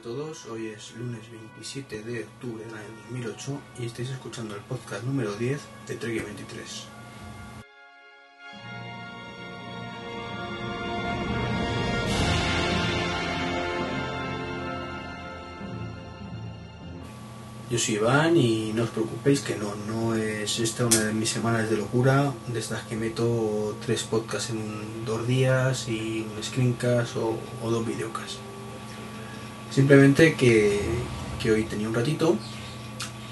A 0.00 0.02
todos, 0.02 0.46
hoy 0.46 0.68
es 0.68 0.96
lunes 0.96 1.30
27 1.30 2.02
de 2.02 2.24
octubre 2.24 2.64
del 2.64 2.74
año 2.74 2.88
2008 3.10 3.60
y 3.80 3.84
estáis 3.84 4.08
escuchando 4.08 4.54
el 4.54 4.62
podcast 4.62 5.04
número 5.04 5.34
10 5.34 5.60
de 5.88 5.94
Trek 5.96 6.24
23. 6.24 6.84
Yo 17.68 17.78
soy 17.78 17.96
Iván 17.96 18.38
y 18.38 18.72
no 18.72 18.84
os 18.84 18.90
preocupéis 18.90 19.42
que 19.42 19.56
no, 19.56 19.74
no 19.86 20.14
es 20.14 20.60
esta 20.60 20.86
una 20.86 21.04
de 21.04 21.12
mis 21.12 21.28
semanas 21.28 21.68
de 21.68 21.76
locura, 21.76 22.32
de 22.46 22.58
estas 22.58 22.84
que 22.84 22.96
meto 22.96 23.76
tres 23.84 24.04
podcasts 24.04 24.48
en 24.48 25.04
dos 25.04 25.26
días 25.26 25.88
y 25.88 26.26
un 26.34 26.42
screencast 26.42 27.16
o 27.18 27.36
dos 27.70 27.86
videocasts. 27.86 28.38
Simplemente 29.70 30.34
que, 30.34 30.80
que 31.40 31.52
hoy 31.52 31.64
tenía 31.64 31.88
un 31.88 31.94
ratito 31.94 32.36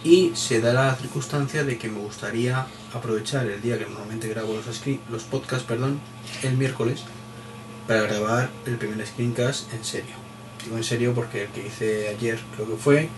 y 0.04 0.32
se 0.34 0.60
da 0.60 0.72
la 0.72 0.94
circunstancia 0.94 1.64
de 1.64 1.78
que 1.78 1.88
me 1.88 1.98
gustaría 1.98 2.66
aprovechar 2.94 3.46
el 3.46 3.60
día 3.60 3.78
que 3.78 3.84
normalmente 3.84 4.28
grabo 4.28 4.54
los, 4.54 4.66
los 5.10 5.22
podcasts, 5.24 5.66
perdón, 5.66 6.00
el 6.42 6.56
miércoles, 6.56 7.02
para 7.86 8.02
grabar 8.02 8.50
el 8.66 8.76
primer 8.76 9.04
screencast 9.06 9.72
en 9.72 9.84
serio. 9.84 10.14
Digo 10.64 10.76
en 10.76 10.84
serio 10.84 11.14
porque 11.14 11.44
el 11.44 11.48
que 11.48 11.66
hice 11.66 12.08
ayer 12.08 12.38
creo 12.54 12.68
que 12.68 12.76
fue, 12.76 13.08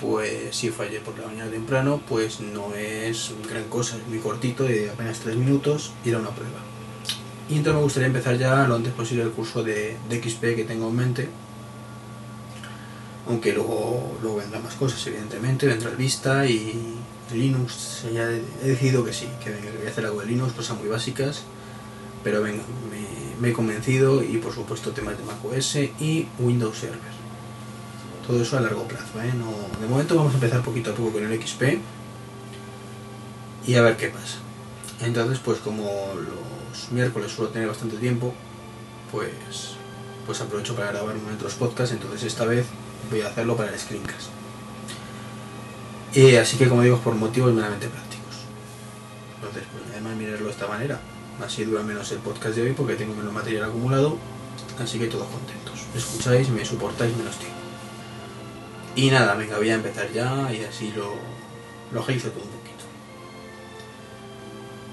pues 0.00 0.54
sí 0.54 0.70
fue 0.70 0.88
ayer 0.88 1.02
por 1.02 1.18
la 1.18 1.26
mañana 1.26 1.50
temprano, 1.50 2.00
pues 2.08 2.40
no 2.40 2.74
es 2.74 3.32
gran 3.48 3.64
cosa, 3.64 3.96
es 3.96 4.06
muy 4.06 4.18
cortito, 4.18 4.64
de 4.64 4.90
apenas 4.90 5.20
3 5.20 5.36
minutos 5.36 5.92
y 6.04 6.10
era 6.10 6.18
una 6.18 6.30
prueba. 6.30 6.60
Y 7.48 7.56
entonces 7.56 7.74
me 7.74 7.82
gustaría 7.82 8.06
empezar 8.06 8.38
ya 8.38 8.66
lo 8.66 8.76
antes 8.76 8.92
posible 8.92 9.24
el 9.24 9.30
curso 9.30 9.62
de, 9.62 9.96
de 10.08 10.22
XP 10.22 10.40
que 10.56 10.64
tengo 10.64 10.88
en 10.88 10.96
mente, 10.96 11.28
aunque 13.30 13.52
luego, 13.52 14.18
luego 14.20 14.36
vendrán 14.38 14.62
más 14.62 14.74
cosas, 14.74 15.04
evidentemente, 15.06 15.66
vendrá 15.66 15.90
el 15.90 15.96
Vista 15.96 16.46
y 16.46 16.96
Linux, 17.32 18.04
ya 18.12 18.28
he 18.28 18.68
decidido 18.68 19.04
que 19.04 19.12
sí, 19.12 19.28
que 19.42 19.50
voy 19.50 19.86
a 19.86 19.90
hacer 19.90 20.04
algo 20.04 20.20
de 20.20 20.26
Linux, 20.26 20.52
cosas 20.52 20.78
muy 20.78 20.88
básicas, 20.88 21.42
pero 22.22 22.42
venga, 22.42 22.62
me, 22.90 23.40
me 23.40 23.50
he 23.50 23.52
convencido 23.52 24.22
y 24.22 24.36
por 24.38 24.52
supuesto 24.52 24.90
temas 24.90 25.16
de 25.16 25.24
macOS 25.24 25.76
y 26.00 26.28
Windows 26.38 26.76
Server 26.76 27.20
todo 28.30 28.42
eso 28.42 28.56
a 28.56 28.60
largo 28.60 28.84
plazo. 28.84 29.20
¿eh? 29.20 29.32
No, 29.36 29.50
de 29.80 29.88
momento 29.88 30.14
vamos 30.14 30.32
a 30.32 30.36
empezar 30.36 30.62
poquito 30.62 30.92
a 30.92 30.94
poco 30.94 31.12
con 31.12 31.24
el 31.24 31.42
XP 31.42 31.62
y 33.66 33.74
a 33.74 33.82
ver 33.82 33.96
qué 33.96 34.08
pasa. 34.08 34.38
Entonces, 35.00 35.38
pues 35.44 35.58
como 35.58 35.84
los 36.14 36.92
miércoles 36.92 37.32
suelo 37.32 37.50
tener 37.50 37.68
bastante 37.68 37.96
tiempo, 37.96 38.32
pues, 39.10 39.72
pues 40.26 40.40
aprovecho 40.40 40.74
para 40.76 40.92
grabar 40.92 41.16
uno 41.16 41.28
de 41.28 41.34
otros 41.34 41.54
podcasts. 41.54 41.92
Entonces 41.92 42.22
esta 42.22 42.44
vez 42.44 42.66
voy 43.10 43.20
a 43.22 43.28
hacerlo 43.28 43.56
para 43.56 43.72
el 43.72 43.78
screencast. 43.78 44.28
Y 46.14 46.34
así 46.36 46.56
que 46.56 46.68
como 46.68 46.82
digo, 46.82 46.98
por 46.98 47.14
motivos 47.14 47.52
meramente 47.52 47.88
prácticos. 47.88 48.44
Entonces, 49.36 49.64
pues 49.72 49.84
además 49.92 50.16
mirarlo 50.16 50.46
de 50.46 50.52
esta 50.52 50.66
manera. 50.66 51.00
Así 51.44 51.64
dura 51.64 51.82
menos 51.82 52.10
el 52.12 52.18
podcast 52.18 52.56
de 52.56 52.62
hoy 52.62 52.72
porque 52.72 52.94
tengo 52.94 53.14
menos 53.14 53.32
material 53.32 53.64
acumulado. 53.64 54.16
Así 54.82 54.98
que 54.98 55.06
todos 55.06 55.28
contentos. 55.28 55.86
Me 55.92 56.00
escucháis, 56.00 56.48
me 56.48 56.64
soportáis 56.64 57.16
menos 57.16 57.36
tiempo. 57.36 57.56
Y 58.96 59.10
nada, 59.10 59.34
venga, 59.34 59.56
voy 59.56 59.70
a 59.70 59.74
empezar 59.74 60.10
ya 60.12 60.52
y 60.52 60.64
así 60.64 60.92
lo, 60.92 61.14
lo 61.92 62.02
todo 62.02 62.12
un 62.12 62.20
poquito. 62.22 62.84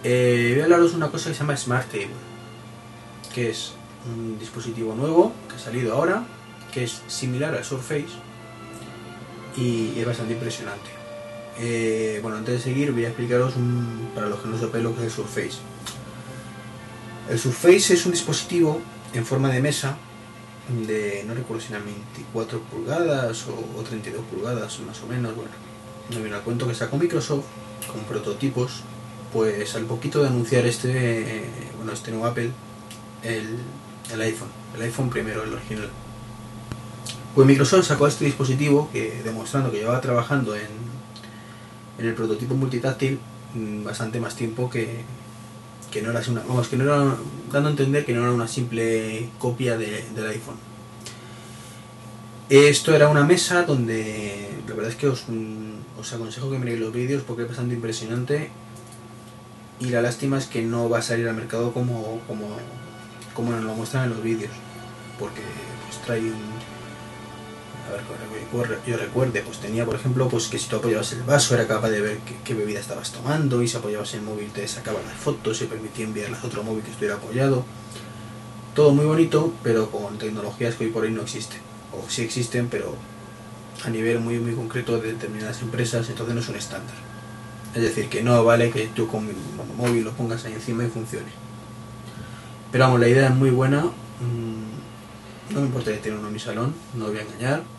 Eh, 0.04 0.52
voy 0.54 0.62
a 0.62 0.64
hablaros 0.66 0.92
de 0.92 0.98
una 0.98 1.10
cosa 1.10 1.30
que 1.30 1.36
se 1.36 1.40
llama 1.40 1.58
Smart 1.58 1.90
Table, 1.90 2.10
que 3.34 3.50
es 3.50 3.74
un 4.06 4.38
dispositivo 4.38 4.94
nuevo 4.94 5.34
que 5.50 5.56
ha 5.56 5.60
salido 5.60 5.94
ahora, 5.94 6.24
que 6.74 6.84
es 6.84 7.02
similar 7.08 7.56
al 7.56 7.64
Surface 7.64 8.08
y 9.56 10.00
es 10.00 10.06
bastante 10.06 10.34
impresionante. 10.34 10.90
Eh, 11.60 12.20
bueno, 12.22 12.38
antes 12.38 12.56
de 12.56 12.62
seguir 12.62 12.92
voy 12.92 13.06
a 13.06 13.08
explicaros 13.08 13.56
un, 13.56 14.12
para 14.14 14.28
los 14.28 14.40
que 14.40 14.48
no 14.48 14.58
sepan 14.58 14.84
lo 14.84 14.94
que 14.94 15.00
es 15.00 15.06
el 15.06 15.12
Surface. 15.12 15.58
El 17.30 17.40
Surface 17.40 17.94
es 17.94 18.06
un 18.06 18.12
dispositivo 18.12 18.80
en 19.14 19.26
forma 19.26 19.50
de 19.50 19.62
mesa 19.62 19.98
de, 20.86 21.24
no 21.26 21.34
recuerdo 21.34 21.64
si 21.64 21.72
eran 21.74 21.86
24 21.86 22.60
pulgadas 22.62 23.46
o, 23.48 23.80
o 23.80 23.84
32 23.84 24.24
pulgadas 24.26 24.80
más 24.82 25.02
o 25.02 25.08
menos, 25.08 25.36
bueno, 25.36 25.52
no 26.10 26.20
viene 26.20 26.36
al 26.36 26.42
cuento 26.42 26.68
que 26.68 26.76
sacó 26.76 26.98
Microsoft 26.98 27.46
con 27.92 28.02
prototipos, 28.02 28.82
pues 29.32 29.76
al 29.76 29.86
poquito 29.86 30.22
de 30.22 30.28
anunciar 30.28 30.66
este, 30.66 31.46
bueno, 31.78 31.94
este 31.94 32.12
nuevo 32.12 32.26
Apple, 32.28 32.52
el, 33.24 33.58
el 34.14 34.22
iPhone, 34.22 34.50
el 34.76 34.82
iPhone 34.84 35.10
primero, 35.10 35.44
el 35.44 35.54
original. 35.54 35.90
Pues 37.38 37.46
Microsoft 37.46 37.86
sacó 37.86 38.08
este 38.08 38.26
dispositivo 38.26 38.90
demostrando 39.24 39.72
que 39.72 39.78
llevaba 39.78 40.02
trabajando 40.02 40.56
en, 40.56 40.66
en 42.00 42.08
el 42.08 42.16
prototipo 42.16 42.56
multitáctil 42.56 43.20
mm, 43.54 43.84
bastante 43.84 44.20
más 44.20 44.36
tiempo 44.36 44.72
que, 44.72 45.04
que 45.92 46.02
no 46.02 46.10
era 46.10 46.24
una, 46.30 46.42
vamos, 46.48 46.68
que 46.68 46.78
no 46.78 46.86
era, 46.86 47.16
dando 47.52 47.70
a 47.70 47.72
entender 47.74 48.06
que 48.06 48.14
no 48.16 48.24
era 48.24 48.32
una 48.32 48.48
simple 48.48 49.30
copia 49.38 49.78
de, 49.78 50.04
del 50.16 50.26
iPhone. 50.30 50.56
Esto 52.50 52.96
era 52.96 53.08
una 53.08 53.24
mesa 53.24 53.62
donde 53.62 54.64
la 54.68 54.74
verdad 54.74 54.90
es 54.90 54.98
que 54.98 55.08
os, 55.08 55.26
os 56.00 56.14
aconsejo 56.14 56.50
que 56.50 56.58
miréis 56.58 56.80
los 56.80 56.92
vídeos 56.92 57.22
porque 57.22 57.44
es 57.44 57.50
bastante 57.50 57.76
impresionante 57.76 58.50
y 59.80 59.90
la 59.90 60.02
lástima 60.02 60.40
es 60.40 60.48
que 60.48 60.64
no 60.64 60.90
va 60.90 60.98
a 60.98 61.02
salir 61.04 61.28
al 61.28 61.36
mercado 61.36 61.72
como, 61.72 62.20
como, 62.26 62.48
como 63.36 63.52
nos 63.52 63.64
lo 63.64 63.76
muestran 63.76 64.06
en 64.06 64.10
los 64.10 64.24
vídeos 64.24 64.54
porque 65.20 65.44
pues 65.88 66.02
trae 66.04 66.22
un, 66.22 66.57
a 67.88 67.92
ver, 67.92 68.80
yo 68.86 68.98
recuerde, 68.98 69.42
pues 69.42 69.60
tenía 69.60 69.86
por 69.86 69.96
ejemplo 69.96 70.28
pues 70.28 70.48
que 70.48 70.60
si 70.60 70.68
tú 70.68 70.78
apoyabas 70.78 71.14
el 71.14 71.24
vaso 71.24 71.56
era 71.56 71.68
capaz 71.68 71.90
de 71.90 72.02
ver 72.02 72.20
qué, 72.44 72.54
bebida 72.54 72.80
estabas 72.80 73.12
tomando 73.12 73.62
y 73.62 73.68
si 73.68 73.78
apoyabas 73.78 74.14
el 74.14 74.22
móvil 74.22 74.50
te 74.52 74.68
sacaba 74.68 75.00
las 75.06 75.16
fotos, 75.16 75.58
se 75.58 75.66
permitía 75.66 76.06
enviarlas 76.06 76.44
a 76.44 76.48
otro 76.48 76.64
móvil 76.64 76.84
que 76.84 76.92
estuviera 76.92 77.16
apoyado. 77.16 77.66
Todo 78.76 78.92
muy 78.92 79.06
bonito, 79.06 79.54
pero 79.64 79.90
con 79.90 80.18
tecnologías 80.18 80.76
que 80.76 80.86
hoy 80.86 80.92
por 80.92 81.04
hoy 81.04 81.12
no 81.12 81.22
existen. 81.22 81.60
O 81.94 82.10
sí 82.10 82.22
existen, 82.22 82.68
pero 82.68 82.96
a 83.86 83.90
nivel 83.90 84.20
muy 84.20 84.40
muy 84.40 84.54
concreto 84.54 85.00
de 85.00 85.14
determinadas 85.14 85.62
empresas, 85.62 86.10
entonces 86.10 86.36
no 86.36 86.42
es 86.42 86.50
un 86.50 86.56
estándar. 86.56 86.96
Es 87.74 87.82
decir, 87.82 88.10
que 88.10 88.22
no 88.22 88.44
vale 88.44 88.72
que 88.72 88.88
tú 88.88 89.08
con 89.08 89.28
el 89.28 89.36
móvil 89.78 90.04
lo 90.04 90.12
pongas 90.12 90.46
ahí 90.46 90.54
encima 90.54 90.84
y 90.84 90.88
funcione. 90.88 91.32
Pero 92.72 92.86
vamos, 92.86 93.00
la 93.00 93.08
idea 93.08 93.28
es 93.28 93.36
muy 93.36 93.50
buena. 93.50 93.86
No 95.50 95.62
me 95.62 95.68
importa 95.68 95.92
que 95.92 95.98
tenga 95.98 96.20
uno 96.20 96.28
en 96.28 96.34
mi 96.34 96.40
salón, 96.40 96.74
no 96.94 97.08
voy 97.08 97.18
a 97.18 97.22
engañar 97.22 97.77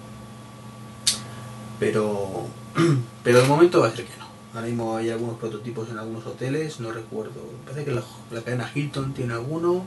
pero, 1.78 2.46
pero 3.24 3.42
de 3.42 3.48
momento 3.48 3.80
va 3.80 3.88
a 3.88 3.90
ser 3.90 4.04
que 4.04 4.16
no. 4.18 4.28
Ahora 4.54 4.66
mismo 4.66 4.96
hay 4.96 5.10
algunos 5.10 5.38
prototipos 5.38 5.88
en 5.90 5.98
algunos 5.98 6.26
hoteles, 6.26 6.80
no 6.80 6.90
recuerdo. 6.90 7.42
Parece 7.64 7.84
que 7.84 7.92
la, 7.92 8.02
cadena 8.42 8.70
Hilton 8.74 9.12
tiene 9.12 9.34
alguno. 9.34 9.84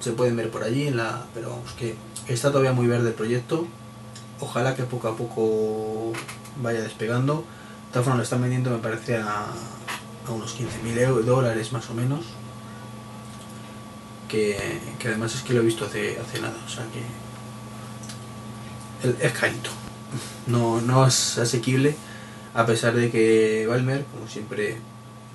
Se 0.00 0.12
pueden 0.12 0.36
ver 0.36 0.50
por 0.50 0.62
allí, 0.62 0.90
pero 1.34 1.50
vamos, 1.50 1.72
que 1.72 1.96
está 2.28 2.48
todavía 2.50 2.72
muy 2.72 2.86
verde 2.86 3.08
el 3.08 3.14
proyecto. 3.14 3.66
Ojalá 4.40 4.74
que 4.74 4.84
poco 4.84 5.08
a 5.08 5.16
poco 5.16 6.12
vaya 6.62 6.80
despegando. 6.80 7.44
Formas 7.92 8.16
lo 8.16 8.22
están 8.22 8.40
vendiendo 8.42 8.70
me 8.70 8.78
parece 8.78 9.16
a, 9.16 9.46
a 10.26 10.30
unos 10.30 10.56
15.000 10.56 11.22
dólares 11.22 11.72
más 11.72 11.90
o 11.90 11.94
menos. 11.94 12.26
Que, 14.28 14.80
que, 14.98 15.08
además 15.08 15.34
es 15.34 15.42
que 15.42 15.54
lo 15.54 15.60
he 15.60 15.64
visto 15.64 15.86
hace, 15.86 16.18
hace 16.20 16.40
nada, 16.40 16.56
o 16.66 16.68
sea 16.68 16.84
que 16.92 17.00
es 19.24 19.32
carito 19.32 19.70
no, 20.46 20.80
no 20.80 21.06
es 21.06 21.38
asequible, 21.38 21.96
a 22.54 22.66
pesar 22.66 22.94
de 22.94 23.10
que 23.10 23.66
Balmer, 23.68 24.04
como 24.12 24.28
siempre 24.28 24.78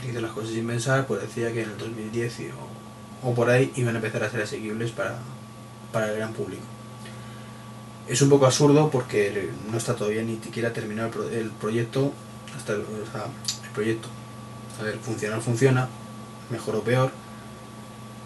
dice 0.05 0.21
las 0.21 0.31
cosas 0.31 0.51
sin 0.51 0.67
pensar, 0.67 1.07
pues 1.07 1.21
decía 1.21 1.51
que 1.53 1.63
en 1.63 1.69
el 1.69 1.77
2010 1.77 2.39
o, 3.23 3.29
o 3.29 3.33
por 3.33 3.49
ahí 3.49 3.71
iban 3.75 3.95
a 3.95 3.99
empezar 3.99 4.23
a 4.23 4.29
ser 4.29 4.41
asequibles 4.41 4.91
para, 4.91 5.19
para 5.91 6.11
el 6.11 6.17
gran 6.17 6.33
público. 6.33 6.63
Es 8.07 8.21
un 8.21 8.29
poco 8.29 8.45
absurdo 8.45 8.89
porque 8.91 9.49
no 9.71 9.77
está 9.77 9.95
todavía 9.95 10.23
ni 10.23 10.37
siquiera 10.37 10.73
terminado 10.73 11.07
el, 11.07 11.13
pro, 11.13 11.29
el 11.29 11.49
proyecto, 11.51 12.11
hasta 12.57 12.73
el, 12.73 12.81
el 12.81 13.69
proyecto. 13.73 14.09
A 14.79 14.83
ver, 14.83 14.97
funcionar 14.97 15.41
funciona, 15.41 15.87
mejor 16.49 16.75
o 16.75 16.81
peor, 16.81 17.11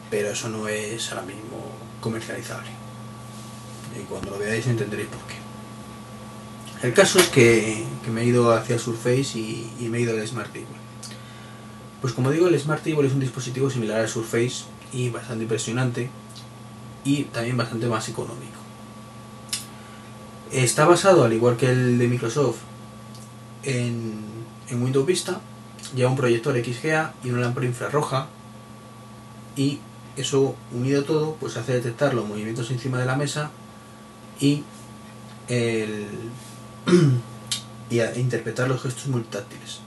pero 0.10 0.30
eso 0.30 0.50
no 0.50 0.68
es 0.68 1.12
ahora 1.12 1.24
mismo 1.24 1.72
comercializable. 2.02 2.70
Y 4.00 4.04
cuando 4.06 4.32
lo 4.32 4.40
veáis 4.40 4.66
entenderéis 4.68 5.10
por 5.10 5.22
qué. 5.28 5.47
El 6.84 6.94
caso 6.94 7.18
es 7.18 7.28
que, 7.30 7.86
me 8.12 8.22
he 8.22 8.26
ido 8.26 8.52
hacia 8.54 8.78
Surface 8.78 9.38
y, 9.38 9.88
me 9.90 9.98
he 9.98 10.02
ido 10.02 10.14
al 10.14 10.28
Smart 10.28 10.50
Table. 10.50 10.68
Pues 12.02 12.14
como 12.14 12.30
digo, 12.30 12.48
el 12.48 12.60
Smart 12.60 12.84
Table 12.84 13.08
es 13.08 13.14
un 13.14 13.20
dispositivo 13.20 13.70
similar 13.70 14.00
al 14.02 14.10
Surface 14.10 14.66
y 14.94 15.10
bastante 15.10 15.44
impresionante 15.44 16.10
y 17.04 17.24
también 17.24 17.58
bastante 17.58 17.88
más 17.88 18.08
económico. 18.10 18.58
Está 20.52 20.86
basado, 20.86 21.24
al 21.24 21.34
igual 21.34 21.58
que 21.58 21.70
el 21.70 21.98
de 21.98 22.08
Microsoft, 22.08 22.60
en, 23.64 24.26
Windows 24.72 25.06
Vista, 25.06 25.42
lleva 25.96 26.12
un 26.12 26.16
proyector 26.16 26.56
XGA 26.64 27.14
y 27.24 27.32
una 27.32 27.42
lámpara 27.42 27.66
infrarroja 27.66 28.28
y 29.56 29.80
eso 30.16 30.56
unido 30.72 31.04
todo 31.04 31.36
pues 31.40 31.58
hace 31.58 31.74
detectar 31.74 32.14
los 32.14 32.28
movimientos 32.28 32.70
encima 32.70 33.00
de 33.00 33.06
la 33.06 33.16
mesa 33.16 33.50
y, 34.40 34.64
el, 35.48 36.08
y 37.90 38.00
a 38.00 38.18
interpretar 38.18 38.68
los 38.68 38.82
gestos 38.82 39.08
multitáctiles. 39.08 39.80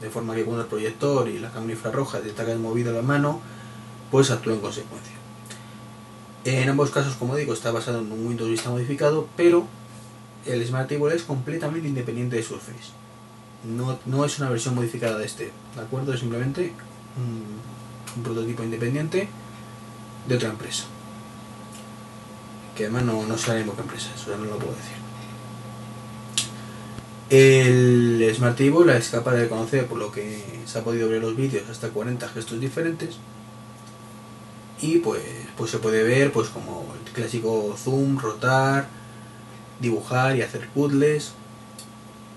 De 0.00 0.10
forma 0.10 0.34
que 0.34 0.44
cuando 0.44 0.62
el 0.62 0.68
proyector 0.68 1.28
y 1.28 1.38
la 1.38 1.50
cámara 1.50 1.72
infrarroja 1.72 2.20
detectan 2.20 2.62
de 2.62 2.92
la 2.92 3.02
mano, 3.02 3.40
pues 4.10 4.30
actúa 4.30 4.54
en 4.54 4.60
consecuencia. 4.60 5.14
En 6.44 6.68
ambos 6.68 6.90
casos, 6.90 7.14
como 7.14 7.36
digo, 7.36 7.54
está 7.54 7.70
basado 7.70 8.00
en 8.00 8.12
un 8.12 8.26
Windows 8.26 8.50
Vista 8.50 8.68
modificado, 8.68 9.28
pero 9.36 9.66
el 10.44 10.64
Smart 10.66 10.88
Table 10.88 11.14
es 11.14 11.22
completamente 11.22 11.88
independiente 11.88 12.36
de 12.36 12.42
Surface. 12.42 12.92
No, 13.64 13.98
no 14.04 14.24
es 14.24 14.38
una 14.38 14.50
versión 14.50 14.74
modificada 14.74 15.16
de 15.16 15.24
este, 15.24 15.52
¿de 15.74 15.80
acuerdo? 15.80 16.12
Es 16.12 16.20
simplemente 16.20 16.72
un, 17.16 18.22
prototipo 18.22 18.62
independiente 18.62 19.28
de 20.28 20.34
otra 20.34 20.50
empresa. 20.50 20.84
Que 22.76 22.84
además 22.84 23.04
no, 23.04 23.24
no 23.24 23.38
sabemos 23.38 23.74
qué 23.76 23.80
empresa, 23.80 24.10
eso 24.14 24.30
ya 24.30 24.36
no 24.36 24.44
lo 24.44 24.58
puedo 24.58 24.72
decir. 24.72 25.03
El 27.30 28.30
Smart 28.34 28.56
Table 28.56 28.96
es 28.96 29.08
capaz 29.08 29.34
de 29.34 29.48
conocer, 29.48 29.86
por 29.86 29.98
lo 29.98 30.12
que 30.12 30.42
se 30.66 30.78
ha 30.78 30.84
podido 30.84 31.08
ver 31.08 31.22
los 31.22 31.34
vídeos, 31.36 31.68
hasta 31.70 31.88
40 31.88 32.28
gestos 32.28 32.60
diferentes. 32.60 33.16
Y 34.80 34.98
pues, 34.98 35.22
pues 35.56 35.70
se 35.70 35.78
puede 35.78 36.02
ver 36.02 36.32
pues 36.32 36.48
como 36.48 36.86
el 37.06 37.12
clásico 37.12 37.74
zoom, 37.78 38.18
rotar, 38.18 38.88
dibujar 39.80 40.36
y 40.36 40.42
hacer 40.42 40.68
puzzles. 40.68 41.32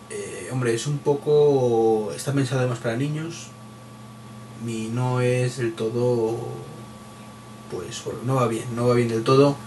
Eh, 0.09 0.49
hombre, 0.51 0.73
es 0.73 0.87
un 0.87 0.99
poco. 0.99 2.11
está 2.15 2.31
pensado 2.31 2.61
además 2.61 2.79
para 2.79 2.95
niños. 2.95 3.47
Y 4.65 4.89
no 4.93 5.19
es 5.19 5.57
del 5.57 5.73
todo. 5.73 6.37
Pues 7.71 8.01
no 8.25 8.35
va 8.35 8.47
bien, 8.47 8.73
no 8.75 8.87
va 8.87 8.95
bien 8.95 9.09
del 9.09 9.23
todo. 9.23 9.57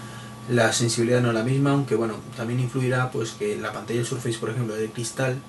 La 0.49 0.73
sensibilidad 0.73 1.21
no 1.21 1.29
es 1.29 1.35
la 1.35 1.45
misma, 1.45 1.71
aunque 1.71 1.95
bueno, 1.95 2.15
también 2.37 2.61
influirá 2.61 3.11
pues 3.11 3.33
que 3.33 3.57
la 3.57 3.73
pantalla 3.73 3.99
del 3.99 4.07
Surface, 4.07 4.39
por 4.39 4.51
ejemplo, 4.51 4.75
de 4.75 4.91
cristal, 4.91 5.41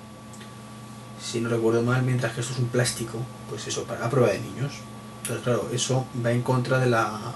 si 1.20 1.40
no 1.40 1.48
recuerdo 1.48 1.82
mal, 1.82 2.02
mientras 2.02 2.34
que 2.34 2.40
esto 2.40 2.52
es 2.52 2.58
un 2.58 2.68
plástico, 2.68 3.18
pues 3.48 3.66
eso, 3.66 3.84
para 3.84 4.10
prueba 4.10 4.30
de 4.32 4.40
niños. 4.40 4.72
Entonces, 5.22 5.44
claro, 5.44 5.68
eso 5.72 6.06
va 6.24 6.32
en 6.32 6.42
contra 6.42 6.78
de 6.78 6.90
la 6.90 7.32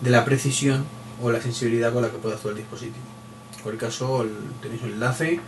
de 0.00 0.10
la 0.10 0.24
precisión 0.24 0.84
o 1.22 1.30
la 1.30 1.40
sensibilidad 1.40 1.92
con 1.92 2.02
la 2.02 2.10
que 2.10 2.18
puede 2.18 2.34
actuar 2.36 2.52
el 2.52 2.58
dispositivo. 2.58 3.04
En 3.56 3.62
cualquier 3.62 3.90
caso, 3.90 4.24
tenéis 4.62 4.82
un 4.82 4.90
enlace 4.90 5.40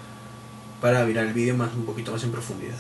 para 0.81 1.05
mirar 1.05 1.27
el 1.27 1.33
vídeo 1.33 1.57
más 1.57 1.73
un 1.75 1.85
poquito 1.85 2.13
más 2.13 2.25
en 2.25 2.33
profundidad. 2.33 2.77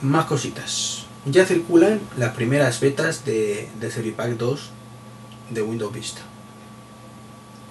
Más 0.00 0.26
cositas. 0.26 1.04
Ya 1.26 1.44
circulan 1.44 2.00
las 2.16 2.34
primeras 2.34 2.80
betas 2.80 3.24
de, 3.24 3.68
de 3.78 3.90
Seripack 3.90 4.36
2 4.38 4.70
de 5.50 5.62
Windows 5.62 5.92
Vista. 5.92 6.22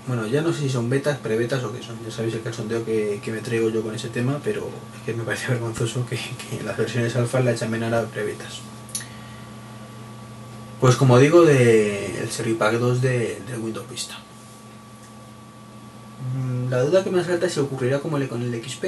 Bueno, 0.07 0.25
ya 0.25 0.41
no 0.41 0.53
sé 0.53 0.61
si 0.61 0.69
son 0.69 0.89
betas, 0.89 1.17
prebetas 1.17 1.63
o 1.63 1.73
qué 1.73 1.83
son. 1.83 1.97
Ya 2.03 2.11
sabéis 2.11 2.33
el 2.35 2.41
cachondeo 2.41 2.85
que, 2.85 3.19
que 3.21 3.31
me 3.31 3.39
traigo 3.39 3.69
yo 3.69 3.81
con 3.83 3.93
ese 3.93 4.07
tema, 4.09 4.39
pero 4.43 4.69
es 4.95 5.01
que 5.05 5.13
me 5.13 5.23
parece 5.23 5.47
vergonzoso 5.51 6.05
que, 6.05 6.15
que 6.15 6.63
las 6.63 6.77
versiones 6.77 7.15
alfa 7.15 7.41
la 7.41 7.51
echen 7.51 7.69
menar 7.69 7.93
a 7.93 8.05
prebetas. 8.05 8.61
Pues 10.79 10.95
como 10.95 11.17
digo, 11.17 11.43
de 11.43 12.21
el 12.21 12.29
Seripack 12.29 12.75
2 12.75 13.01
de, 13.01 13.41
de 13.47 13.57
Windows 13.57 13.89
Vista. 13.89 14.15
Mm, 16.35 16.69
La 16.69 16.81
duda 16.83 17.03
que 17.03 17.09
me 17.09 17.23
salta 17.23 17.47
es 17.47 17.53
si 17.53 17.59
ocurrirá 17.59 17.99
como 17.99 18.17
con 18.27 18.41
el 18.41 18.63
XP, 18.63 18.85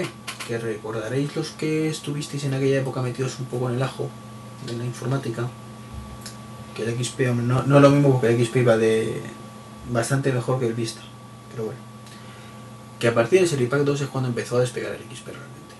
que 0.47 0.57
recordaréis 0.57 1.35
los 1.35 1.49
que 1.49 1.89
estuvisteis 1.89 2.43
en 2.43 2.53
aquella 2.53 2.79
época 2.79 3.01
metidos 3.01 3.39
un 3.39 3.47
poco 3.47 3.69
en 3.69 3.75
el 3.75 3.83
ajo 3.83 4.09
de 4.67 4.77
la 4.77 4.85
informática, 4.85 5.47
que 6.79 6.89
el 6.89 7.03
XP, 7.03 7.19
no, 7.35 7.63
no 7.63 7.79
lo 7.79 7.89
mismo 7.89 8.11
porque 8.11 8.27
el 8.33 8.45
XP 8.45 8.57
iba 8.57 8.77
de 8.77 9.21
bastante 9.91 10.31
mejor 10.31 10.59
que 10.59 10.67
el 10.67 10.73
Vista, 10.73 11.01
pero 11.51 11.65
bueno. 11.65 11.79
Que 12.99 13.07
a 13.07 13.13
partir 13.13 13.39
del 13.39 13.47
Seripack 13.47 13.81
2 13.81 14.01
es 14.01 14.07
cuando 14.07 14.29
empezó 14.29 14.57
a 14.57 14.61
despegar 14.61 14.93
el 14.93 15.01
XP 15.01 15.27
realmente. 15.27 15.75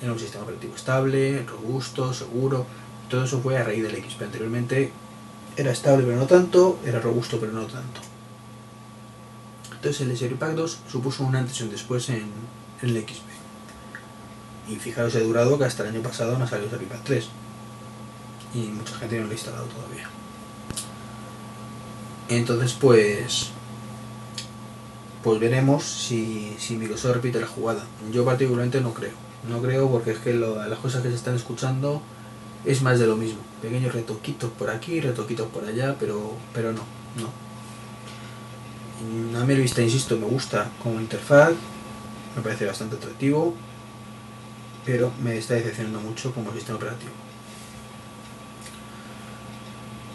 Era 0.00 0.12
un 0.12 0.18
sistema 0.18 0.44
operativo 0.44 0.76
estable, 0.76 1.44
robusto, 1.44 2.14
seguro, 2.14 2.66
todo 3.08 3.24
eso 3.24 3.40
fue 3.40 3.56
a 3.56 3.64
raíz 3.64 3.82
del 3.82 4.02
XP. 4.02 4.22
Anteriormente 4.22 4.92
era 5.56 5.70
estable 5.70 6.04
pero 6.04 6.18
no 6.18 6.26
tanto, 6.26 6.78
era 6.84 7.00
robusto 7.00 7.38
pero 7.40 7.52
no 7.52 7.66
tanto. 7.66 8.00
Entonces 9.72 10.00
el 10.06 10.16
Seripack 10.16 10.54
2 10.54 10.78
supuso 10.90 11.24
un 11.24 11.36
antes 11.36 11.60
y 11.60 11.64
un 11.64 11.70
después 11.70 12.08
en, 12.10 12.30
el 12.82 12.90
XP. 12.90 13.24
Y 14.68 14.76
fijaros, 14.76 15.14
he 15.14 15.20
durado 15.20 15.58
que 15.58 15.64
hasta 15.64 15.84
el 15.84 15.90
año 15.90 16.02
pasado 16.02 16.38
no 16.38 16.46
salió 16.46 16.68
Seripack 16.68 17.04
3. 17.04 17.28
Y 18.54 18.68
mucha 18.68 18.94
gente 18.96 19.18
no 19.18 19.24
lo 19.24 19.30
ha 19.30 19.34
instalado 19.34 19.66
todavía. 19.66 20.08
Entonces 22.28 22.72
pues 22.72 23.50
pues 25.22 25.40
veremos 25.40 25.82
si, 25.82 26.54
si 26.58 26.76
Microsoft 26.76 27.14
repite 27.14 27.40
la 27.40 27.48
jugada. 27.48 27.84
Yo 28.12 28.24
particularmente 28.24 28.80
no 28.80 28.94
creo. 28.94 29.14
No 29.48 29.60
creo 29.60 29.90
porque 29.90 30.12
es 30.12 30.18
que 30.18 30.32
las 30.32 30.78
cosas 30.78 31.02
que 31.02 31.08
se 31.08 31.16
están 31.16 31.34
escuchando 31.34 32.00
es 32.64 32.82
más 32.82 32.98
de 32.98 33.06
lo 33.06 33.16
mismo. 33.16 33.40
Pequeños 33.62 33.92
retoquitos 33.94 34.50
por 34.52 34.70
aquí, 34.70 35.00
retoquitos 35.00 35.48
por 35.48 35.64
allá, 35.64 35.96
pero, 35.98 36.32
pero 36.52 36.72
no, 36.72 36.82
no. 37.16 37.46
A 39.40 39.44
mí 39.44 39.54
Vista, 39.54 39.82
insisto, 39.82 40.16
me 40.16 40.26
gusta 40.26 40.70
como 40.82 41.00
interfaz, 41.00 41.52
me 42.36 42.42
parece 42.42 42.66
bastante 42.66 42.96
atractivo, 42.96 43.54
pero 44.84 45.12
me 45.22 45.36
está 45.36 45.54
decepcionando 45.54 46.00
mucho 46.00 46.32
como 46.32 46.52
sistema 46.52 46.76
operativo. 46.76 47.25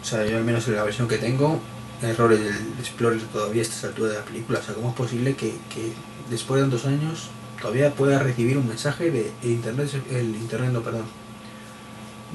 O 0.02 0.04
sea, 0.04 0.26
yo 0.26 0.36
al 0.36 0.44
menos 0.44 0.66
en 0.66 0.76
la 0.76 0.82
versión 0.82 1.06
que 1.06 1.18
tengo, 1.18 1.60
errores 2.02 2.40
del 2.40 2.74
Explorer 2.80 3.20
todavía 3.32 3.62
a 3.62 3.64
esta 3.64 3.86
altura 3.86 4.10
de 4.10 4.18
la 4.18 4.24
película. 4.24 4.58
O 4.58 4.62
sea, 4.62 4.74
¿cómo 4.74 4.90
es 4.90 4.96
posible 4.96 5.36
que, 5.36 5.52
que 5.72 5.92
después 6.28 6.60
de 6.60 6.68
tantos 6.68 6.86
años 6.86 7.30
todavía 7.60 7.94
pueda 7.94 8.18
recibir 8.18 8.58
un 8.58 8.66
mensaje 8.66 9.10
de 9.10 9.32
internet, 9.44 9.88
el 10.10 10.34
internet, 10.34 10.72
no, 10.72 10.82
perdón, 10.82 11.04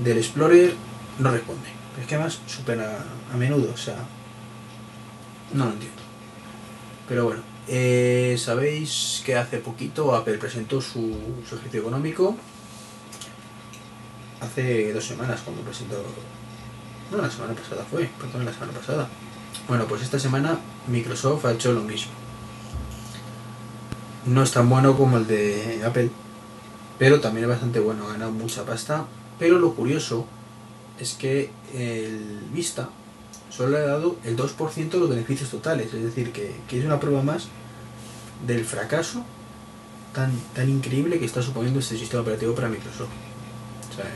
del 0.04 0.18
Explorer 0.18 0.74
no 1.20 1.32
responde? 1.32 1.68
Es 2.00 2.08
que 2.08 2.16
además 2.16 2.40
súper 2.48 2.80
a, 2.80 3.04
a 3.34 3.38
menudo, 3.38 3.72
o 3.74 3.78
sea, 3.78 3.98
no 5.54 5.66
lo 5.66 5.72
entiendo. 5.72 6.02
Pero 7.10 7.26
bueno, 7.26 7.42
eh, 7.68 8.38
sabéis 8.40 9.22
que 9.26 9.36
hace 9.36 9.58
poquito 9.58 10.16
Apple 10.16 10.38
presentó 10.38 10.80
su, 10.80 11.18
su 11.48 11.56
ejercicio 11.56 11.82
económico. 11.82 12.38
Hace 14.40 14.94
dos 14.94 15.06
semanas 15.06 15.42
cuando 15.44 15.64
presentó... 15.64 16.02
No, 17.12 17.18
la 17.18 17.30
semana 17.30 17.54
pasada 17.54 17.86
fue, 17.90 18.10
perdón, 18.20 18.46
la 18.46 18.54
semana 18.54 18.74
pasada. 18.74 19.08
Bueno, 19.68 19.86
pues 19.86 20.02
esta 20.02 20.20
semana 20.20 20.60
Microsoft 20.88 21.46
ha 21.46 21.54
hecho 21.54 21.72
lo 21.72 21.82
mismo. 21.82 22.12
No 24.26 24.44
es 24.44 24.52
tan 24.52 24.70
bueno 24.70 24.98
como 24.98 25.18
el 25.18 25.28
de 25.28 25.82
Apple, 25.86 26.10
pero 27.00 27.22
también 27.22 27.46
es 27.46 27.50
bastante 27.50 27.80
bueno, 27.80 28.08
ha 28.08 28.14
ganado 28.14 28.32
mucha 28.32 28.66
pasta. 28.66 29.06
Pero 29.40 29.60
lo 29.60 29.74
curioso 29.74 30.26
es 31.00 31.14
que 31.14 31.52
el 31.74 32.42
Vista 32.52 32.90
solo 33.50 33.78
le 33.78 33.78
ha 33.78 33.88
dado 33.88 34.18
el 34.24 34.36
2% 34.36 34.90
de 34.90 35.00
los 35.00 35.10
beneficios 35.10 35.50
totales, 35.50 35.94
es 35.94 36.04
decir, 36.04 36.32
que, 36.32 36.56
que 36.68 36.80
es 36.80 36.86
una 36.86 37.00
prueba 37.00 37.24
más 37.24 37.48
del 38.46 38.66
fracaso 38.66 39.24
tan, 40.14 40.32
tan 40.54 40.70
increíble 40.70 41.20
que 41.20 41.26
está 41.26 41.42
suponiendo 41.42 41.80
este 41.80 41.98
sistema 41.98 42.22
operativo 42.22 42.54
para 42.54 42.68
Microsoft. 42.68 43.27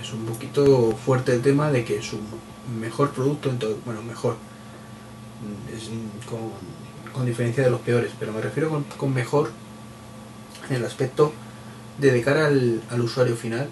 Es 0.02 0.14
un 0.14 0.26
poquito 0.26 0.96
fuerte 0.96 1.34
el 1.34 1.42
tema 1.42 1.72
de 1.72 1.84
que 1.84 2.02
su 2.02 2.20
mejor 2.80 3.12
producto, 3.12 3.50
en 3.50 3.58
todo- 3.60 3.78
bueno, 3.86 4.02
mejor, 4.04 4.38
con, 6.30 6.52
con 7.12 7.26
diferencia 7.26 7.64
de 7.64 7.72
los 7.72 7.82
peores, 7.82 8.12
pero 8.20 8.32
me 8.32 8.42
refiero 8.42 8.70
con, 8.70 8.84
con 8.84 9.14
mejor 9.14 9.52
en 10.70 10.76
el 10.76 10.86
aspecto 10.86 11.34
de 11.98 12.12
de 12.12 12.22
cara 12.22 12.48
al, 12.48 12.82
al 12.90 13.02
usuario 13.02 13.36
final, 13.36 13.70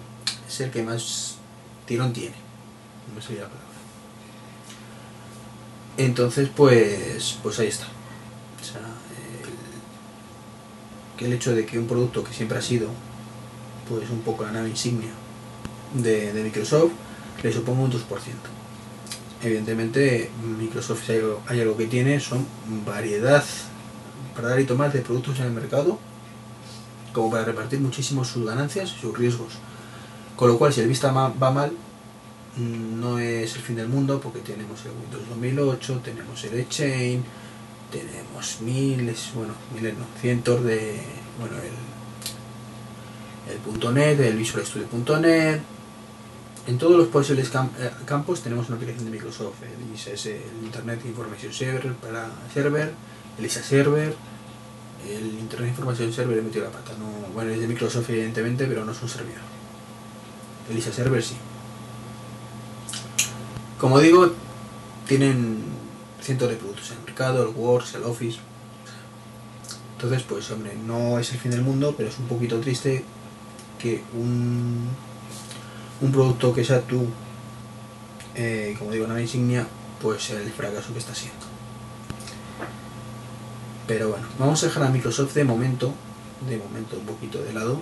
es 0.48 0.60
el 0.60 0.70
que 0.70 0.82
más 0.82 1.36
tirón 1.86 2.12
tiene. 2.12 2.34
No 3.08 3.14
me 3.14 3.20
la 3.20 3.46
palabra. 3.46 3.56
Entonces, 5.96 6.48
pues, 6.54 7.38
pues 7.42 7.58
ahí 7.60 7.68
está. 7.68 7.86
O 8.60 8.64
sea, 8.64 8.80
el, 8.80 9.48
que 11.18 11.26
el 11.26 11.32
hecho 11.32 11.54
de 11.54 11.66
que 11.66 11.78
un 11.78 11.86
producto 11.86 12.24
que 12.24 12.32
siempre 12.32 12.58
ha 12.58 12.62
sido, 12.62 12.88
pues 13.88 14.08
un 14.10 14.20
poco 14.20 14.44
la 14.44 14.52
nave 14.52 14.68
insignia 14.70 15.10
de, 15.94 16.32
Microsoft, 16.42 16.92
le 17.42 17.52
suponga 17.52 17.82
un 17.82 17.92
2%. 17.92 17.98
Evidentemente, 19.42 20.30
Microsoft 20.58 21.06
si 21.06 21.12
hay 21.12 21.60
algo, 21.60 21.76
que 21.76 21.86
tiene, 21.86 22.20
son 22.20 22.46
variedad 22.84 23.44
para 24.34 24.48
dar 24.48 24.60
y 24.60 24.64
tomar 24.64 24.92
de 24.92 25.00
productos 25.00 25.40
en 25.40 25.46
el 25.46 25.52
mercado, 25.52 25.98
como 27.12 27.30
para 27.30 27.44
repartir 27.44 27.80
muchísimo 27.80 28.24
sus 28.24 28.44
ganancias 28.46 28.94
y 28.96 29.00
sus 29.00 29.16
riesgos. 29.16 29.54
Con 30.36 30.48
lo 30.48 30.58
cual, 30.58 30.72
si 30.72 30.80
el 30.80 30.88
Vista 30.88 31.10
va 31.12 31.50
mal, 31.50 31.72
no 32.56 33.18
es 33.18 33.54
el 33.56 33.62
fin 33.62 33.76
del 33.76 33.88
mundo 33.88 34.20
porque 34.20 34.40
tenemos 34.40 34.84
el 34.84 34.92
Windows 34.92 35.28
2008, 35.28 36.00
tenemos 36.04 36.44
el 36.44 36.58
Exchange, 36.60 37.22
tenemos 37.90 38.58
miles, 38.60 39.30
bueno, 39.34 39.54
miles 39.74 39.94
no, 39.96 40.04
cientos 40.20 40.64
de, 40.64 41.00
bueno, 41.38 41.56
el, 41.56 41.72
el 43.52 43.94
.NET, 43.94 44.20
el 44.20 44.36
Visual 44.36 44.64
Studio.NET, 44.64 45.60
en 46.70 46.78
todos 46.78 46.96
los 46.96 47.08
posibles 47.08 47.48
eh, 47.48 47.90
campos 48.04 48.42
tenemos 48.42 48.68
una 48.68 48.76
aplicación 48.76 49.04
de 49.04 49.10
Microsoft, 49.10 49.56
el 49.64 49.92
ISS, 49.92 50.26
el 50.26 50.64
Internet 50.64 51.00
Information 51.04 51.52
Server, 51.52 51.92
para 51.94 52.30
server, 52.54 52.92
el 53.36 53.44
ISA 53.44 53.60
Server, 53.60 54.14
el 55.04 55.26
Internet 55.40 55.70
Information 55.70 56.12
Server 56.12 56.38
he 56.38 56.42
metido 56.42 56.66
la 56.66 56.70
pata, 56.70 56.92
no, 56.96 57.34
bueno, 57.34 57.50
es 57.50 57.58
de 57.58 57.66
Microsoft 57.66 58.08
evidentemente, 58.10 58.66
pero 58.66 58.84
no 58.84 58.92
es 58.92 59.02
un 59.02 59.08
servidor. 59.08 59.40
El 60.70 60.78
ISA 60.78 60.92
Server 60.92 61.20
sí. 61.20 61.34
Como 63.80 63.98
digo, 63.98 64.30
tienen 65.08 65.64
cientos 66.22 66.50
de 66.50 66.54
productos 66.54 66.92
en 66.92 66.98
el 66.98 67.04
mercado, 67.04 67.42
el 67.42 67.56
Word, 67.56 67.84
el 67.96 68.04
Office. 68.04 68.38
Entonces, 69.96 70.22
pues 70.22 70.48
hombre, 70.52 70.76
no 70.86 71.18
es 71.18 71.32
el 71.32 71.38
fin 71.40 71.50
del 71.50 71.62
mundo, 71.62 71.94
pero 71.96 72.08
es 72.08 72.18
un 72.18 72.28
poquito 72.28 72.60
triste 72.60 73.04
que 73.80 74.04
un, 74.14 74.88
un 76.00 76.12
producto 76.12 76.52
que 76.52 76.64
sea 76.64 76.80
tú, 76.80 77.06
eh, 78.34 78.74
como 78.78 78.92
digo, 78.92 79.04
una 79.04 79.20
insignia, 79.20 79.66
pues 80.00 80.30
el 80.30 80.50
fracaso 80.50 80.92
que 80.92 80.98
está 80.98 81.14
siendo. 81.14 81.46
Pero 83.86 84.10
bueno, 84.10 84.26
vamos 84.38 84.62
a 84.62 84.66
dejar 84.66 84.84
a 84.84 84.88
Microsoft 84.88 85.34
de 85.34 85.44
momento, 85.44 85.92
de 86.48 86.56
momento 86.56 86.96
un 86.96 87.06
poquito 87.06 87.42
de 87.42 87.52
lado, 87.52 87.80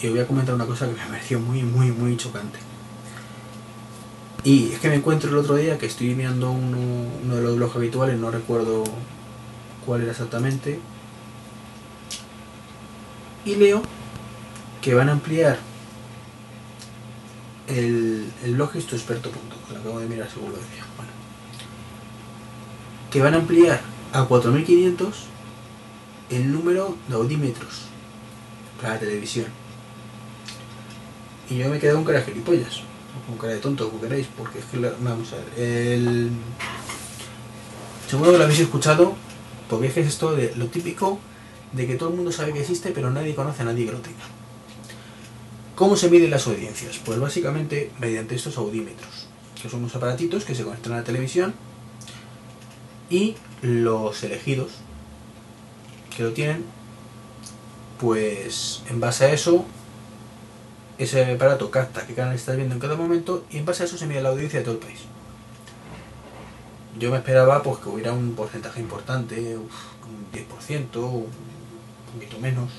y 0.00 0.06
os 0.06 0.12
voy 0.12 0.20
a 0.20 0.26
comentar 0.26 0.54
una 0.54 0.66
cosa 0.66 0.86
que 0.86 0.94
me 0.94 1.06
pareció 1.08 1.40
muy, 1.40 1.62
muy, 1.62 1.90
muy 1.90 2.16
chocante. 2.16 2.58
Y 4.42 4.72
es 4.72 4.78
que 4.78 4.88
me 4.88 4.96
encuentro 4.96 5.30
el 5.30 5.36
otro 5.36 5.56
día 5.56 5.78
que 5.78 5.86
estoy 5.86 6.14
mirando 6.14 6.50
uno, 6.50 6.78
uno 7.24 7.36
de 7.36 7.42
los 7.42 7.56
blogs 7.56 7.76
habituales, 7.76 8.18
no 8.18 8.30
recuerdo 8.30 8.84
cuál 9.86 10.02
era 10.02 10.12
exactamente, 10.12 10.80
y 13.44 13.56
leo 13.56 13.82
que 14.80 14.94
van 14.94 15.08
a 15.08 15.12
ampliar 15.12 15.58
el, 17.68 18.30
el 18.44 18.54
blog 18.54 18.76
estoexperto.com, 18.76 19.72
lo 19.72 19.78
acabo 19.78 20.00
de 20.00 20.06
mirar 20.06 20.30
seguro 20.30 20.52
decía. 20.52 20.84
Bueno, 20.96 21.12
que 23.10 23.22
van 23.22 23.34
a 23.34 23.38
ampliar 23.38 23.80
a 24.12 24.24
4500 24.24 25.26
el 26.30 26.52
número 26.52 26.96
de 27.08 27.14
audímetros 27.14 27.82
para 28.80 28.94
la 28.94 29.00
televisión. 29.00 29.46
Y 31.50 31.56
yo 31.58 31.68
me 31.68 31.78
quedé 31.78 31.92
con 31.92 32.04
cara 32.04 32.20
de 32.20 32.24
gilipollas, 32.24 32.80
o 32.80 33.26
con 33.26 33.38
cara 33.38 33.54
de 33.54 33.60
tonto, 33.60 33.88
como 33.88 34.00
queráis, 34.00 34.26
porque 34.36 34.58
es 34.58 34.64
que, 34.64 34.78
vamos 34.78 35.32
a 35.32 35.36
ver, 35.36 35.46
el... 35.56 36.30
Seguro 38.08 38.32
que 38.32 38.38
lo 38.38 38.44
habéis 38.44 38.60
escuchado, 38.60 39.14
porque 39.68 39.88
es 39.88 39.94
que 39.94 40.00
es 40.00 40.06
esto 40.08 40.34
de 40.34 40.54
lo 40.56 40.66
típico 40.66 41.18
de 41.72 41.86
que 41.86 41.96
todo 41.96 42.10
el 42.10 42.16
mundo 42.16 42.32
sabe 42.32 42.52
que 42.52 42.60
existe, 42.60 42.90
pero 42.90 43.10
nadie 43.10 43.34
conoce 43.34 43.62
a 43.62 43.64
nadie 43.66 43.86
que 43.86 43.92
lo 43.92 43.98
tenga. 43.98 44.24
¿Cómo 45.74 45.96
se 45.96 46.08
miden 46.08 46.30
las 46.30 46.46
audiencias? 46.46 47.00
Pues 47.04 47.18
básicamente 47.18 47.90
mediante 47.98 48.36
estos 48.36 48.58
audímetros, 48.58 49.26
que 49.60 49.68
son 49.68 49.80
unos 49.80 49.96
aparatitos 49.96 50.44
que 50.44 50.54
se 50.54 50.62
conectan 50.62 50.92
a 50.92 50.96
la 50.98 51.04
televisión 51.04 51.52
y 53.10 53.34
los 53.60 54.22
elegidos 54.22 54.70
que 56.16 56.22
lo 56.22 56.32
tienen, 56.32 56.64
pues 57.98 58.82
en 58.88 59.00
base 59.00 59.24
a 59.24 59.32
eso, 59.32 59.64
ese 60.96 61.24
aparato 61.32 61.72
capta 61.72 62.06
qué 62.06 62.14
canal 62.14 62.36
estás 62.36 62.54
viendo 62.54 62.76
en 62.76 62.80
cada 62.80 62.94
momento 62.94 63.44
y 63.50 63.58
en 63.58 63.64
base 63.64 63.82
a 63.82 63.86
eso 63.86 63.98
se 63.98 64.06
mide 64.06 64.22
la 64.22 64.28
audiencia 64.28 64.60
de 64.60 64.64
todo 64.64 64.74
el 64.74 64.80
país. 64.80 65.00
Yo 67.00 67.10
me 67.10 67.16
esperaba 67.16 67.64
pues 67.64 67.78
que 67.78 67.88
hubiera 67.88 68.12
un 68.12 68.36
porcentaje 68.36 68.78
importante, 68.78 69.58
uf, 69.58 69.72
un 70.06 70.30
10%, 70.32 70.96
un 70.98 71.26
poquito 72.12 72.38
menos. 72.38 72.70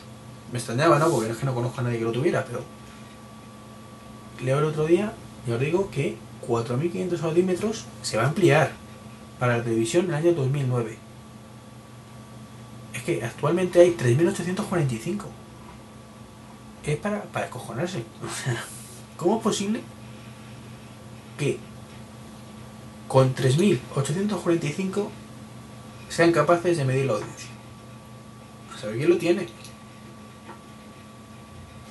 Me 0.53 0.59
extrañaba, 0.59 0.97
¿no? 0.97 1.09
Porque 1.09 1.31
es 1.31 1.35
que 1.35 1.45
no 1.45 1.53
conozco 1.53 1.81
a 1.81 1.83
nadie 1.83 1.99
que 1.99 2.05
lo 2.05 2.13
tuviera, 2.13 2.45
pero 2.45 2.63
leo 4.43 4.59
el 4.59 4.65
otro 4.65 4.85
día 4.85 5.13
y 5.47 5.51
os 5.51 5.59
digo 5.59 5.89
que 5.91 6.17
4.500 6.47 7.21
audímetros 7.23 7.85
se 8.01 8.17
va 8.17 8.23
a 8.23 8.27
ampliar 8.27 8.71
para 9.39 9.57
la 9.57 9.63
televisión 9.63 10.05
en 10.05 10.11
el 10.11 10.15
año 10.15 10.33
2009. 10.33 10.97
Es 12.93 13.03
que 13.03 13.23
actualmente 13.23 13.81
hay 13.81 13.91
3.845. 13.91 15.25
Es 16.85 16.97
para, 16.97 17.23
para 17.23 17.45
escojonarse. 17.45 18.03
¿cómo 19.17 19.37
es 19.37 19.43
posible 19.43 19.81
que 21.37 21.57
con 23.07 23.35
3.845 23.35 25.07
sean 26.09 26.31
capaces 26.31 26.77
de 26.77 26.85
medir 26.85 27.05
la 27.05 27.13
audiencia? 27.13 27.49
A 28.73 28.79
saber 28.79 28.97
quién 28.97 29.09
lo 29.09 29.17
tiene. 29.17 29.47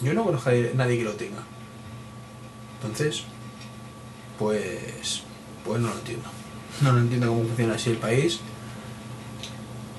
Yo 0.01 0.13
no 0.13 0.25
conozco 0.25 0.51
a 0.51 0.53
nadie 0.75 0.99
que 0.99 1.05
lo 1.05 1.13
tenga. 1.13 1.43
Entonces, 2.85 3.25
pues, 4.39 5.23
pues 5.65 5.81
no 5.81 5.89
lo 5.89 5.95
entiendo. 5.95 6.29
No 6.83 6.93
lo 6.93 6.99
entiendo 6.99 7.29
cómo 7.29 7.45
funciona 7.45 7.75
así 7.75 7.91
el 7.91 7.97
país. 7.97 8.41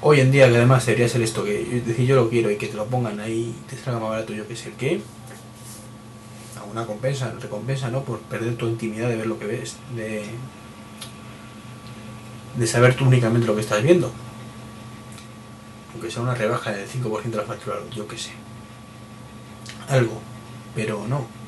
Hoy 0.01 0.19
en 0.19 0.31
día, 0.31 0.47
que 0.49 0.57
además 0.57 0.85
debería 0.85 1.09
ser 1.09 1.23
esto, 1.23 1.43
que 1.43 1.77
es 1.77 1.87
decir, 1.87 2.05
yo 2.05 2.15
lo 2.15 2.29
quiero 2.29 2.51
y 2.51 2.57
que 2.57 2.67
te 2.67 2.75
lo 2.75 2.85
pongan 2.85 3.19
ahí, 3.19 3.55
te 3.67 3.75
salga 3.75 3.99
más 3.99 4.09
barato, 4.09 4.33
yo 4.33 4.47
que 4.47 4.55
sé 4.55 4.69
el 4.69 4.75
qué. 4.75 5.01
Alguna 6.59 6.85
compensa, 6.85 7.33
recompensa, 7.41 7.89
¿no? 7.89 8.03
Por 8.03 8.19
perder 8.19 8.55
tu 8.55 8.67
intimidad 8.67 9.09
de 9.09 9.15
ver 9.15 9.25
lo 9.25 9.39
que 9.39 9.47
ves, 9.47 9.77
de, 9.95 10.25
de 12.55 12.67
saber 12.67 12.95
tú 12.95 13.05
únicamente 13.05 13.47
lo 13.47 13.55
que 13.55 13.61
estás 13.61 13.81
viendo. 13.81 14.11
Aunque 15.93 16.11
sea 16.11 16.21
una 16.21 16.35
rebaja 16.35 16.71
del 16.71 16.87
5% 16.87 17.23
de 17.23 17.37
la 17.37 17.43
factura, 17.43 17.77
yo 17.95 18.07
que 18.07 18.17
sé. 18.17 18.31
Algo. 19.89 20.21
Pero 20.75 21.07
no. 21.07 21.44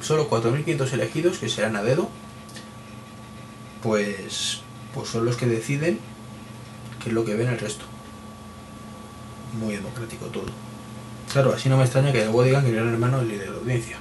Solo 0.00 0.30
4.500 0.30 0.92
elegidos, 0.92 1.38
que 1.38 1.48
serán 1.48 1.76
a 1.76 1.82
dedo, 1.82 2.08
pues, 3.82 4.60
pues 4.94 5.08
son 5.08 5.24
los 5.24 5.36
que 5.36 5.46
deciden 5.46 5.98
qué 7.02 7.08
es 7.08 7.14
lo 7.14 7.24
que 7.24 7.34
ven 7.34 7.48
el 7.48 7.58
resto. 7.58 7.84
Muy 9.58 9.76
democrático 9.76 10.26
todo. 10.26 10.46
Claro, 11.32 11.52
así 11.52 11.68
no 11.68 11.76
me 11.76 11.84
extraña 11.84 12.12
que 12.12 12.24
luego 12.24 12.42
digan 12.42 12.62
que 12.62 12.70
el 12.70 12.76
gran 12.76 12.88
hermano 12.88 13.20
es 13.20 13.28
líder 13.28 13.46
de 13.46 13.50
la 13.50 13.58
audiencia. 13.58 13.98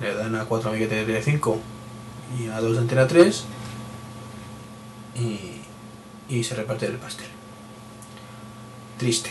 Le 0.00 0.14
dan 0.14 0.36
a 0.36 0.44
4 0.44 0.70
amiguetes 0.70 1.06
de 1.06 1.22
Tele5 1.22 1.56
y 2.38 2.48
a 2.48 2.60
2 2.60 2.72
de 2.72 2.78
Antena 2.78 3.06
3 3.06 3.44
y, 5.16 5.60
y 6.28 6.44
se 6.44 6.54
reparte 6.54 6.86
el 6.86 6.96
pastel. 6.96 7.26
Triste, 8.98 9.30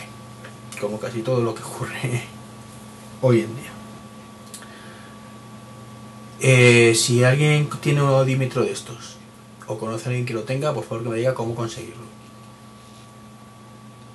como 0.79 0.99
casi 0.99 1.21
todo 1.21 1.41
lo 1.41 1.53
que 1.53 1.63
ocurre 1.63 2.23
hoy 3.21 3.41
en 3.41 3.55
día. 3.55 3.72
Eh, 6.39 6.93
si 6.95 7.23
alguien 7.23 7.69
tiene 7.81 8.01
un 8.01 8.09
audímetro 8.09 8.63
de 8.63 8.71
estos 8.71 9.17
o 9.67 9.77
conoce 9.77 10.05
a 10.05 10.07
alguien 10.09 10.25
que 10.25 10.33
lo 10.33 10.43
tenga, 10.43 10.73
por 10.73 10.83
favor 10.83 11.03
que 11.03 11.09
me 11.09 11.17
diga 11.17 11.33
cómo 11.33 11.55
conseguirlo. 11.55 12.03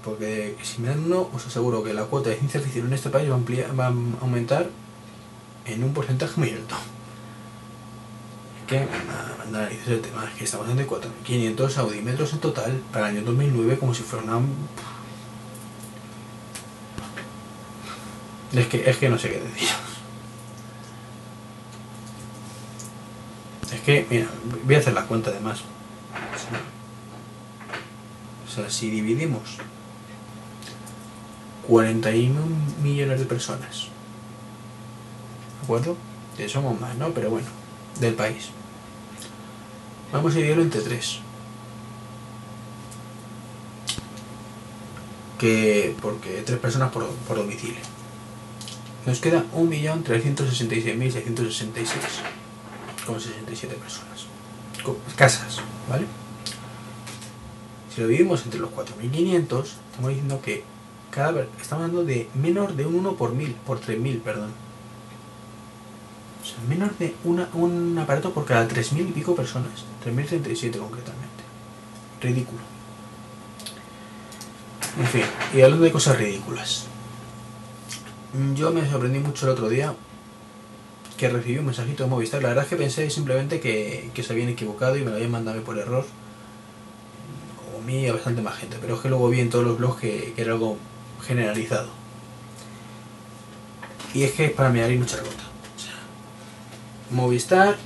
Porque 0.04 0.56
si 0.62 0.80
me 0.80 0.88
dan 0.88 1.04
uno, 1.04 1.28
os 1.34 1.46
aseguro 1.46 1.82
que 1.82 1.92
la 1.92 2.04
cuota 2.04 2.30
de 2.30 2.36
ciencia 2.36 2.60
ficción 2.60 2.86
en 2.86 2.92
este 2.92 3.10
país 3.10 3.30
va 3.30 3.86
a, 3.86 3.88
aumentar 4.20 4.70
en 5.66 5.84
un 5.84 5.92
porcentaje 5.92 6.34
muy 6.38 6.50
alto. 6.50 6.76
Que 8.66 8.80
me 8.80 8.86
manda 9.38 9.62
narices 9.62 9.88
el 9.88 10.00
tema, 10.00 10.24
es 10.26 10.38
que 10.38 10.44
estamos 10.44 10.74
de 10.74 10.86
4.500 10.86 11.76
audímetros 11.78 12.32
en 12.34 12.40
total 12.40 12.82
para 12.92 13.08
el 13.08 13.16
año 13.16 13.26
2009 13.26 13.78
como 13.78 13.94
si 13.94 14.02
fuera 14.02 14.24
una... 14.24 14.46
Es 18.52 18.66
que, 18.66 18.88
es 18.88 18.96
que 18.96 19.08
no 19.08 19.18
sé 19.18 19.30
qué 19.30 19.40
decir. 19.40 19.87
Es 23.72 23.80
que, 23.80 24.06
mira, 24.08 24.28
voy 24.64 24.74
a 24.74 24.78
hacer 24.78 24.94
la 24.94 25.06
cuenta 25.06 25.30
además. 25.30 25.60
O 28.46 28.50
sea, 28.50 28.70
si 28.70 28.88
dividimos 28.90 29.58
41 31.66 32.40
millones 32.82 33.20
de 33.20 33.26
personas, 33.26 33.88
¿de 35.60 35.64
acuerdo? 35.64 35.96
Que 36.36 36.48
somos 36.48 36.80
más, 36.80 36.96
¿no? 36.96 37.10
Pero 37.10 37.30
bueno, 37.30 37.48
del 38.00 38.14
país. 38.14 38.48
Vamos 40.12 40.32
a 40.32 40.36
dividirlo 40.36 40.62
entre 40.62 40.80
tres. 40.80 41.20
Que, 45.38 45.94
porque 46.00 46.42
tres 46.44 46.58
personas 46.58 46.90
por, 46.90 47.06
por 47.06 47.36
domicilio. 47.36 47.80
Nos 49.04 49.20
queda 49.20 49.44
1.366.666 49.54 52.37
con 53.08 53.20
67 53.20 53.74
personas. 53.76 54.26
Casas, 55.16 55.58
¿vale? 55.88 56.06
Si 57.94 58.00
lo 58.00 58.06
dividimos 58.06 58.44
entre 58.44 58.60
los 58.60 58.70
4.500, 58.70 59.64
estamos 59.90 60.08
diciendo 60.10 60.40
que 60.40 60.62
cada 61.10 61.32
per- 61.32 61.48
estamos 61.60 61.84
hablando 61.84 62.04
de 62.04 62.28
menos 62.34 62.76
de 62.76 62.86
un 62.86 62.94
1 62.96 63.14
por 63.16 63.32
1000, 63.34 63.52
por 63.66 63.80
3.000, 63.80 64.20
perdón. 64.20 64.52
O 66.42 66.46
sea, 66.46 66.58
menos 66.68 66.96
de 66.98 67.14
una, 67.24 67.48
un 67.54 67.98
aparato 67.98 68.32
por 68.32 68.44
cada 68.44 68.68
3.000 68.68 69.08
y 69.08 69.12
pico 69.12 69.34
personas. 69.34 69.84
3.037 70.04 70.78
concretamente. 70.78 71.42
Ridículo. 72.22 72.60
En 75.00 75.06
fin, 75.06 75.22
y 75.54 75.60
hablando 75.62 75.84
de 75.84 75.92
cosas 75.92 76.16
ridículas. 76.18 76.84
Yo 78.54 78.70
me 78.70 78.88
sorprendí 78.88 79.18
mucho 79.18 79.46
el 79.46 79.52
otro 79.52 79.68
día 79.68 79.94
que 81.18 81.28
recibí 81.28 81.58
un 81.58 81.66
mensajito 81.66 82.04
de 82.04 82.10
Movistar. 82.10 82.40
La 82.42 82.48
verdad 82.48 82.64
es 82.64 82.70
que 82.70 82.76
pensé 82.76 83.10
simplemente 83.10 83.60
que, 83.60 84.10
que 84.14 84.22
se 84.22 84.32
habían 84.32 84.48
equivocado 84.48 84.96
y 84.96 85.00
me 85.00 85.10
lo 85.10 85.16
habían 85.16 85.32
mandado 85.32 85.62
por 85.62 85.76
error. 85.76 86.06
O 87.74 87.78
a 87.78 87.82
mí 87.84 88.02
y 88.02 88.06
a 88.06 88.14
bastante 88.14 88.40
más 88.40 88.56
gente. 88.56 88.78
Pero 88.80 88.94
es 88.94 89.00
que 89.00 89.08
luego 89.08 89.28
vi 89.28 89.40
en 89.40 89.50
todos 89.50 89.64
los 89.64 89.76
blogs 89.76 90.00
que, 90.00 90.32
que 90.34 90.42
era 90.42 90.52
algo 90.52 90.78
generalizado. 91.26 91.88
Y 94.14 94.22
es 94.22 94.32
que 94.32 94.46
es 94.46 94.52
para 94.52 94.70
mirar 94.70 94.90
y 94.90 94.96
mucha 94.96 95.18
gota. 95.18 95.44
O 97.10 97.14
Movistar, 97.14 97.76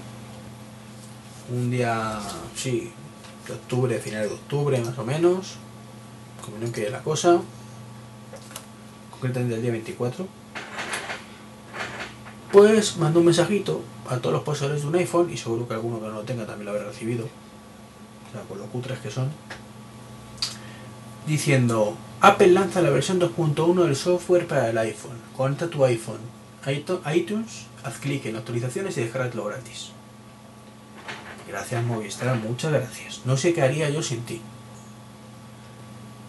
un 1.51 1.71
día, 1.71 2.21
sí, 2.55 2.93
de 3.49 3.55
octubre, 3.55 3.99
finales 3.99 4.29
de 4.29 4.35
octubre 4.35 4.79
más 4.81 4.99
o 4.99 5.05
menos, 5.05 5.55
como 6.45 6.59
no 6.59 6.71
que 6.71 6.91
la 6.91 7.03
cosa, 7.03 7.41
concretamente 9.11 9.55
el 9.57 9.62
día 9.62 9.73
24, 9.73 10.27
pues 12.52 12.99
mandó 12.99 13.21
un 13.21 13.26
mensajito 13.26 13.82
a 14.09 14.18
todos 14.18 14.35
los 14.35 14.42
poseedores 14.42 14.82
de 14.82 14.88
un 14.88 14.94
iPhone, 14.97 15.30
y 15.32 15.37
seguro 15.37 15.66
que 15.66 15.75
alguno 15.75 16.00
que 16.00 16.06
no 16.06 16.12
lo 16.12 16.23
tenga 16.23 16.47
también 16.47 16.66
lo 16.66 16.73
habrá 16.73 16.85
recibido, 16.85 17.25
o 17.25 18.32
sea, 18.32 18.42
con 18.42 18.59
lo 18.59 18.66
cutres 18.66 18.99
que 18.99 19.11
son, 19.11 19.30
diciendo, 21.26 21.97
Apple 22.21 22.49
lanza 22.49 22.82
la 22.82 22.90
versión 22.90 23.21
2.1 23.21 23.85
del 23.85 23.97
software 23.97 24.47
para 24.47 24.71
el 24.71 24.78
iPhone. 24.78 25.16
Conecta 25.37 25.68
tu 25.68 25.85
iPhone, 25.85 26.21
iTunes, 27.12 27.66
haz 27.85 27.99
clic 27.99 28.26
en 28.26 28.37
actualizaciones 28.37 28.97
y 28.97 29.02
descargatlo 29.02 29.44
gratis. 29.47 29.90
Gracias 31.49 31.85
Movistar, 31.85 32.37
muchas 32.37 32.73
gracias. 32.73 33.23
No 33.25 33.37
sé 33.37 33.52
qué 33.52 33.62
haría 33.62 33.90
yo 33.90 34.02
sin 34.02 34.23
ti. 34.23 34.40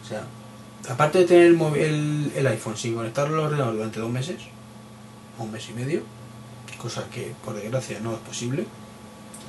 O 0.04 0.08
sea, 0.08 0.26
aparte 0.90 1.20
de 1.20 1.26
tener 1.26 1.56
el, 1.78 2.32
el 2.36 2.48
iPhone 2.48 2.76
sin 2.76 2.96
conectarlo 2.96 3.38
al 3.38 3.46
ordenador 3.46 3.76
durante 3.76 4.00
dos 4.00 4.10
meses, 4.10 4.38
un 5.40 5.52
mes 5.52 5.70
y 5.70 5.74
medio, 5.74 6.04
cosa 6.78 7.10
que 7.10 7.34
por 7.44 7.56
desgracia 7.56 8.00
no 8.02 8.14
es 8.14 8.20
posible. 8.20 8.66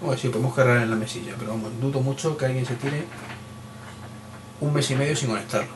Bueno, 0.01 0.17
sí, 0.21 0.29
podemos 0.29 0.55
cargar 0.55 0.83
en 0.83 0.91
la 0.91 0.97
mesilla, 0.97 1.35
pero 1.39 1.53
vamos, 1.53 1.73
dudo 1.81 2.01
mucho 2.01 2.37
que 2.37 2.47
alguien 2.47 2.67
se 2.67 2.75
tire 2.75 3.05
un 4.61 4.73
mes 4.73 4.91
y 4.91 4.95
medio 4.95 5.17
sin 5.17 5.31
conectarlo. 5.31 5.73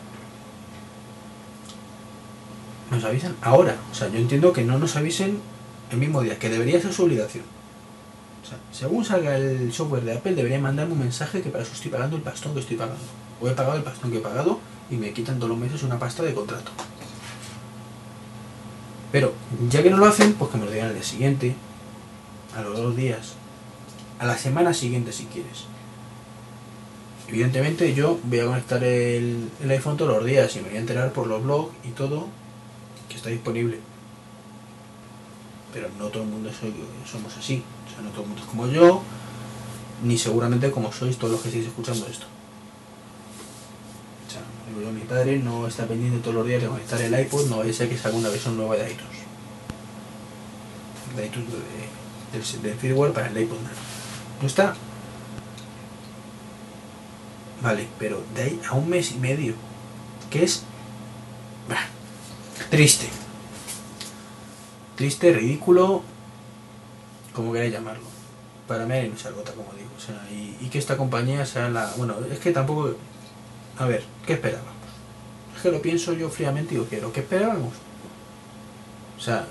Nos 2.91 3.05
avisan 3.05 3.37
ahora. 3.43 3.77
O 3.91 3.95
sea, 3.95 4.09
yo 4.09 4.19
entiendo 4.19 4.53
que 4.53 4.65
no 4.65 4.79
nos 4.79 4.97
avisen 4.97 5.41
el 5.91 5.99
mismo 5.99 6.23
día, 6.23 6.39
que 6.39 6.49
debería 6.49 6.81
ser 6.81 6.93
su 6.93 7.05
obligación. 7.05 7.45
O 8.43 8.49
sea, 8.49 8.59
según 8.73 9.05
salga 9.05 9.37
el 9.37 9.73
software 9.73 10.05
de 10.05 10.15
Apple, 10.15 10.35
debería 10.35 10.59
mandarme 10.59 10.95
un 10.95 11.01
mensaje 11.01 11.43
que 11.43 11.51
para 11.51 11.65
eso 11.65 11.73
estoy 11.75 11.91
pagando 11.91 12.17
el 12.17 12.23
pastón 12.23 12.55
que 12.55 12.61
estoy 12.61 12.77
pagando. 12.77 13.03
O 13.41 13.49
he 13.49 13.53
pagado 13.53 13.77
el 13.77 13.83
pastón 13.83 14.11
que 14.11 14.19
he 14.19 14.23
pagado 14.23 14.59
y 14.91 14.97
me 14.97 15.13
quitan 15.13 15.37
todos 15.37 15.51
los 15.51 15.59
meses 15.59 15.83
una 15.83 15.99
pasta 15.99 16.23
de 16.23 16.33
contrato. 16.33 16.71
Pero, 19.11 19.33
ya 19.69 19.83
que 19.83 19.91
no 19.91 19.97
lo 19.97 20.07
hacen, 20.07 20.35
pues 20.35 20.51
que 20.51 20.59
me 20.59 20.67
lo 20.67 20.71
digan 20.71 20.89
al 20.89 20.95
día 20.95 21.03
siguiente, 21.03 21.55
a 22.57 22.63
los 22.63 22.77
dos 22.77 22.97
días, 22.97 23.35
a 24.19 24.27
la 24.27 24.37
semana 24.37 24.75
siguiente 24.75 25.13
si 25.13 25.25
quieres. 25.25 25.65
Evidentemente 27.29 27.95
yo 27.95 28.19
voy 28.25 28.41
a 28.41 28.47
conectar 28.47 28.83
el, 28.83 29.51
el 29.63 29.71
iPhone 29.71 29.97
todos 29.97 30.17
los 30.17 30.25
días 30.25 30.55
y 30.57 30.61
me 30.61 30.69
voy 30.69 30.79
a 30.79 30.81
enterar 30.81 31.13
por 31.13 31.27
los 31.27 31.43
blogs 31.43 31.75
y 31.85 31.91
todo 31.91 32.27
que 33.09 33.17
está 33.17 33.31
disponible. 33.31 33.81
Pero 35.73 35.89
no 35.99 36.07
todo 36.07 36.23
el 36.23 36.31
mundo 36.31 36.51
somos 37.11 37.37
así. 37.37 37.63
O 37.87 37.95
sea, 37.95 38.03
no 38.03 38.11
todo 38.11 38.23
el 38.23 38.29
mundo 38.29 38.43
es 38.43 38.49
como 38.49 38.67
yo, 38.69 39.03
ni 40.03 40.17
seguramente 40.17 40.71
como 40.71 40.93
sois 40.93 41.19
todos 41.19 41.33
los 41.33 41.43
que 41.43 41.49
estáis 41.49 41.67
escuchando 41.67 42.07
esto. 42.07 42.27
O 44.37 44.93
mi 44.93 45.01
padre 45.01 45.39
no 45.39 45.67
está 45.67 45.87
pendiente 45.87 46.19
todos 46.21 46.35
los 46.35 46.47
días 46.47 46.63
de 46.63 46.69
conectar 46.69 47.01
el 47.01 47.19
iPod, 47.19 47.49
no 47.49 47.59
vaya 47.59 47.71
a 47.71 47.75
ser 47.75 47.89
que 47.89 47.97
salga 47.97 48.19
una 48.19 48.29
versión 48.29 48.57
nueva 48.57 48.77
de 48.77 48.91
iTunes. 48.91 49.19
De 51.17 51.27
iTunes 51.27 51.49
de- 51.51 52.63
del, 52.69 52.75
firmware 52.79 53.13
para 53.13 53.29
el 53.29 53.39
iPod. 53.39 53.57
No 54.41 54.47
está. 54.47 54.75
Vale, 57.63 57.89
pero 57.99 58.23
de 58.35 58.43
ahí 58.43 58.61
a 58.69 58.75
un 58.75 58.89
mes 58.89 59.13
y 59.13 59.17
medio, 59.19 59.55
que 60.31 60.45
es 60.45 60.63
triste. 62.71 63.09
Triste, 64.97 65.33
ridículo, 65.33 66.03
como 67.35 67.53
queráis 67.53 67.73
llamarlo. 67.73 68.05
Para 68.67 68.85
mí 68.85 68.93
hay 68.93 69.09
mucha 69.11 69.31
gota, 69.31 69.53
como 69.53 69.73
digo. 69.73 69.89
O 69.97 70.01
sea, 70.01 70.23
y 70.31 70.69
que 70.69 70.79
esta 70.79 70.97
compañía 70.97 71.47
sea 71.47 71.69
la... 71.71 71.91
Bueno, 71.97 72.17
es 72.31 72.39
que 72.39 72.53
tampoco... 72.53 72.95
A 73.79 73.87
ver, 73.87 74.05
¿qué 74.27 74.35
esperábamos? 74.35 74.73
Es 75.57 75.63
que 75.63 75.71
lo 75.71 75.81
pienso 75.81 76.13
yo 76.13 76.29
fríamente 76.29 76.75
y 76.75 76.77
digo, 76.77 76.89
¿qué? 76.89 77.01
¿Lo 77.01 77.13
que 77.13 77.21
esperábamos? 77.21 77.75
O 79.17 79.21
sea, 79.21 79.47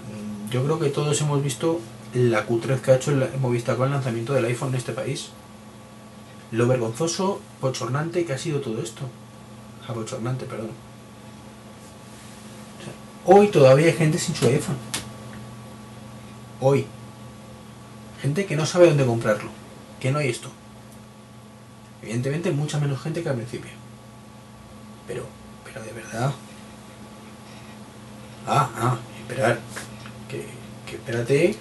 yo 0.51 0.63
creo 0.63 0.79
que 0.79 0.89
todos 0.89 1.19
hemos 1.21 1.41
visto 1.43 1.79
la 2.13 2.45
cutrez 2.45 2.81
que 2.81 2.91
ha 2.91 2.95
hecho 2.95 3.11
el 3.11 3.29
Movistar 3.39 3.77
con 3.77 3.87
el 3.87 3.93
lanzamiento 3.93 4.33
del 4.33 4.45
iPhone 4.45 4.69
en 4.69 4.75
este 4.75 4.93
país. 4.93 5.29
Lo 6.51 6.67
vergonzoso, 6.67 7.41
bochornante 7.61 8.25
que 8.25 8.33
ha 8.33 8.37
sido 8.37 8.61
todo 8.61 8.81
esto. 8.81 9.01
Ah, 9.87 9.93
bochornante, 9.93 10.45
perdón. 10.45 10.71
Hoy 13.25 13.47
todavía 13.49 13.87
hay 13.87 13.93
gente 13.93 14.17
sin 14.17 14.35
su 14.35 14.45
iPhone. 14.45 14.77
Hoy. 16.61 16.85
Gente 18.21 18.45
que 18.45 18.55
no 18.55 18.65
sabe 18.65 18.87
dónde 18.87 19.05
comprarlo. 19.05 19.49
Que 19.99 20.11
no 20.11 20.19
hay 20.19 20.29
esto. 20.29 20.49
Evidentemente 22.01 22.51
mucha 22.51 22.79
menos 22.79 23.01
gente 23.01 23.21
que 23.21 23.29
al 23.29 23.35
principio. 23.35 23.86
Pero, 25.07 25.25
pero 25.63 25.83
de 25.83 25.91
verdad. 25.93 26.33
Ah, 28.45 28.69
ah, 28.75 28.97
esperar. 29.21 29.59
Que, 30.29 30.45
que 30.85 30.95
espérate. 30.95 31.55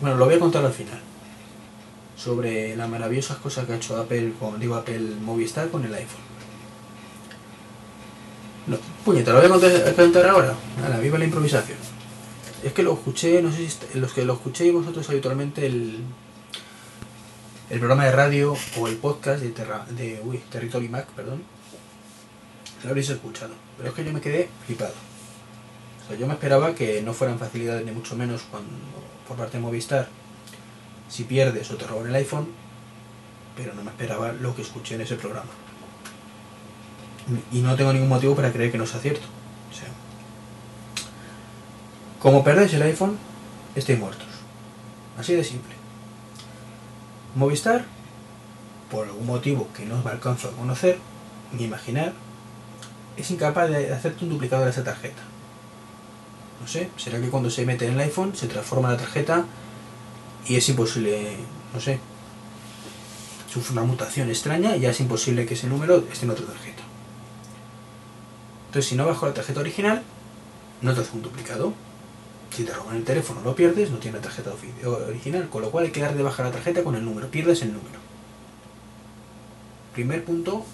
Bueno, 0.00 0.16
lo 0.16 0.24
voy 0.24 0.34
a 0.34 0.40
contar 0.40 0.64
al 0.64 0.72
final. 0.72 1.00
Sobre 2.16 2.76
las 2.76 2.88
maravillosas 2.88 3.38
cosas 3.38 3.66
que 3.66 3.72
ha 3.72 3.76
hecho 3.76 3.96
Apple 3.96 4.34
con, 4.38 4.58
digo 4.58 4.74
Apple 4.74 5.00
Movistar 5.20 5.68
con 5.70 5.84
el 5.84 5.94
iPhone. 5.94 6.32
No, 8.66 8.76
puñeta, 9.04 9.32
lo 9.32 9.38
voy 9.38 9.46
a 9.46 9.50
contar, 9.50 9.88
a 9.88 9.92
contar 9.92 10.26
ahora. 10.26 10.54
Nada, 10.80 10.98
viva 11.00 11.18
la 11.18 11.24
improvisación. 11.24 11.78
Es 12.62 12.72
que 12.72 12.82
lo 12.82 12.92
escuché, 12.92 13.42
no 13.42 13.50
sé 13.50 13.68
si 13.68 13.98
los 13.98 14.12
que 14.12 14.24
lo 14.24 14.34
escuchéis 14.34 14.72
vosotros 14.72 15.08
habitualmente 15.10 15.66
el, 15.66 15.98
el 17.70 17.78
programa 17.78 18.04
de 18.04 18.12
radio 18.12 18.56
o 18.78 18.86
el 18.86 18.96
podcast 18.96 19.42
de, 19.42 19.48
Terra, 19.48 19.84
de 19.90 20.20
uy, 20.24 20.38
Territory 20.50 20.88
Mac, 20.88 21.06
perdón, 21.16 21.42
lo 22.82 22.90
habréis 22.90 23.10
escuchado. 23.10 23.54
Pero 23.76 23.88
es 23.88 23.94
que 23.94 24.04
yo 24.04 24.12
me 24.12 24.20
quedé 24.20 24.48
flipado. 24.66 24.94
Yo 26.18 26.26
me 26.26 26.34
esperaba 26.34 26.74
que 26.74 27.00
no 27.00 27.14
fueran 27.14 27.38
facilidades 27.38 27.86
ni 27.86 27.92
mucho 27.92 28.16
menos 28.16 28.42
cuando, 28.50 28.70
por 29.26 29.36
parte 29.36 29.56
de 29.56 29.62
Movistar 29.62 30.08
si 31.08 31.24
pierdes 31.24 31.70
o 31.70 31.76
te 31.76 31.86
roban 31.86 32.08
el 32.08 32.14
iPhone, 32.14 32.48
pero 33.54 33.74
no 33.74 33.82
me 33.82 33.90
esperaba 33.90 34.32
lo 34.32 34.56
que 34.56 34.62
escuché 34.62 34.94
en 34.94 35.02
ese 35.02 35.16
programa. 35.16 35.50
Y 37.52 37.60
no 37.60 37.76
tengo 37.76 37.92
ningún 37.92 38.08
motivo 38.08 38.34
para 38.34 38.50
creer 38.50 38.72
que 38.72 38.78
no 38.78 38.86
sea 38.86 39.00
cierto. 39.00 39.26
O 39.70 39.74
sea, 39.74 39.88
como 42.18 42.42
perdéis 42.42 42.72
el 42.74 42.82
iPhone, 42.82 43.18
estáis 43.74 43.98
muertos. 43.98 44.26
Así 45.18 45.34
de 45.34 45.44
simple. 45.44 45.74
Movistar, 47.34 47.84
por 48.90 49.06
algún 49.06 49.26
motivo 49.26 49.68
que 49.76 49.84
no 49.84 50.02
me 50.02 50.10
alcanzo 50.10 50.48
a 50.48 50.52
conocer 50.52 50.98
ni 51.52 51.64
imaginar, 51.64 52.14
es 53.16 53.30
incapaz 53.30 53.68
de 53.68 53.92
hacerte 53.92 54.24
un 54.24 54.30
duplicado 54.30 54.64
de 54.64 54.70
esa 54.70 54.84
tarjeta. 54.84 55.22
No 56.60 56.68
sé, 56.68 56.90
será 56.96 57.20
que 57.20 57.28
cuando 57.28 57.50
se 57.50 57.66
mete 57.66 57.86
en 57.86 57.94
el 57.94 58.00
iPhone 58.00 58.36
se 58.36 58.46
transforma 58.46 58.92
la 58.92 58.96
tarjeta 58.96 59.44
y 60.46 60.56
es 60.56 60.68
imposible, 60.68 61.36
no 61.74 61.80
sé, 61.80 61.98
sufre 63.52 63.72
una 63.72 63.82
mutación 63.82 64.28
extraña 64.28 64.76
y 64.76 64.80
ya 64.80 64.90
es 64.90 65.00
imposible 65.00 65.44
que 65.44 65.54
ese 65.54 65.66
número 65.66 66.04
esté 66.10 66.24
en 66.24 66.30
otra 66.30 66.46
tarjeta. 66.46 66.82
Entonces, 68.66 68.88
si 68.88 68.96
no 68.96 69.06
bajo 69.06 69.26
la 69.26 69.34
tarjeta 69.34 69.60
original, 69.60 70.02
no 70.80 70.94
te 70.94 71.00
hace 71.00 71.12
un 71.14 71.22
duplicado. 71.22 71.74
Si 72.50 72.64
te 72.64 72.72
roban 72.72 72.96
el 72.96 73.04
teléfono 73.04 73.40
lo 73.42 73.54
pierdes, 73.54 73.90
no 73.90 73.98
tiene 73.98 74.18
la 74.18 74.22
tarjeta 74.22 74.52
original, 75.08 75.48
con 75.48 75.62
lo 75.62 75.70
cual 75.70 75.86
hay 75.86 75.90
que 75.90 76.00
dar 76.00 76.14
de 76.14 76.22
baja 76.22 76.42
la 76.42 76.52
tarjeta 76.52 76.84
con 76.84 76.94
el 76.94 77.04
número, 77.04 77.30
pierdes 77.30 77.62
el 77.62 77.72
número. 77.72 77.98
Primer 79.94 80.24
punto 80.24 80.64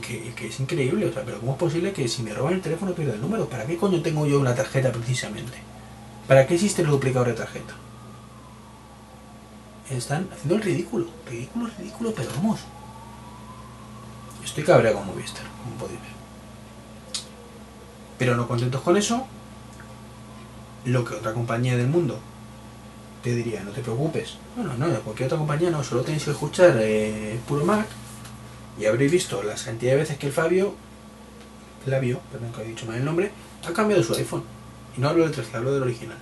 que, 0.00 0.46
es 0.46 0.60
increíble, 0.60 1.06
o 1.06 1.12
sea, 1.12 1.24
pero 1.24 1.40
¿cómo 1.40 1.52
es 1.52 1.58
posible 1.58 1.92
que 1.92 2.08
si 2.08 2.22
me 2.22 2.32
roban 2.32 2.54
el 2.54 2.60
teléfono 2.60 2.92
pierda 2.92 3.14
el 3.14 3.20
número? 3.20 3.48
¿Para 3.48 3.66
qué 3.66 3.76
coño 3.76 4.00
tengo 4.02 4.26
yo 4.26 4.40
una 4.40 4.54
tarjeta 4.54 4.92
precisamente? 4.92 5.58
¿Para 6.26 6.46
qué 6.46 6.54
existe 6.54 6.82
el 6.82 6.88
duplicador 6.88 7.28
de 7.28 7.34
tarjeta? 7.34 7.74
Están 9.90 10.28
haciendo 10.32 10.56
el 10.56 10.62
ridículo, 10.62 11.06
ridículo, 11.28 11.70
ridículo, 11.78 12.12
pero 12.14 12.30
vamos. 12.36 12.60
Estoy 14.44 14.64
cabreado 14.64 14.98
con 14.98 15.06
Movistar, 15.06 15.44
como 15.62 15.76
podéis 15.76 16.00
ver. 16.00 16.10
Pero 18.18 18.36
no 18.36 18.46
contentos 18.46 18.82
con 18.82 18.96
eso, 18.96 19.26
lo 20.84 21.04
que 21.04 21.14
otra 21.14 21.32
compañía 21.32 21.76
del 21.76 21.88
mundo 21.88 22.18
te 23.22 23.34
diría, 23.34 23.62
no 23.62 23.70
te 23.70 23.80
preocupes. 23.80 24.36
Bueno, 24.56 24.74
no, 24.74 24.86
cualquier 25.00 25.26
otra 25.26 25.38
compañía 25.38 25.70
no, 25.70 25.82
solo 25.82 26.02
tenéis 26.02 26.24
que 26.24 26.32
escuchar 26.32 26.76
eh, 26.80 27.38
puro 27.46 27.64
Mac 27.64 27.86
y 28.78 28.86
habréis 28.86 29.10
visto 29.10 29.42
las 29.42 29.64
cantidad 29.64 29.92
de 29.92 29.98
veces 29.98 30.18
que 30.18 30.28
el 30.28 30.32
Fabio, 30.32 30.74
Flavio, 31.84 32.20
perdón 32.30 32.52
que 32.52 32.62
he 32.62 32.68
dicho 32.68 32.86
mal 32.86 32.96
el 32.96 33.04
nombre, 33.04 33.32
ha 33.66 33.72
cambiado 33.72 34.02
su 34.02 34.14
iPhone. 34.14 34.44
Y 34.96 35.00
no 35.00 35.08
hablo 35.08 35.24
del 35.24 35.32
13, 35.32 35.56
hablo 35.56 35.72
del 35.72 35.82
original. 35.82 36.18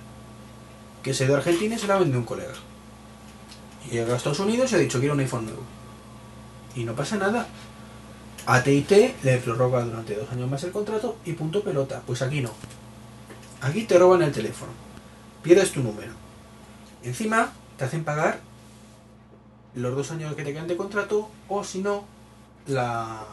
que 1.03 1.13
se 1.13 1.25
de 1.25 1.35
Argentina 1.35 1.75
y 1.75 1.79
se 1.79 1.87
la 1.87 1.97
vende 1.97 2.17
un 2.17 2.25
colega. 2.25 2.53
Y 3.85 3.91
llega 3.91 4.13
a 4.13 4.17
Estados 4.17 4.39
Unidos 4.39 4.71
y 4.71 4.75
ha 4.75 4.79
dicho 4.79 4.99
quiero 4.99 5.13
un 5.13 5.21
iPhone 5.21 5.45
nuevo. 5.45 5.61
Y 6.75 6.83
no 6.83 6.95
pasa 6.95 7.15
nada. 7.15 7.47
AT&T 8.45 9.15
le 9.23 9.37
prorroga 9.37 9.83
durante 9.83 10.15
dos 10.15 10.29
años 10.31 10.49
más 10.49 10.63
el 10.63 10.71
contrato 10.71 11.17
y 11.25 11.33
punto 11.33 11.63
pelota. 11.63 12.01
Pues 12.05 12.21
aquí 12.21 12.41
no. 12.41 12.51
Aquí 13.61 13.83
te 13.83 13.97
roban 13.97 14.21
el 14.21 14.31
teléfono. 14.31 14.71
Pierdes 15.43 15.71
tu 15.71 15.81
número. 15.81 16.11
Encima 17.03 17.53
te 17.77 17.85
hacen 17.85 18.03
pagar 18.03 18.41
los 19.75 19.95
dos 19.95 20.11
años 20.11 20.35
que 20.35 20.43
te 20.43 20.53
quedan 20.53 20.67
de 20.67 20.75
contrato 20.75 21.29
o 21.47 21.63
si 21.63 21.79
no, 21.79 22.05
la, 22.67 23.23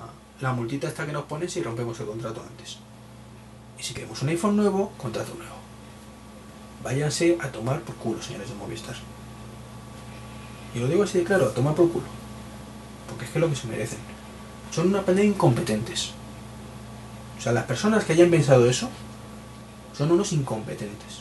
la 0.40 0.52
multita 0.52 0.88
esta 0.88 1.06
que 1.06 1.12
nos 1.12 1.24
ponen 1.24 1.48
si 1.48 1.62
rompemos 1.62 1.98
el 2.00 2.06
contrato 2.06 2.42
antes. 2.48 2.78
Y 3.78 3.82
si 3.82 3.94
queremos 3.94 4.20
un 4.22 4.28
iPhone 4.28 4.56
nuevo, 4.56 4.92
contrato 4.96 5.34
nuevo. 5.34 5.54
Váyanse 6.82 7.38
a 7.40 7.48
tomar 7.48 7.80
por 7.80 7.94
culo, 7.96 8.22
señores 8.22 8.48
de 8.48 8.54
Movistar. 8.54 8.94
Y 10.74 10.80
lo 10.80 10.88
digo 10.88 11.02
así 11.04 11.18
de 11.18 11.24
claro, 11.24 11.46
a 11.46 11.54
tomar 11.54 11.74
por 11.74 11.90
culo. 11.90 12.06
Porque 13.08 13.24
es 13.24 13.30
que 13.30 13.38
es 13.38 13.42
lo 13.42 13.48
que 13.48 13.56
se 13.56 13.66
merecen. 13.68 13.98
Son 14.70 14.88
una 14.88 15.02
panda 15.02 15.22
de 15.22 15.28
incompetentes. 15.28 16.10
O 17.38 17.40
sea, 17.40 17.52
las 17.52 17.64
personas 17.64 18.04
que 18.04 18.12
hayan 18.12 18.30
pensado 18.30 18.68
eso 18.68 18.88
son 19.96 20.10
unos 20.10 20.32
incompetentes. 20.32 21.20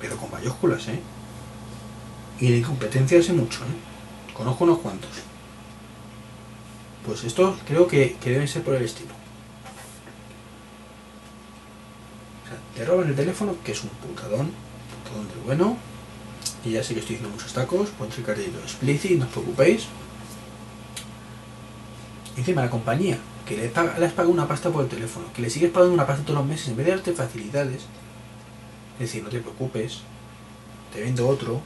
Pero 0.00 0.16
con 0.16 0.30
mayúsculas, 0.30 0.88
¿eh? 0.88 1.00
Y 2.40 2.50
de 2.50 2.58
incompetencia 2.58 3.20
hace 3.20 3.32
mucho, 3.32 3.60
¿eh? 3.60 4.32
Conozco 4.34 4.64
unos 4.64 4.78
cuantos. 4.78 5.10
Pues 7.06 7.24
esto 7.24 7.56
creo 7.66 7.88
que, 7.88 8.16
deben 8.24 8.46
ser 8.46 8.62
por 8.62 8.74
el 8.74 8.84
estilo. 8.84 9.10
O 12.44 12.48
sea, 12.48 12.58
te 12.76 12.84
roban 12.84 13.08
el 13.08 13.16
teléfono, 13.16 13.56
que 13.64 13.72
es 13.72 13.82
un 13.82 13.90
putadón, 13.90 14.52
putadón 15.04 15.28
del 15.28 15.38
bueno. 15.44 15.76
Y 16.64 16.70
ya 16.72 16.84
sé 16.84 16.94
que 16.94 17.00
estoy 17.00 17.16
haciendo 17.16 17.34
muchos 17.34 17.52
tacos, 17.52 17.90
ponte 17.90 18.18
el 18.18 18.24
carrito 18.24 18.58
explicit, 18.60 19.18
no 19.18 19.24
os 19.24 19.32
preocupéis. 19.32 19.86
Encima 22.36 22.62
la 22.62 22.70
compañía, 22.70 23.18
que 23.46 23.56
le, 23.56 23.68
paga, 23.68 23.98
le 23.98 24.06
has 24.06 24.12
pagado 24.12 24.32
una 24.32 24.46
pasta 24.46 24.70
por 24.70 24.84
el 24.84 24.88
teléfono, 24.88 25.26
que 25.34 25.42
le 25.42 25.50
sigues 25.50 25.70
pagando 25.70 25.94
una 25.94 26.06
pasta 26.06 26.22
todos 26.22 26.38
los 26.38 26.46
meses, 26.46 26.68
en 26.68 26.76
vez 26.76 26.86
de 26.86 26.92
darte 26.92 27.12
facilidades, 27.12 27.82
es 28.94 29.00
decir, 29.00 29.22
no 29.22 29.28
te 29.28 29.40
preocupes, 29.40 30.02
te 30.94 31.00
vendo 31.00 31.28
otro, 31.28 31.60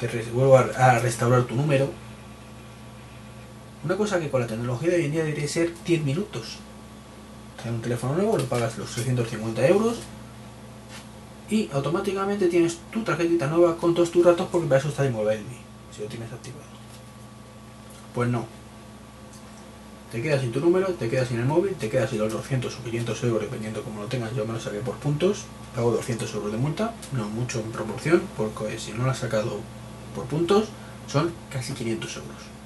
te 0.00 0.08
vuelvo 0.32 0.58
a 0.58 0.98
restaurar 0.98 1.44
tu 1.44 1.54
número. 1.54 1.90
Una 3.84 3.96
cosa 3.96 4.18
que 4.18 4.28
con 4.28 4.40
la 4.40 4.46
tecnología 4.46 4.90
de 4.90 4.96
hoy 4.96 5.04
en 5.04 5.12
día 5.12 5.24
debería 5.24 5.48
ser 5.48 5.72
10 5.84 6.04
minutos. 6.04 6.56
Tener 7.56 7.74
un 7.74 7.82
teléfono 7.82 8.14
nuevo, 8.14 8.36
lo 8.36 8.44
pagas 8.44 8.76
los 8.76 8.90
650 8.90 9.66
euros 9.68 9.98
y 11.48 11.70
automáticamente 11.72 12.48
tienes 12.48 12.78
tu 12.90 13.02
tarjetita 13.02 13.46
nueva 13.46 13.76
con 13.76 13.94
todos 13.94 14.10
tus 14.10 14.24
datos 14.24 14.48
porque 14.50 14.66
para 14.66 14.80
eso 14.80 14.88
está 14.88 15.08
MobileMe, 15.08 15.58
si 15.94 16.02
lo 16.02 16.08
tienes 16.08 16.32
activado. 16.32 16.64
Pues 18.14 18.28
no. 18.28 18.46
Te 20.10 20.22
quedas 20.22 20.40
sin 20.40 20.52
tu 20.52 20.60
número, 20.60 20.88
te 20.94 21.08
quedas 21.08 21.28
sin 21.28 21.38
el 21.38 21.46
móvil, 21.46 21.74
te 21.74 21.88
quedas 21.88 22.10
sin 22.10 22.18
los 22.18 22.32
200 22.32 22.74
o 22.74 22.82
500 22.82 23.24
euros, 23.24 23.42
dependiendo 23.42 23.82
como 23.82 24.02
lo 24.02 24.08
tengas. 24.08 24.34
Yo 24.34 24.44
me 24.44 24.54
lo 24.54 24.60
saqué 24.60 24.80
por 24.80 24.96
puntos, 24.96 25.44
pago 25.74 25.92
200 25.92 26.34
euros 26.34 26.50
de 26.50 26.58
multa, 26.58 26.94
no 27.12 27.28
mucho 27.28 27.60
en 27.60 27.70
proporción, 27.70 28.22
porque 28.36 28.78
si 28.78 28.92
no 28.92 29.04
lo 29.04 29.10
has 29.10 29.18
sacado 29.18 29.60
por 30.14 30.24
puntos, 30.24 30.68
son 31.06 31.32
casi 31.50 31.74
500 31.74 32.16
euros. 32.16 32.57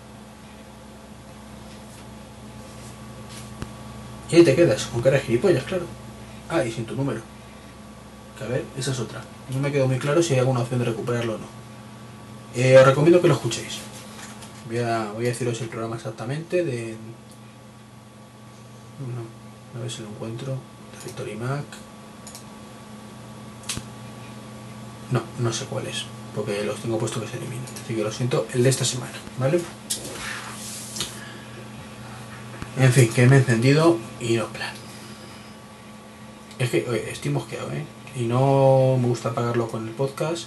Y 4.32 4.36
ahí 4.36 4.44
te 4.44 4.56
quedas, 4.56 4.86
con 4.86 5.02
cara 5.02 5.18
de 5.18 5.24
gilipollas, 5.24 5.62
claro. 5.64 5.84
Ah, 6.48 6.64
y 6.64 6.72
sin 6.72 6.86
tu 6.86 6.96
número. 6.96 7.20
Que 8.38 8.44
a 8.44 8.46
ver, 8.46 8.64
esa 8.78 8.92
es 8.92 8.98
otra. 8.98 9.22
No 9.52 9.60
me 9.60 9.70
quedó 9.70 9.86
muy 9.86 9.98
claro 9.98 10.22
si 10.22 10.32
hay 10.32 10.40
alguna 10.40 10.60
opción 10.60 10.80
de 10.80 10.86
recuperarlo 10.86 11.34
o 11.34 11.38
no. 11.38 11.44
Eh, 12.54 12.78
os 12.78 12.86
recomiendo 12.86 13.20
que 13.20 13.28
lo 13.28 13.34
escuchéis. 13.34 13.78
Voy 14.66 14.78
a, 14.78 15.12
voy 15.12 15.26
a 15.26 15.28
deciros 15.28 15.60
el 15.60 15.68
programa 15.68 15.96
exactamente 15.96 16.64
de... 16.64 16.96
No, 19.00 19.78
a 19.78 19.82
ver 19.82 19.90
si 19.90 20.02
lo 20.02 20.08
encuentro. 20.08 20.56
De 21.02 21.34
Mac. 21.34 21.64
No, 25.10 25.22
no 25.40 25.52
sé 25.52 25.66
cuál 25.66 25.88
es. 25.88 26.04
Porque 26.34 26.64
los 26.64 26.80
tengo 26.80 26.96
puesto 26.96 27.20
que 27.20 27.26
se 27.26 27.36
eliminen. 27.36 27.64
Así 27.84 27.94
que 27.94 28.02
lo 28.02 28.12
siento, 28.12 28.46
el 28.54 28.62
de 28.62 28.70
esta 28.70 28.84
semana, 28.84 29.12
¿vale? 29.38 29.60
En 32.78 32.92
fin, 32.92 33.12
que 33.12 33.26
me 33.26 33.36
he 33.36 33.38
encendido 33.40 33.98
y 34.22 34.36
no 34.36 34.46
plan. 34.48 34.74
Es 36.58 36.70
que 36.70 37.10
estoy 37.10 37.30
mosqueado, 37.30 37.72
¿eh? 37.72 37.84
Y 38.14 38.24
no 38.24 38.96
me 39.00 39.08
gusta 39.08 39.32
pagarlo 39.32 39.68
con 39.68 39.88
el 39.88 39.94
podcast 39.94 40.46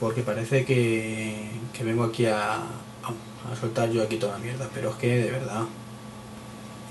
porque 0.00 0.22
parece 0.22 0.64
que, 0.64 1.48
que 1.72 1.84
vengo 1.84 2.02
aquí 2.02 2.26
a, 2.26 2.56
a, 2.56 3.56
soltar 3.60 3.88
yo 3.90 4.02
aquí 4.02 4.16
toda 4.16 4.32
la 4.32 4.38
mierda, 4.40 4.68
pero 4.74 4.90
es 4.90 4.96
que 4.96 5.16
de 5.16 5.30
verdad 5.30 5.62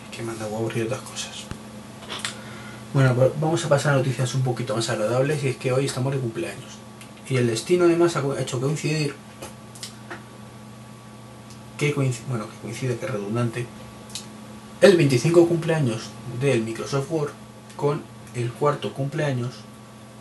es 0.06 0.18
que 0.18 0.24
me 0.24 0.32
han 0.32 0.40
dado 0.40 0.56
aburrir 0.56 0.86
otras 0.86 1.02
cosas. 1.02 1.44
Bueno, 2.94 3.14
pues 3.14 3.32
vamos 3.40 3.66
a 3.66 3.70
pasar 3.70 3.96
a 3.96 3.98
noticias 3.98 4.34
un 4.34 4.44
poquito 4.44 4.76
más 4.76 4.90
agradables 4.90 5.44
y 5.44 5.50
es 5.50 5.58
que 5.58 5.74
hoy 5.74 5.86
estamos 5.86 6.14
de 6.14 6.20
cumpleaños. 6.20 6.78
Y 7.30 7.36
el 7.36 7.48
destino 7.48 7.84
además 7.84 8.16
ha 8.16 8.24
hecho 8.40 8.62
coincidir 8.62 9.14
que 11.78 11.94
coincide, 11.94 12.26
bueno, 12.30 12.46
que 12.50 12.58
coincide, 12.62 12.98
que 12.98 13.06
es 13.06 13.12
redundante, 13.12 13.66
el 14.82 14.98
25 14.98 15.48
cumpleaños 15.48 16.10
del 16.42 16.64
Microsoft 16.64 17.12
Word 17.12 17.32
con 17.76 18.02
el 18.34 18.52
cuarto 18.52 18.94
cumpleaños 18.94 19.54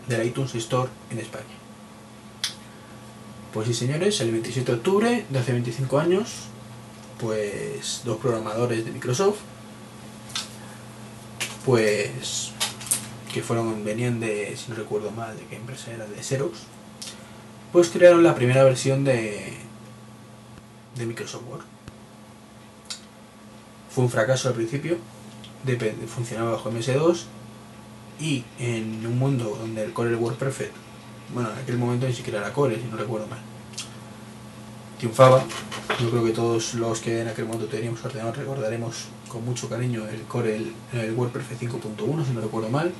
del 0.06 0.26
iTunes 0.26 0.54
Store 0.54 0.90
en 1.10 1.18
España. 1.18 1.44
Pues 3.54 3.68
sí, 3.68 3.74
señores, 3.74 4.20
el 4.20 4.30
27 4.30 4.70
de 4.70 4.76
octubre 4.76 5.26
de 5.30 5.38
hace 5.38 5.52
25 5.52 5.98
años, 5.98 6.48
pues 7.18 8.02
dos 8.04 8.18
programadores 8.18 8.84
de 8.84 8.92
Microsoft, 8.92 9.38
pues 11.64 12.52
que 13.32 13.42
fueron, 13.42 13.82
venían 13.82 14.20
de, 14.20 14.54
si 14.56 14.70
no 14.70 14.76
recuerdo 14.76 15.10
mal, 15.10 15.36
de 15.38 15.44
qué 15.46 15.56
empresa 15.56 15.90
era, 15.90 16.04
de 16.06 16.22
Xerox, 16.22 16.58
pues 17.72 17.88
crearon 17.88 18.22
la 18.22 18.34
primera 18.34 18.62
versión 18.62 19.04
de, 19.04 19.54
de 20.96 21.06
Microsoft 21.06 21.44
Word. 21.48 21.79
Fue 23.90 24.04
un 24.04 24.10
fracaso 24.10 24.48
al 24.48 24.54
principio, 24.54 24.98
funcionaba 26.06 26.52
bajo 26.52 26.70
MS2 26.70 27.24
y 28.20 28.44
en 28.58 29.04
un 29.06 29.18
mundo 29.18 29.56
donde 29.58 29.82
el 29.82 29.92
core 29.92 30.14
WordPerfect, 30.14 30.72
bueno, 31.34 31.50
en 31.50 31.58
aquel 31.58 31.78
momento 31.78 32.06
ni 32.06 32.12
siquiera 32.12 32.40
era 32.40 32.52
core, 32.52 32.76
si 32.76 32.84
no 32.84 32.96
recuerdo 32.96 33.26
mal, 33.26 33.40
triunfaba. 34.98 35.42
Yo 36.00 36.10
creo 36.10 36.24
que 36.24 36.30
todos 36.30 36.74
los 36.74 37.00
que 37.00 37.20
en 37.20 37.28
aquel 37.28 37.46
momento 37.46 37.66
teníamos 37.66 38.04
ordenador 38.04 38.36
recordaremos 38.36 39.08
con 39.28 39.44
mucho 39.44 39.68
cariño 39.68 40.06
el 40.06 40.22
core, 40.22 40.56
el, 40.56 40.72
el 40.92 41.14
WordPerfect 41.14 41.62
5.1, 41.62 42.26
si 42.26 42.32
no 42.32 42.40
recuerdo 42.40 42.68
mal. 42.70 42.92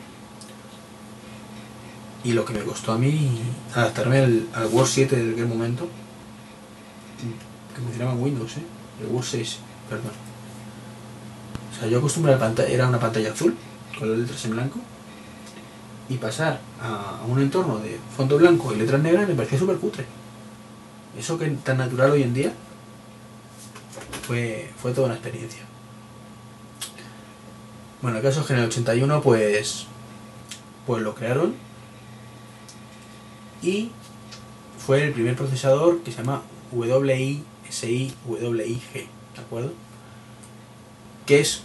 Y 2.23 2.33
lo 2.33 2.45
que 2.45 2.53
me 2.53 2.61
costó 2.61 2.93
a 2.93 2.99
mí 2.99 3.41
adaptarme 3.75 4.19
al, 4.19 4.49
al 4.53 4.67
Word 4.67 4.87
7 4.87 5.17
de 5.17 5.33
aquel 5.33 5.47
momento, 5.47 5.89
que 7.75 7.81
funcionaba 7.81 8.13
en 8.13 8.23
Windows, 8.23 8.57
¿eh? 8.59 8.63
el 9.01 9.07
Word 9.07 9.25
6, 9.25 9.59
perdón. 9.89 10.30
O 11.71 11.79
sea, 11.79 11.89
yo 11.89 11.99
acostumbré 11.99 12.33
a 12.33 12.37
la 12.37 12.41
pantalla, 12.41 12.69
era 12.69 12.89
una 12.89 12.99
pantalla 12.99 13.33
azul, 13.33 13.57
con 13.99 14.11
las 14.11 14.19
letras 14.19 14.45
en 14.45 14.51
blanco, 14.53 14.79
y 16.09 16.17
pasar 16.17 16.61
a, 16.81 17.21
a 17.23 17.25
un 17.27 17.41
entorno 17.41 17.79
de 17.79 17.99
fondo 18.17 18.37
blanco 18.37 18.73
y 18.73 18.77
letras 18.77 19.01
negras 19.01 19.29
me 19.29 19.35
parecía 19.35 19.59
súper 19.59 19.77
cutre. 19.77 20.05
Eso 21.19 21.39
que 21.39 21.49
tan 21.49 21.79
natural 21.79 22.13
hoy 22.13 22.23
en 22.23 22.35
día 22.35 22.53
fue, 24.27 24.71
fue 24.81 24.93
toda 24.93 25.07
una 25.07 25.17
experiencia. 25.17 25.63
Bueno, 28.03 28.19
el 28.19 28.23
caso 28.23 28.41
es 28.41 28.47
que 28.47 28.53
en 28.55 28.61
el 28.61 28.67
81 28.67 29.21
pues, 29.23 29.87
pues 30.87 31.03
lo 31.03 31.15
crearon 31.15 31.55
y 33.63 33.91
fue 34.79 35.05
el 35.05 35.13
primer 35.13 35.37
procesador 35.37 36.01
que 36.01 36.11
se 36.11 36.19
llama 36.19 36.43
WISI-WIG, 36.73 37.45
¿de 38.93 39.09
acuerdo? 39.39 39.73
Que 41.31 41.39
es 41.39 41.63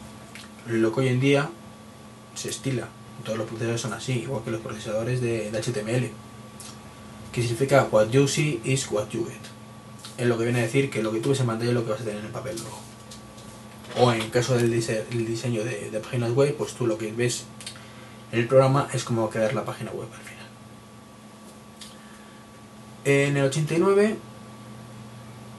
lo 0.67 0.93
que 0.93 0.99
hoy 1.01 1.07
en 1.07 1.19
día 1.19 1.49
se 2.35 2.49
estila. 2.49 2.87
Todos 3.23 3.39
los 3.39 3.47
procesadores 3.47 3.81
son 3.81 3.93
así, 3.93 4.11
igual 4.13 4.43
que 4.43 4.51
los 4.51 4.61
procesadores 4.61 5.21
de, 5.21 5.49
HTML. 5.49 6.11
Que 7.31 7.41
significa 7.41 7.87
what 7.89 8.09
you 8.11 8.27
see 8.27 8.61
is 8.63 8.85
what 8.91 9.09
you 9.09 9.25
get. 9.25 9.41
Es 10.19 10.27
lo 10.27 10.37
que 10.37 10.43
viene 10.43 10.59
a 10.59 10.61
decir 10.61 10.91
que 10.91 11.01
lo 11.01 11.11
que 11.11 11.19
tú 11.19 11.29
ves 11.29 11.39
en 11.39 11.47
pantalla 11.47 11.69
es 11.71 11.73
lo 11.73 11.83
que 11.83 11.89
vas 11.93 12.01
a 12.01 12.03
tener 12.03 12.19
en 12.19 12.27
el 12.27 12.31
papel 12.31 12.55
luego. 12.57 12.77
O 13.99 14.11
en 14.13 14.29
caso 14.29 14.55
del 14.55 14.71
dise- 14.71 15.03
el 15.11 15.25
diseño 15.25 15.63
de, 15.63 15.89
de 15.89 15.99
páginas 15.99 16.29
web, 16.33 16.53
pues 16.55 16.73
tú 16.73 16.85
lo 16.85 16.99
que 16.99 17.11
ves 17.11 17.45
en 18.31 18.41
el 18.41 18.47
programa 18.47 18.87
es 18.93 19.03
cómo 19.03 19.23
va 19.23 19.29
a 19.29 19.31
quedar 19.31 19.55
la 19.55 19.65
página 19.65 19.89
web 19.89 20.07
al 20.13 20.21
final. 20.21 20.45
En 23.05 23.35
el 23.35 23.45
89 23.45 24.15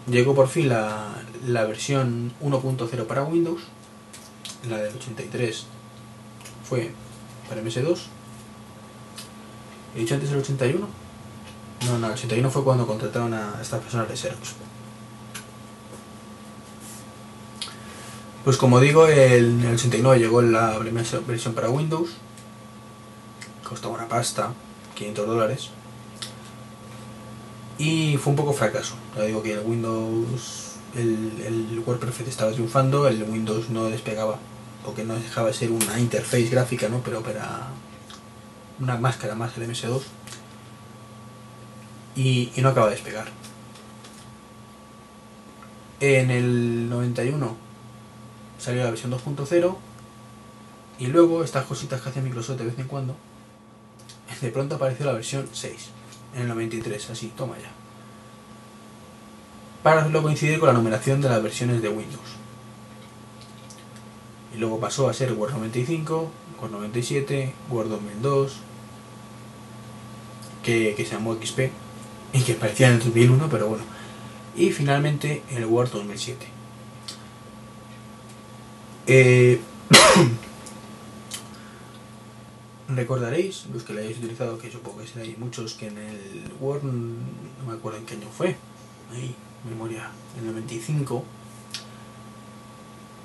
llegó 0.09 0.33
por 0.37 0.47
fin 0.47 0.69
la, 0.69 1.25
la 1.45 1.65
versión 1.65 2.33
1.0 2.41 3.07
para 3.09 3.25
Windows. 3.25 3.63
La 4.69 4.79
del 4.79 4.97
83 4.97 5.67
fue 6.69 6.93
para 7.49 7.63
MS2. 7.63 7.99
¿He 9.95 10.01
dicho 10.01 10.15
antes 10.15 10.31
el 10.31 10.39
81? 10.39 10.87
No, 11.87 11.99
no, 11.99 12.07
el 12.07 12.13
81 12.13 12.51
fue 12.51 12.65
cuando 12.65 12.87
contrataron 12.87 13.33
a 13.35 13.59
estas 13.63 13.81
personas 13.81 14.09
de 14.09 14.17
Xerox. 14.17 14.55
Pues 18.45 18.57
como 18.57 18.81
digo, 18.81 19.09
en 19.09 19.61
el 19.61 19.75
89 19.75 20.19
llegó 20.19 20.43
la 20.43 20.79
primera 20.79 21.07
versión 21.27 21.55
para 21.55 21.69
Windows. 21.69 22.11
Costaba 23.69 23.95
una 23.95 24.09
pasta, 24.09 24.53
500 24.95 25.27
dólares. 25.27 25.71
Y 27.79 28.17
fue 28.19 28.31
un 28.31 28.37
poco 28.37 28.53
fracaso. 28.53 28.95
Ya 29.17 29.25
digo 29.25 29.43
que 29.43 29.55
el 29.55 29.61
Windows, 29.61 30.77
el, 30.95 31.43
el 31.45 31.83
WordPerfect 31.85 32.29
estaba 32.29 32.53
triunfando, 32.53 33.09
el 33.09 33.23
Windows 33.25 33.69
no 33.71 33.87
despegaba, 33.87 34.39
porque 34.85 35.05
no 35.05 35.15
dejaba 35.15 35.49
de 35.49 35.55
ser 35.55 35.71
una 35.71 35.99
interface 35.99 36.49
gráfica, 36.49 36.89
¿no? 36.89 37.01
Pero 37.01 37.23
para 37.23 37.69
una 38.81 38.97
máscara 38.97 39.35
más 39.35 39.57
el 39.57 39.69
MS2. 39.69 40.03
Y, 42.15 42.53
y 42.57 42.61
no 42.63 42.71
acaba 42.71 42.87
de 42.87 42.95
despegar. 42.95 43.29
En 46.01 46.31
el 46.31 46.89
91 46.89 47.57
salió 48.59 48.85
la 48.85 48.91
versión 48.91 49.13
2.0 49.13 49.77
y 50.99 51.07
luego 51.09 51.45
estas 51.45 51.65
cositas 51.65 52.01
que 52.01 52.09
hace 52.09 52.23
Microsoft 52.23 52.59
de 52.59 52.65
vez 52.65 52.79
en 52.79 52.87
cuando, 52.87 53.17
de 54.41 54.51
pronto 54.51 54.77
apareció 54.77 55.07
la 55.07 55.13
versión 55.13 55.49
6 55.53 55.91
en 56.35 56.43
el 56.43 56.49
93, 56.49 57.11
así, 57.11 57.33
toma 57.37 57.57
ya. 57.59 57.71
Para 59.83 60.01
hacerlo 60.01 60.23
coincidir 60.23 60.59
con 60.59 60.69
la 60.69 60.75
numeración 60.75 61.21
de 61.21 61.29
las 61.29 61.43
versiones 61.43 61.81
de 61.81 61.89
Windows. 61.89 62.37
Y 64.55 64.59
luego 64.59 64.81
pasó 64.81 65.09
a 65.09 65.13
ser 65.13 65.33
Word 65.33 65.53
95, 65.53 66.31
Word 66.61 66.71
97, 66.71 67.53
Word 67.71 67.89
2002, 67.89 68.57
que, 70.63 70.95
que 70.97 71.05
se 71.05 71.13
llamó 71.13 71.35
XP 71.35 71.71
y 72.33 72.41
que 72.43 72.55
parecía 72.55 72.89
en 72.89 72.95
el 72.95 73.01
2001, 73.01 73.49
pero 73.49 73.69
bueno. 73.69 73.85
Y 74.57 74.71
finalmente 74.71 75.43
el 75.51 75.67
Word 75.67 75.91
2007. 75.91 76.47
Eh, 79.09 79.61
recordaréis, 82.89 83.67
los 83.73 83.83
que 83.85 83.93
lo 83.93 84.01
hayáis 84.01 84.19
utilizado, 84.19 84.59
que 84.59 84.71
supongo 84.71 84.99
que 84.99 85.07
seréis 85.07 85.39
muchos, 85.39 85.75
que 85.75 85.89
en 85.89 85.99
el 85.99 86.53
Word, 86.61 86.83
no 86.83 87.67
me 87.67 87.75
acuerdo 87.75 87.99
en 87.99 88.07
qué 88.07 88.15
año 88.15 88.29
fue, 88.37 88.57
ahí, 89.13 89.35
memoria, 89.69 90.11
en 90.39 90.47
el 90.47 90.53
95, 90.55 91.25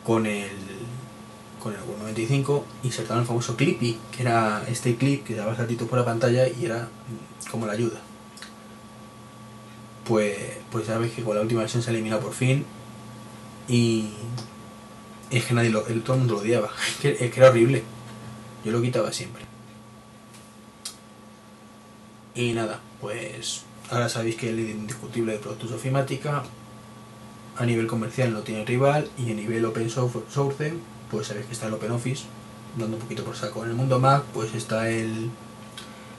con 0.03 0.25
el 0.25 0.49
con 1.62 1.74
el 1.74 1.82
Word 1.82 2.00
95 2.00 2.65
insertaron 2.84 3.21
el 3.21 3.28
famoso 3.28 3.56
Clippy, 3.56 3.97
que 4.12 4.24
era 4.24 4.63
este 4.67 4.95
clip 4.95 5.24
que 5.24 5.36
daba 5.36 5.56
saltito 5.56 5.88
por 5.88 6.00
la 6.00 6.06
pantalla 6.06 6.47
y 6.47 6.65
era 6.65 6.89
como 7.50 7.65
la 7.65 7.74
ayuda. 7.74 8.02
Pues, 10.06 10.36
pues 10.71 10.88
ya 10.88 10.97
veis 10.97 11.13
que 11.13 11.24
con 11.24 11.36
la 11.36 11.41
última 11.41 11.62
versión 11.62 11.84
se 11.84 11.89
ha 11.89 11.93
eliminado 11.93 12.21
por 12.21 12.34
fin 12.34 12.65
y 13.67 14.10
es 15.30 15.45
que 15.45 15.54
nadie 15.54 15.69
lo, 15.69 15.88
el, 15.88 16.02
todo 16.02 16.17
el 16.17 16.28
lo 16.28 16.39
odiaba, 16.39 16.69
es 16.89 16.95
que, 16.97 17.26
es 17.26 17.32
que 17.32 17.39
era 17.39 17.50
horrible. 17.50 17.84
Yo 18.65 18.71
lo 18.71 18.82
quitaba 18.82 19.12
siempre. 19.13 19.45
Y 22.36 22.54
nada, 22.54 22.80
pues 23.00 23.63
ahora 23.89 24.10
sabéis 24.10 24.36
que 24.36 24.50
el 24.50 24.58
líder 24.58 24.76
indiscutible 24.76 25.34
de 25.34 25.39
productos 25.39 25.71
ofimática 25.71 26.43
a 27.58 27.65
nivel 27.65 27.88
comercial 27.88 28.34
no 28.34 28.41
tiene 28.41 28.65
rival 28.65 29.10
y 29.17 29.32
a 29.32 29.36
nivel 29.36 29.65
open 29.65 29.89
source 29.89 30.74
pues 31.12 31.28
sabéis 31.28 31.45
que 31.45 31.54
está 31.54 31.67
el 31.67 31.74
OpenOffice 31.74 32.24
dando 32.78 32.95
un 32.95 33.02
poquito 33.02 33.24
por 33.24 33.36
saco. 33.36 33.63
En 33.63 33.71
el 33.71 33.76
mundo 33.76 34.00
Mac 34.00 34.24
pues 34.34 34.54
está 34.56 34.89
el, 34.89 35.30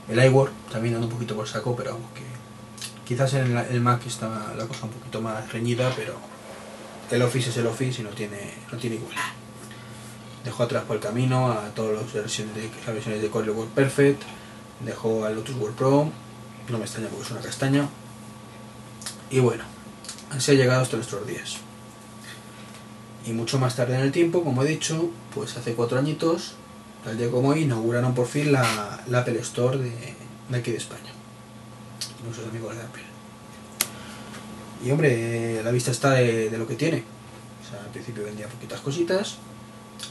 el 0.09 0.25
iWork 0.25 0.53
también 0.71 0.95
dando 0.95 1.09
un 1.09 1.13
poquito 1.13 1.35
por 1.35 1.49
saco, 1.49 1.75
pero 1.75 1.95
vamos 1.95 2.11
que 2.15 2.23
quizás 3.07 3.35
en 3.35 3.57
el, 3.57 3.81
Mac 3.81 4.07
está 4.07 4.55
la 4.57 4.67
cosa 4.67 4.87
un 4.87 4.93
poquito 4.93 5.21
más 5.21 5.51
reñida, 5.53 5.93
pero 5.97 6.15
el 7.11 7.23
Office 7.23 7.51
es 7.51 7.57
el 7.57 7.67
Office 7.67 8.01
y 8.01 8.05
no 8.05 8.11
tiene, 8.11 8.53
no 8.71 8.79
tiene 8.79 8.97
igual. 8.97 9.17
Dejó 10.45 10.65
atrás 10.65 10.85
por 10.85 10.97
el 10.97 11.03
camino 11.03 11.51
a 11.51 11.71
todas 11.75 12.03
las 12.03 12.13
versiones 12.13 12.55
de, 12.55 12.71
las 12.85 12.95
versiones 12.95 13.23
de 13.23 13.31
Core 13.31 13.51
Word 13.51 13.69
Perfect, 13.69 14.23
dejó 14.85 15.25
al 15.25 15.35
Lotus 15.37 15.57
Word 15.57 15.75
Pro, 15.75 16.11
no 16.69 16.79
me 16.79 16.85
extraña 16.85 17.09
porque 17.09 17.25
es 17.25 17.31
una 17.31 17.41
castaña. 17.41 17.89
Y 19.31 19.41
bueno, 19.41 19.65
así 20.31 20.53
ha 20.53 20.55
llegado 20.55 20.83
hasta 20.83 20.97
nuestros 20.97 21.27
días. 21.27 21.59
Y 23.25 23.33
mucho 23.33 23.59
más 23.59 23.77
tarde 23.77 23.95
en 23.95 24.01
el 24.01 24.13
tiempo, 24.13 24.43
como 24.43 24.63
he 24.63 24.67
dicho, 24.67 25.11
pues 25.35 25.57
hace 25.57 25.75
cuatro 25.75 25.99
añitos, 25.99 26.55
tal 27.05 27.17
día 27.17 27.31
como 27.31 27.51
hoy, 27.51 27.63
inauguraron 27.63 28.15
por 28.15 28.27
fin 28.27 28.51
la, 28.51 29.01
Apple 29.15 29.39
Store 29.41 29.79
de, 29.79 29.93
aquí 30.57 30.73
de 30.73 30.79
España. 30.79 31.13
Nuestros 32.25 32.49
amigos 32.49 32.75
de 32.75 32.83
Apple. 32.83 33.03
Y 34.85 34.91
hombre, 34.91 35.63
la 35.63 35.71
vista 35.71 35.93
está 35.93 36.11
de, 36.11 36.51
lo 36.59 36.67
que 36.67 36.75
tiene. 36.75 37.05
O 37.65 37.71
sea, 37.71 37.81
al 37.81 37.91
principio 37.91 38.25
vendía 38.25 38.49
poquitas 38.49 38.81
cositas. 38.81 39.37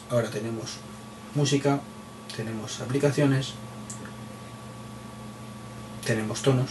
Ahora 0.10 0.30
tenemos 0.30 0.78
música, 1.36 1.82
tenemos 2.36 2.80
aplicaciones, 2.80 3.54
tenemos 6.06 6.42
tonos, 6.42 6.70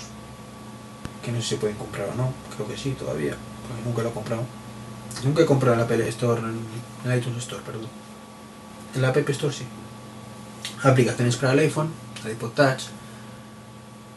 que 1.22 1.32
no 1.32 1.38
sé 1.38 1.42
si 1.42 1.48
se 1.50 1.56
pueden 1.56 1.76
comprar 1.76 2.08
o 2.08 2.14
no. 2.14 2.32
Creo 2.54 2.66
que 2.66 2.78
sí, 2.78 2.92
todavía, 2.92 3.36
porque 3.68 3.84
nunca 3.84 4.02
lo 4.02 4.08
he 4.08 4.12
comprado. 4.12 4.59
Nunca 5.24 5.42
he 5.42 5.46
comprado 5.46 5.74
en 5.74 5.80
la 5.80 5.84
Apple 5.84 6.08
Store, 6.08 6.40
en 6.40 7.08
la 7.08 7.16
iTunes 7.16 7.38
Store, 7.38 7.62
perdón. 7.64 7.88
En 8.94 9.02
la 9.02 9.08
App 9.08 9.28
Store 9.28 9.52
sí. 9.52 9.64
Aplicaciones 10.82 11.36
para 11.36 11.52
el 11.52 11.58
iPhone, 11.60 11.90
el 12.24 12.32
iPod 12.32 12.50
Touch. 12.50 12.82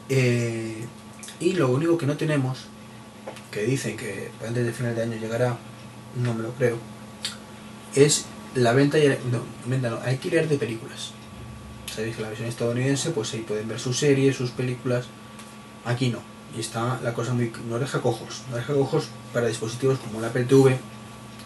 Eh, 0.09 0.85
y 1.39 1.53
lo 1.53 1.69
único 1.69 1.97
que 1.97 2.05
no 2.05 2.15
tenemos 2.15 2.59
que 3.51 3.63
dicen 3.63 3.97
que 3.97 4.31
antes 4.45 4.65
de 4.65 4.73
final 4.73 4.95
de 4.95 5.03
año 5.03 5.17
llegará, 5.17 5.57
no 6.15 6.33
me 6.33 6.43
lo 6.43 6.51
creo, 6.53 6.77
es 7.95 8.25
la 8.55 8.73
venta 8.73 8.97
y 8.97 9.07
no, 9.07 9.43
venta 9.65 9.89
no, 9.89 9.97
alquiler 9.97 10.47
de 10.47 10.57
películas. 10.57 11.11
Sabéis 11.93 12.15
que 12.15 12.23
la 12.23 12.29
versión 12.29 12.49
estadounidense, 12.49 13.11
pues 13.11 13.33
ahí 13.33 13.41
pueden 13.41 13.67
ver 13.67 13.79
sus 13.79 13.99
series, 13.99 14.35
sus 14.35 14.51
películas. 14.51 15.05
Aquí 15.85 16.09
no. 16.09 16.32
Y 16.55 16.59
está 16.59 16.99
la 17.01 17.13
cosa 17.13 17.33
muy. 17.33 17.51
No 17.67 17.79
deja 17.79 18.01
cojos. 18.01 18.43
No 18.49 18.57
deja 18.57 18.73
cojos 18.73 19.07
para 19.33 19.47
dispositivos 19.47 19.99
como 19.99 20.19
el 20.19 20.25
Apple 20.25 20.47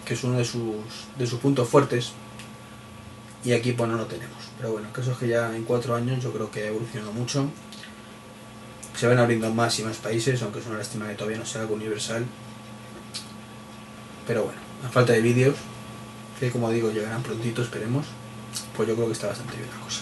que 0.06 0.13
es 0.13 0.24
uno 0.24 0.38
de 0.38 0.46
sus, 0.46 0.76
de 1.17 1.28
sus 1.28 1.39
puntos 1.39 1.67
fuertes. 1.67 2.13
Y 3.43 3.54
aquí 3.54 3.74
pues 3.74 3.89
no 3.89 3.98
lo 3.98 4.06
tenemos. 4.06 4.38
Pero 4.58 4.72
bueno, 4.72 4.88
el 4.88 4.93
caso 4.93 5.12
es 5.12 5.17
que 5.17 5.28
ya 5.28 5.56
en 5.56 5.63
cuatro 5.63 5.96
años 5.96 6.24
yo 6.24 6.32
creo 6.32 6.50
que 6.50 6.63
ha 6.63 6.67
evolucionado 6.67 7.13
mucho 7.13 7.50
se 8.98 9.06
van 9.06 9.20
abriendo 9.20 9.54
más 9.54 9.78
y 9.80 9.84
más 9.84 9.98
países, 9.98 10.41
aunque 10.41 10.60
es 10.60 10.65
una 10.65 10.80
lástima 10.80 11.08
que 11.08 11.13
todavía 11.13 11.38
no 11.38 11.46
sea 11.46 11.62
algo 11.62 11.76
universal. 11.76 12.26
Pero 14.26 14.43
bueno, 14.46 14.60
a 14.84 14.89
falta 14.89 15.13
de 15.13 15.22
vídeos, 15.22 15.56
que 16.39 16.50
como 16.50 16.72
digo 16.72 16.91
llegarán 16.91 17.22
prontito, 17.22 17.62
esperemos, 17.62 18.08
pues 18.76 18.89
yo 18.89 18.96
creo 18.96 19.06
que 19.06 19.13
está 19.13 19.28
bastante 19.28 19.56
bien 19.56 19.70
la 19.70 19.86
cosa. 19.86 20.02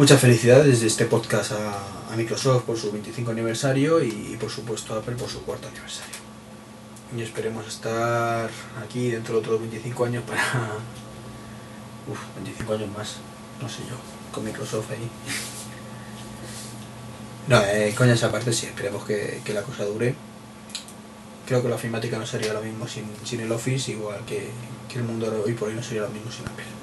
Muchas 0.00 0.18
felicidades 0.18 0.66
desde 0.66 0.86
este 0.86 1.04
podcast 1.04 1.52
a, 1.52 2.16
Microsoft 2.16 2.62
por 2.62 2.78
su 2.78 2.90
25 2.90 3.32
aniversario 3.32 4.02
y, 4.02 4.34
por 4.40 4.48
supuesto 4.48 4.94
a 4.94 5.00
Apple 5.00 5.14
por 5.14 5.28
su 5.28 5.42
cuarto 5.42 5.68
aniversario. 5.68 6.16
Y 7.14 7.20
esperemos 7.20 7.68
estar 7.68 8.48
aquí 8.82 9.10
dentro 9.10 9.34
de 9.34 9.40
otros 9.40 9.60
25 9.60 10.04
años 10.06 10.24
para... 10.26 10.42
Uf, 12.10 12.18
25 12.34 12.72
años 12.72 12.88
más, 12.96 13.16
no 13.60 13.68
sé 13.68 13.82
yo, 13.90 13.96
con 14.32 14.42
Microsoft 14.42 14.90
ahí. 14.90 15.06
No, 17.48 17.60
eh, 17.60 17.94
coñas 17.94 18.22
aparte 18.22 18.54
sí, 18.54 18.66
esperemos 18.66 19.04
que, 19.04 19.42
que, 19.44 19.52
la 19.52 19.62
cosa 19.62 19.84
dure. 19.84 20.14
Creo 21.46 21.62
que 21.62 21.68
la 21.68 21.74
ofimática 21.74 22.16
no 22.16 22.24
sería 22.24 22.54
lo 22.54 22.62
mismo 22.62 22.88
sin, 22.88 23.04
sin 23.24 23.40
el 23.40 23.52
Office, 23.52 23.90
igual 23.90 24.24
que, 24.24 24.48
que, 24.88 24.98
el 24.98 25.04
mundo 25.04 25.42
hoy 25.44 25.52
por 25.52 25.68
hoy 25.68 25.74
no 25.74 25.82
sería 25.82 26.02
lo 26.02 26.08
mismo 26.08 26.32
sin 26.32 26.46
Apple. 26.46 26.79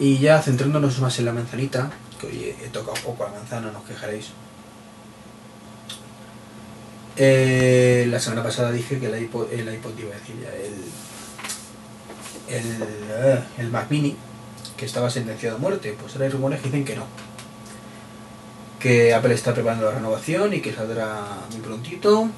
Y 0.00 0.18
ya 0.18 0.40
centrándonos 0.40 1.00
más 1.00 1.18
en 1.18 1.24
la 1.24 1.32
manzanita, 1.32 1.90
que 2.20 2.26
hoy 2.28 2.54
he, 2.62 2.68
tocado 2.68 2.96
un 2.98 3.02
poco 3.02 3.24
la 3.24 3.30
manzana, 3.30 3.72
no 3.72 3.80
os 3.80 3.84
quejaréis. 3.84 4.26
Eh, 7.16 8.06
la 8.08 8.20
semana 8.20 8.44
pasada 8.44 8.70
dije 8.70 9.00
que 9.00 9.06
el 9.06 9.22
iPod, 9.22 9.52
el 9.52 9.74
iPod 9.74 9.98
iba 9.98 10.14
a 10.14 10.18
decir 10.18 10.36
ya, 10.40 10.50
el, 10.54 10.84
el, 12.56 12.82
uh, 12.82 13.60
el 13.60 13.70
Mac 13.70 13.90
Mini, 13.90 14.16
que 14.76 14.86
estaba 14.86 15.10
sentenciado 15.10 15.56
a 15.56 15.58
muerte, 15.58 15.96
pues 16.00 16.12
ahora 16.12 16.26
hay 16.26 16.30
rumores 16.30 16.60
que 16.60 16.66
dicen 16.66 16.84
que 16.84 16.94
no. 16.94 17.04
Que 18.78 19.12
Apple 19.12 19.34
está 19.34 19.52
preparando 19.52 19.86
la 19.86 19.96
renovación 19.96 20.54
y 20.54 20.60
que 20.60 20.72
saldrá 20.72 21.24
muy 21.50 21.60
prontito. 21.60 22.28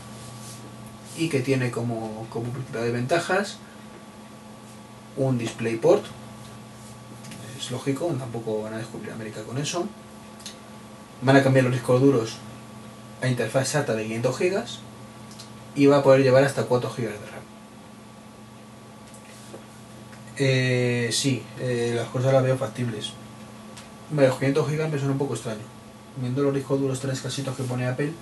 Y 1.18 1.28
que 1.28 1.40
tiene 1.40 1.70
como, 1.70 2.26
como 2.30 2.50
principal 2.50 2.90
ventajas 2.92 3.58
un 5.18 5.36
DisplayPort 5.36 6.06
es 7.60 7.70
lógico, 7.70 8.06
tampoco 8.18 8.62
van 8.62 8.74
a 8.74 8.78
descubrir 8.78 9.12
América 9.12 9.42
con 9.42 9.58
eso 9.58 9.86
van 11.22 11.36
a 11.36 11.42
cambiar 11.42 11.64
los 11.66 11.74
discos 11.74 12.00
duros 12.00 12.36
a 13.20 13.28
interfaz 13.28 13.68
SATA 13.68 13.94
de 13.94 14.04
500 14.04 14.38
GB 14.38 14.64
y 15.76 15.86
va 15.86 15.98
a 15.98 16.02
poder 16.02 16.22
llevar 16.22 16.44
hasta 16.44 16.64
4 16.64 16.90
GB 16.90 17.02
de 17.02 17.12
RAM 17.12 17.40
eh, 20.42 21.10
sí, 21.12 21.42
eh, 21.58 21.92
las 21.94 22.08
cosas 22.08 22.32
las 22.32 22.42
veo 22.42 22.56
factibles 22.56 23.12
Bueno, 24.10 24.30
los 24.30 24.38
500 24.38 24.70
GB 24.70 24.88
me 24.88 24.98
suena 24.98 25.12
un 25.12 25.18
poco 25.18 25.34
extraño. 25.34 25.60
Viendo 26.16 26.42
los 26.42 26.54
discos 26.54 26.80
duros 26.80 26.98
tres 26.98 27.20
casitos 27.20 27.54
que 27.54 27.62
pone 27.62 27.86
Apple. 27.86 28.12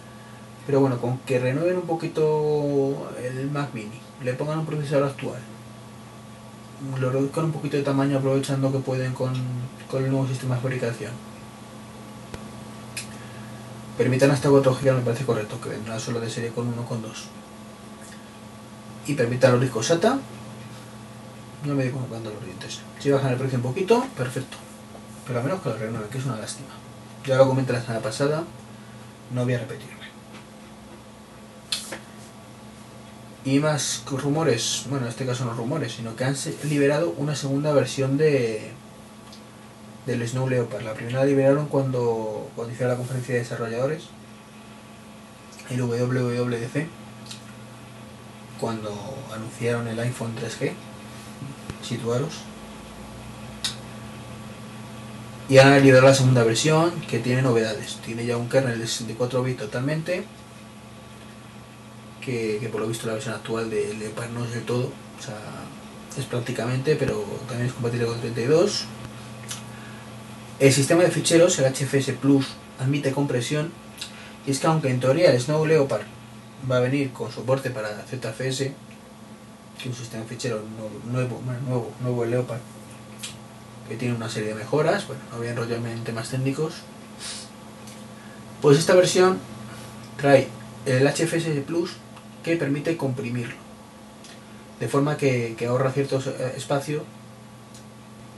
Pero 0.66 0.80
bueno, 0.80 1.00
con 1.00 1.18
que 1.18 1.38
renueven 1.38 1.76
un 1.76 1.86
poquito 1.86 3.08
el 3.22 3.48
Mac 3.52 3.72
Mini, 3.72 4.00
le 4.22 4.34
pongan 4.34 4.58
un 4.58 4.66
procesador 4.66 5.08
actual, 5.08 5.38
lo 7.00 7.10
reduzcan 7.10 7.46
un 7.46 7.52
poquito 7.52 7.76
de 7.76 7.82
tamaño 7.82 8.18
aprovechando 8.18 8.70
que 8.70 8.78
pueden 8.78 9.12
con, 9.12 9.32
con 9.90 10.04
el 10.04 10.10
nuevo 10.10 10.26
sistema 10.26 10.54
de 10.54 10.60
fabricación. 10.60 11.12
Permitan 13.96 14.30
hasta 14.30 14.48
4 14.48 14.78
GB 14.80 14.92
me 14.94 15.00
parece 15.00 15.24
correcto, 15.24 15.60
que 15.60 15.70
vendrá 15.70 15.98
solo 15.98 16.20
de 16.20 16.30
serie 16.30 16.50
con 16.50 16.68
1 16.68 16.84
con 16.84 17.02
2. 17.02 17.24
Y 19.08 19.14
permitan 19.14 19.52
los 19.52 19.60
discos 19.60 19.86
SATA. 19.86 20.18
No 21.64 21.74
me 21.74 21.82
digo 21.82 21.98
cuando 22.08 22.30
los 22.30 22.44
dientes. 22.44 22.80
Si 23.00 23.10
bajan 23.10 23.32
el 23.32 23.38
precio 23.38 23.58
un 23.58 23.64
poquito, 23.64 24.06
perfecto. 24.16 24.56
Pero 25.26 25.40
a 25.40 25.42
menos 25.42 25.60
que 25.60 25.70
lo 25.70 25.76
renueven, 25.76 26.08
que 26.08 26.18
es 26.18 26.26
una 26.26 26.36
lástima. 26.36 26.68
Ya 27.26 27.36
lo 27.36 27.48
comenté 27.48 27.72
la 27.72 27.80
semana 27.80 28.00
pasada, 28.00 28.44
no 29.34 29.44
voy 29.44 29.54
a 29.54 29.58
repetirme. 29.58 29.97
Y 33.48 33.60
más 33.60 34.02
rumores, 34.06 34.84
bueno, 34.90 35.06
en 35.06 35.10
este 35.10 35.24
caso 35.24 35.46
no 35.46 35.54
rumores, 35.54 35.94
sino 35.94 36.14
que 36.14 36.24
han 36.24 36.36
liberado 36.64 37.14
una 37.16 37.34
segunda 37.34 37.72
versión 37.72 38.18
de 38.18 38.72
del 40.04 40.28
Snow 40.28 40.50
Leopard. 40.50 40.82
La 40.82 40.92
primera 40.92 41.20
la 41.20 41.24
liberaron 41.24 41.66
cuando, 41.66 42.50
cuando 42.54 42.74
hicieron 42.74 42.92
la 42.92 42.98
conferencia 42.98 43.34
de 43.34 43.40
desarrolladores, 43.40 44.02
el 45.70 45.80
WWDC, 45.80 46.88
cuando 48.60 48.94
anunciaron 49.34 49.88
el 49.88 49.98
iPhone 49.98 50.34
3G, 50.36 50.72
situaros. 51.82 52.40
Y 55.48 55.56
han 55.56 55.82
liberado 55.82 56.08
la 56.08 56.14
segunda 56.14 56.44
versión 56.44 57.00
que 57.08 57.18
tiene 57.18 57.40
novedades. 57.40 57.96
Tiene 58.04 58.26
ya 58.26 58.36
un 58.36 58.50
kernel 58.50 58.78
de 58.78 58.86
64 58.86 59.42
bits 59.42 59.60
totalmente 59.60 60.26
que, 62.28 62.68
por 62.70 62.82
lo 62.82 62.88
visto 62.88 63.06
la 63.06 63.14
versión 63.14 63.34
actual 63.34 63.70
de 63.70 63.94
Leopard 63.94 64.30
no 64.30 64.44
es 64.44 64.52
del 64.52 64.64
todo, 64.64 64.92
o 65.18 65.22
sea, 65.22 65.38
es 66.18 66.24
prácticamente, 66.26 66.96
pero 66.96 67.24
también 67.48 67.68
es 67.68 67.72
compatible 67.72 68.06
con 68.06 68.20
32. 68.20 68.84
El 70.60 70.72
sistema 70.72 71.02
de 71.04 71.10
ficheros, 71.10 71.58
el 71.58 71.72
HFS 71.72 72.12
Plus, 72.20 72.46
admite 72.78 73.12
compresión, 73.12 73.72
y 74.46 74.50
es 74.50 74.58
que 74.58 74.66
aunque 74.66 74.90
en 74.90 75.00
teoría 75.00 75.32
el 75.32 75.40
Snow 75.40 75.64
Leopard 75.64 76.02
va 76.70 76.78
a 76.78 76.80
venir 76.80 77.12
con 77.12 77.32
soporte 77.32 77.70
para 77.70 77.88
ZFS, 78.02 78.58
que 78.58 78.74
es 79.80 79.86
un 79.86 79.94
sistema 79.94 80.24
de 80.24 80.28
ficheros 80.28 80.60
nuevo, 81.10 81.40
nuevo, 81.66 81.92
nuevo 82.00 82.24
el 82.24 82.30
Leopard, 82.30 82.60
que 83.88 83.96
tiene 83.96 84.14
una 84.14 84.28
serie 84.28 84.50
de 84.50 84.54
mejoras, 84.54 85.06
bueno, 85.06 85.22
no 85.30 85.38
voy 85.38 85.46
a 85.46 85.50
enrollarme 85.52 85.92
en 85.92 86.04
temas 86.04 86.28
técnicos, 86.28 86.74
pues 88.60 88.76
esta 88.76 88.94
versión 88.94 89.38
trae 90.18 90.48
el 90.84 91.06
HFS 91.06 91.64
Plus 91.66 91.92
que 92.48 92.56
permite 92.56 92.96
comprimirlo. 92.96 93.56
De 94.80 94.88
forma 94.88 95.16
que, 95.16 95.56
ahorra 95.68 95.90
cierto 95.90 96.18
eh, 96.18 96.54
espacio, 96.56 97.04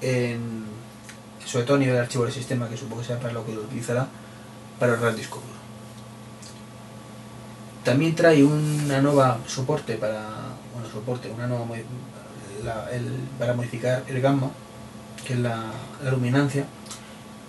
en, 0.01 0.65
sobre 1.45 1.67
todo 1.67 1.77
a 1.77 1.81
nivel 1.81 1.95
de 1.95 2.01
archivo 2.01 2.25
del 2.25 2.33
sistema, 2.33 2.69
que 2.69 2.77
supongo 2.77 3.03
que 3.03 3.09
sea 3.09 3.21
para 3.21 3.33
lo 3.33 3.45
que 3.45 3.55
lo 3.55 3.63
utilizará, 3.63 4.09
para 4.79 4.93
ahorrar 4.93 5.15
disco 5.15 5.37
duro. 5.37 5.61
También 7.85 8.15
trae 8.15 8.43
una 8.43 9.01
nueva 9.01 9.39
soporte 9.47 9.95
para, 9.95 10.29
bueno, 10.75 10.89
soporte, 10.93 11.31
una 11.31 11.47
nueva 11.47 11.67
para 13.39 13.55
modificar 13.55 14.05
el 14.07 14.21
gamma, 14.21 14.51
que 15.27 15.35
es 15.35 15.39
la, 15.39 15.65
luminancia, 16.11 16.65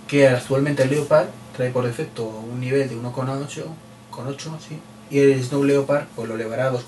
que 0.08 0.28
actualmente 0.28 0.82
el 0.82 0.90
Leopard 0.90 1.28
trae 1.56 1.70
por 1.70 1.84
defecto 1.84 2.24
un 2.24 2.60
nivel 2.60 2.88
de 2.88 2.96
1,8, 2.96 3.64
con 4.10 4.26
8, 4.26 4.58
sí, 4.68 4.78
y 5.12 5.20
el 5.20 5.44
Snow 5.44 5.62
Leopard 5.62 6.06
pues 6.16 6.26
lo 6.26 6.34
elevará 6.34 6.68
a 6.68 6.72
2,2 6.72 6.80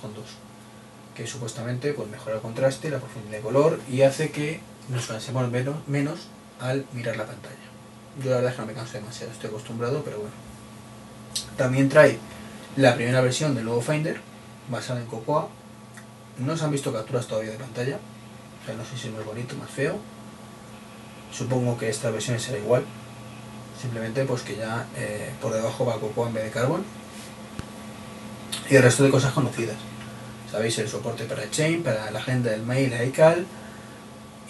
que 1.15 1.27
supuestamente 1.27 1.93
pues 1.93 2.09
mejora 2.09 2.37
el 2.37 2.43
contraste, 2.43 2.91
la 2.91 2.99
profundidad 2.99 3.37
de 3.37 3.43
color 3.43 3.81
y 3.91 4.03
hace 4.03 4.31
que 4.31 4.61
nos 4.89 5.07
cansemos 5.07 5.49
menos, 5.51 5.77
menos 5.87 6.29
al 6.59 6.87
mirar 6.93 7.17
la 7.17 7.27
pantalla. 7.27 7.55
Yo 8.23 8.31
la 8.31 8.37
verdad 8.37 8.51
es 8.51 8.57
que 8.57 8.63
no 8.63 8.67
me 8.67 8.75
canso 8.75 8.95
demasiado, 8.95 9.33
estoy 9.33 9.51
acostumbrado, 9.51 10.03
pero 10.05 10.19
bueno. 10.19 10.35
También 11.57 11.89
trae 11.89 12.19
la 12.77 12.95
primera 12.95 13.21
versión 13.21 13.55
del 13.55 13.65
nuevo 13.65 13.81
Finder, 13.81 14.21
basada 14.69 15.01
en 15.01 15.07
Cocoa. 15.07 15.49
No 16.39 16.57
se 16.57 16.65
han 16.65 16.73
visto 16.73 16.93
capturas 16.93 17.27
todavía 17.27 17.53
de 17.53 17.59
pantalla, 17.59 17.99
o 18.63 18.67
sea, 18.67 18.75
no 18.75 18.85
sé 18.85 18.97
si 18.97 19.09
es 19.09 19.15
más 19.15 19.25
bonito, 19.25 19.55
más 19.57 19.71
feo. 19.71 19.99
Supongo 21.33 21.79
que 21.79 21.89
esta 21.89 22.11
versión 22.11 22.41
será 22.41 22.59
igual, 22.59 22.85
simplemente 23.81 24.25
pues 24.25 24.43
que 24.43 24.57
ya 24.57 24.87
eh, 24.97 25.31
por 25.41 25.53
debajo 25.53 25.87
va 25.87 26.01
Cocoa 26.01 26.29
en 26.29 26.35
vez 26.35 26.45
de 26.45 26.51
Carbon 26.51 26.85
y 28.71 28.77
el 28.77 28.83
resto 28.83 29.05
de 29.05 29.11
cosas 29.11 29.33
conocidas. 29.33 29.77
Sabéis, 30.51 30.79
el 30.79 30.89
soporte 30.89 31.25
para 31.25 31.51
Chain, 31.51 31.83
para 31.83 32.11
la 32.11 32.19
agenda 32.19 32.51
del 32.51 32.63
mail, 32.63 32.93
iCal 33.09 33.47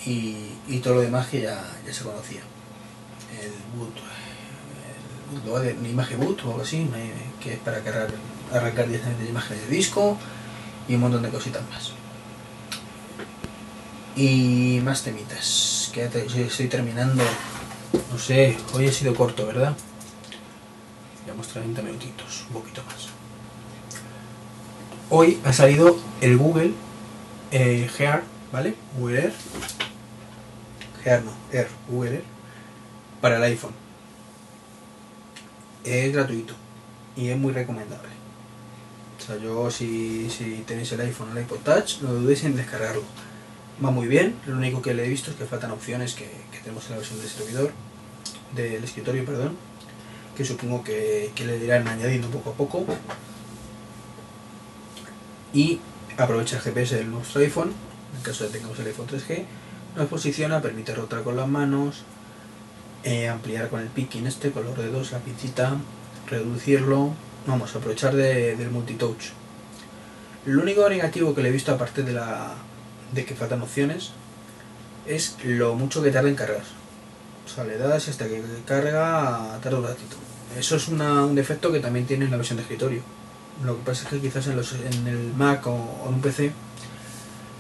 y, 0.06 0.50
y 0.68 0.78
todo 0.82 0.96
lo 0.96 1.00
demás 1.00 1.28
que 1.28 1.42
ya, 1.42 1.64
ya 1.86 1.92
se 1.92 2.04
conocía. 2.04 2.42
El 3.40 3.52
boot, 3.78 3.96
el 5.64 5.82
de 5.82 5.88
imagen 5.88 6.20
boot 6.20 6.44
o 6.44 6.50
algo 6.50 6.62
así, 6.62 6.88
que 7.42 7.54
es 7.54 7.58
para 7.58 7.80
cargar, 7.80 8.08
arrancar 8.52 8.86
directamente 8.86 9.28
imágenes 9.28 9.68
de 9.68 9.74
disco 9.74 10.18
y 10.88 10.94
un 10.94 11.00
montón 11.00 11.22
de 11.22 11.30
cositas 11.30 11.62
más. 11.70 11.92
Y 14.16 14.80
más 14.84 15.02
temitas, 15.02 15.90
que 15.92 16.04
estoy 16.04 16.68
terminando. 16.68 17.24
No 18.12 18.18
sé, 18.18 18.56
hoy 18.72 18.86
ha 18.86 18.92
sido 18.92 19.14
corto, 19.14 19.46
¿verdad? 19.46 19.74
Llevamos 21.24 21.48
30 21.48 21.82
minutitos, 21.82 22.44
un 22.48 22.60
poquito 22.60 22.82
más 22.84 23.23
hoy 25.10 25.38
ha 25.44 25.52
salido 25.52 25.98
el 26.20 26.36
Google 26.36 26.72
eh, 27.50 27.88
Gear, 27.96 28.22
¿vale? 28.52 28.74
Google. 28.98 29.32
Gear 31.02 31.22
no, 31.22 31.32
Air, 31.52 31.68
Google 31.88 32.14
Air, 32.14 32.24
para 33.20 33.36
el 33.36 33.42
iPhone. 33.44 33.72
Es 35.84 36.12
gratuito 36.12 36.54
y 37.16 37.28
es 37.28 37.36
muy 37.36 37.52
recomendable. 37.52 38.08
O 39.18 39.26
sea, 39.26 39.36
yo 39.36 39.70
si, 39.70 40.28
si 40.30 40.64
tenéis 40.66 40.92
el 40.92 41.00
iPhone 41.02 41.28
o 41.30 41.32
el 41.32 41.44
iPod 41.44 41.58
Touch, 41.58 42.00
no 42.00 42.12
dudéis 42.12 42.44
en 42.44 42.56
descargarlo. 42.56 43.02
Va 43.84 43.90
muy 43.90 44.06
bien, 44.06 44.36
lo 44.46 44.56
único 44.56 44.82
que 44.82 44.94
le 44.94 45.04
he 45.04 45.08
visto 45.08 45.30
es 45.30 45.36
que 45.36 45.44
faltan 45.44 45.70
opciones 45.70 46.14
que, 46.14 46.30
tenemos 46.62 46.84
en 46.86 46.92
la 46.92 46.96
versión 46.98 47.18
del 47.18 47.28
servidor, 47.28 47.72
del 48.54 48.82
escritorio, 48.82 49.24
perdón, 49.24 49.56
que 50.36 50.44
supongo 50.44 50.82
que, 50.82 51.32
que 51.34 51.44
le 51.44 51.58
dirán 51.58 51.86
añadiendo 51.86 52.28
poco 52.28 52.50
a 52.50 52.54
poco 52.54 52.86
y 55.54 55.80
aprovecha 56.18 56.56
el 56.56 56.62
GPS 56.62 56.96
del 56.96 57.10
nuestro 57.10 57.40
iPhone, 57.40 57.72
en 58.16 58.22
caso 58.22 58.44
de 58.44 58.50
que 58.50 58.58
tengamos 58.58 58.78
el 58.80 58.88
iPhone 58.88 59.06
3G, 59.06 59.44
nos 59.96 60.08
posiciona, 60.08 60.60
permite 60.60 60.94
rotar 60.94 61.22
con 61.22 61.36
las 61.36 61.48
manos, 61.48 62.02
eh, 63.04 63.28
ampliar 63.28 63.68
con 63.68 63.80
el 63.80 63.86
picking 63.86 64.26
este, 64.26 64.50
con 64.50 64.64
los 64.64 64.76
dedos, 64.76 65.12
la 65.12 65.20
pincita, 65.20 65.76
reducirlo, 66.28 67.12
vamos 67.46 67.74
aprovechar 67.74 68.14
del 68.14 68.70
multitouch. 68.70 69.32
Lo 70.46 70.60
único 70.60 70.88
negativo 70.88 71.34
que 71.34 71.42
le 71.42 71.48
he 71.48 71.52
visto 71.52 71.72
aparte 71.72 72.02
de 72.02 72.12
la 72.12 72.54
de 73.12 73.24
que 73.24 73.34
faltan 73.34 73.62
opciones 73.62 74.10
es 75.06 75.36
lo 75.44 75.74
mucho 75.76 76.02
que 76.02 76.10
tarda 76.10 76.28
en 76.28 76.34
cargar. 76.34 76.64
O 77.46 77.48
sea, 77.48 77.64
le 77.64 77.78
das 77.78 78.08
hasta 78.08 78.26
que 78.26 78.42
carga 78.66 79.58
tarda 79.62 79.78
un 79.78 79.84
ratito. 79.84 80.16
Eso 80.58 80.76
es 80.76 80.88
un 80.88 81.34
defecto 81.34 81.70
que 81.70 81.80
también 81.80 82.06
tiene 82.06 82.24
en 82.24 82.30
la 82.30 82.36
versión 82.36 82.56
de 82.56 82.62
escritorio 82.62 83.02
lo 83.62 83.76
que 83.76 83.82
pasa 83.84 84.04
es 84.04 84.08
que 84.08 84.20
quizás 84.20 84.46
en, 84.48 84.56
los, 84.56 84.72
en 84.72 85.06
el 85.06 85.32
Mac 85.34 85.66
o, 85.66 86.06
en 86.08 86.14
un 86.14 86.20
PC 86.20 86.52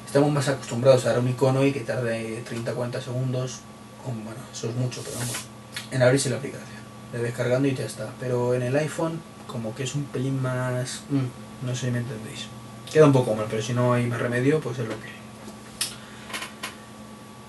estamos 0.06 0.30
más 0.32 0.48
acostumbrados 0.48 1.04
a 1.06 1.10
dar 1.10 1.18
un 1.18 1.28
icono 1.28 1.64
y 1.64 1.72
que 1.72 1.80
tarde 1.80 2.42
30-40 2.48 3.00
segundos. 3.00 3.60
bueno, 4.04 4.40
eso 4.52 4.68
es 4.68 4.74
mucho, 4.76 5.02
pero 5.04 5.18
vamos. 5.18 5.36
En 5.90 6.02
abrirse 6.02 6.30
la 6.30 6.36
aplicación. 6.36 6.68
Le 7.12 7.20
descargando 7.20 7.68
y 7.68 7.74
ya 7.74 7.84
está. 7.84 8.12
Pero 8.18 8.54
en 8.54 8.62
el 8.62 8.76
iPhone, 8.76 9.20
como 9.46 9.74
que 9.74 9.84
es 9.84 9.94
un 9.94 10.04
pelín 10.04 10.40
más. 10.42 11.02
Mm, 11.10 11.66
no 11.66 11.74
sé 11.74 11.86
si 11.86 11.92
me 11.92 11.98
entendéis. 11.98 12.46
Queda 12.92 13.06
un 13.06 13.12
poco 13.12 13.34
mal, 13.34 13.46
pero 13.48 13.62
si 13.62 13.72
no 13.72 13.92
hay 13.92 14.06
más 14.06 14.20
remedio, 14.20 14.60
pues 14.60 14.78
es 14.78 14.88
lo 14.88 14.94
que. 15.00 15.14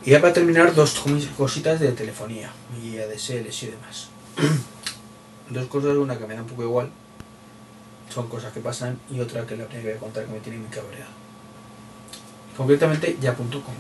Y 0.06 0.12
ya 0.12 0.22
para 0.22 0.34
terminar, 0.34 0.74
dos 0.76 1.04
cositas 1.38 1.80
de 1.80 1.92
telefonía 1.92 2.52
y 2.82 2.98
ADSL 2.98 3.48
y 3.48 3.66
demás. 3.68 4.10
dos 5.50 5.68
cosas, 5.68 5.96
una 5.98 6.18
que 6.18 6.28
me 6.28 6.36
da 6.36 6.42
un 6.42 6.48
poco 6.48 6.64
igual, 6.64 6.90
son 8.16 8.30
cosas 8.30 8.54
que 8.54 8.62
pasan 8.62 8.98
y 9.12 9.20
otra 9.20 9.46
que 9.46 9.58
la 9.58 9.66
primera 9.66 9.84
que 9.84 9.90
voy 9.90 9.98
a 9.98 10.00
contar 10.00 10.26
que 10.26 10.32
me 10.32 10.40
tiene 10.40 10.60
muy 10.60 10.70
cabreado. 10.70 11.12
Concretamente 12.56 13.18
ya.com. 13.20 13.76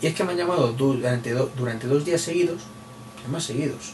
Y 0.00 0.06
es 0.06 0.14
que 0.14 0.24
me 0.24 0.32
han 0.32 0.38
llamado 0.38 0.72
durante, 0.72 1.32
durante 1.32 1.86
dos 1.86 2.02
días 2.02 2.22
seguidos, 2.22 2.62
más 3.30 3.44
seguidos, 3.44 3.92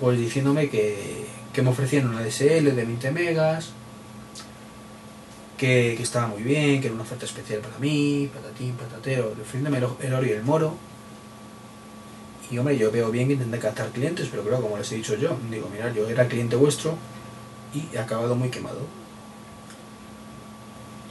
pues 0.00 0.18
diciéndome 0.18 0.70
que, 0.70 1.26
que 1.52 1.62
me 1.62 1.70
ofrecían 1.70 2.08
una 2.08 2.22
DSL 2.22 2.74
de 2.74 2.84
20 2.84 3.10
megas, 3.12 3.70
que, 5.58 5.94
que, 5.96 6.02
estaba 6.02 6.26
muy 6.26 6.42
bien, 6.42 6.80
que 6.80 6.86
era 6.86 6.94
una 6.94 7.04
oferta 7.04 7.26
especial 7.26 7.60
para 7.60 7.78
mí, 7.78 8.30
patatín, 8.32 8.74
patatero, 8.76 9.32
ofreciéndome 9.32 9.78
el, 9.78 9.86
el 10.00 10.14
oro 10.14 10.26
y 10.26 10.30
el 10.30 10.42
moro. 10.42 10.74
Y 12.50 12.58
hombre, 12.58 12.78
yo 12.78 12.92
veo 12.92 13.10
bien 13.10 13.26
que 13.26 13.34
intenté 13.34 13.58
captar 13.58 13.90
clientes, 13.90 14.28
pero 14.30 14.42
claro, 14.42 14.62
como 14.62 14.78
les 14.78 14.90
he 14.92 14.96
dicho 14.96 15.16
yo, 15.16 15.36
digo, 15.50 15.68
mirad, 15.68 15.92
yo 15.92 16.08
era 16.08 16.28
cliente 16.28 16.54
vuestro 16.54 16.96
y 17.74 17.94
he 17.94 17.98
acabado 17.98 18.36
muy 18.36 18.50
quemado. 18.50 18.80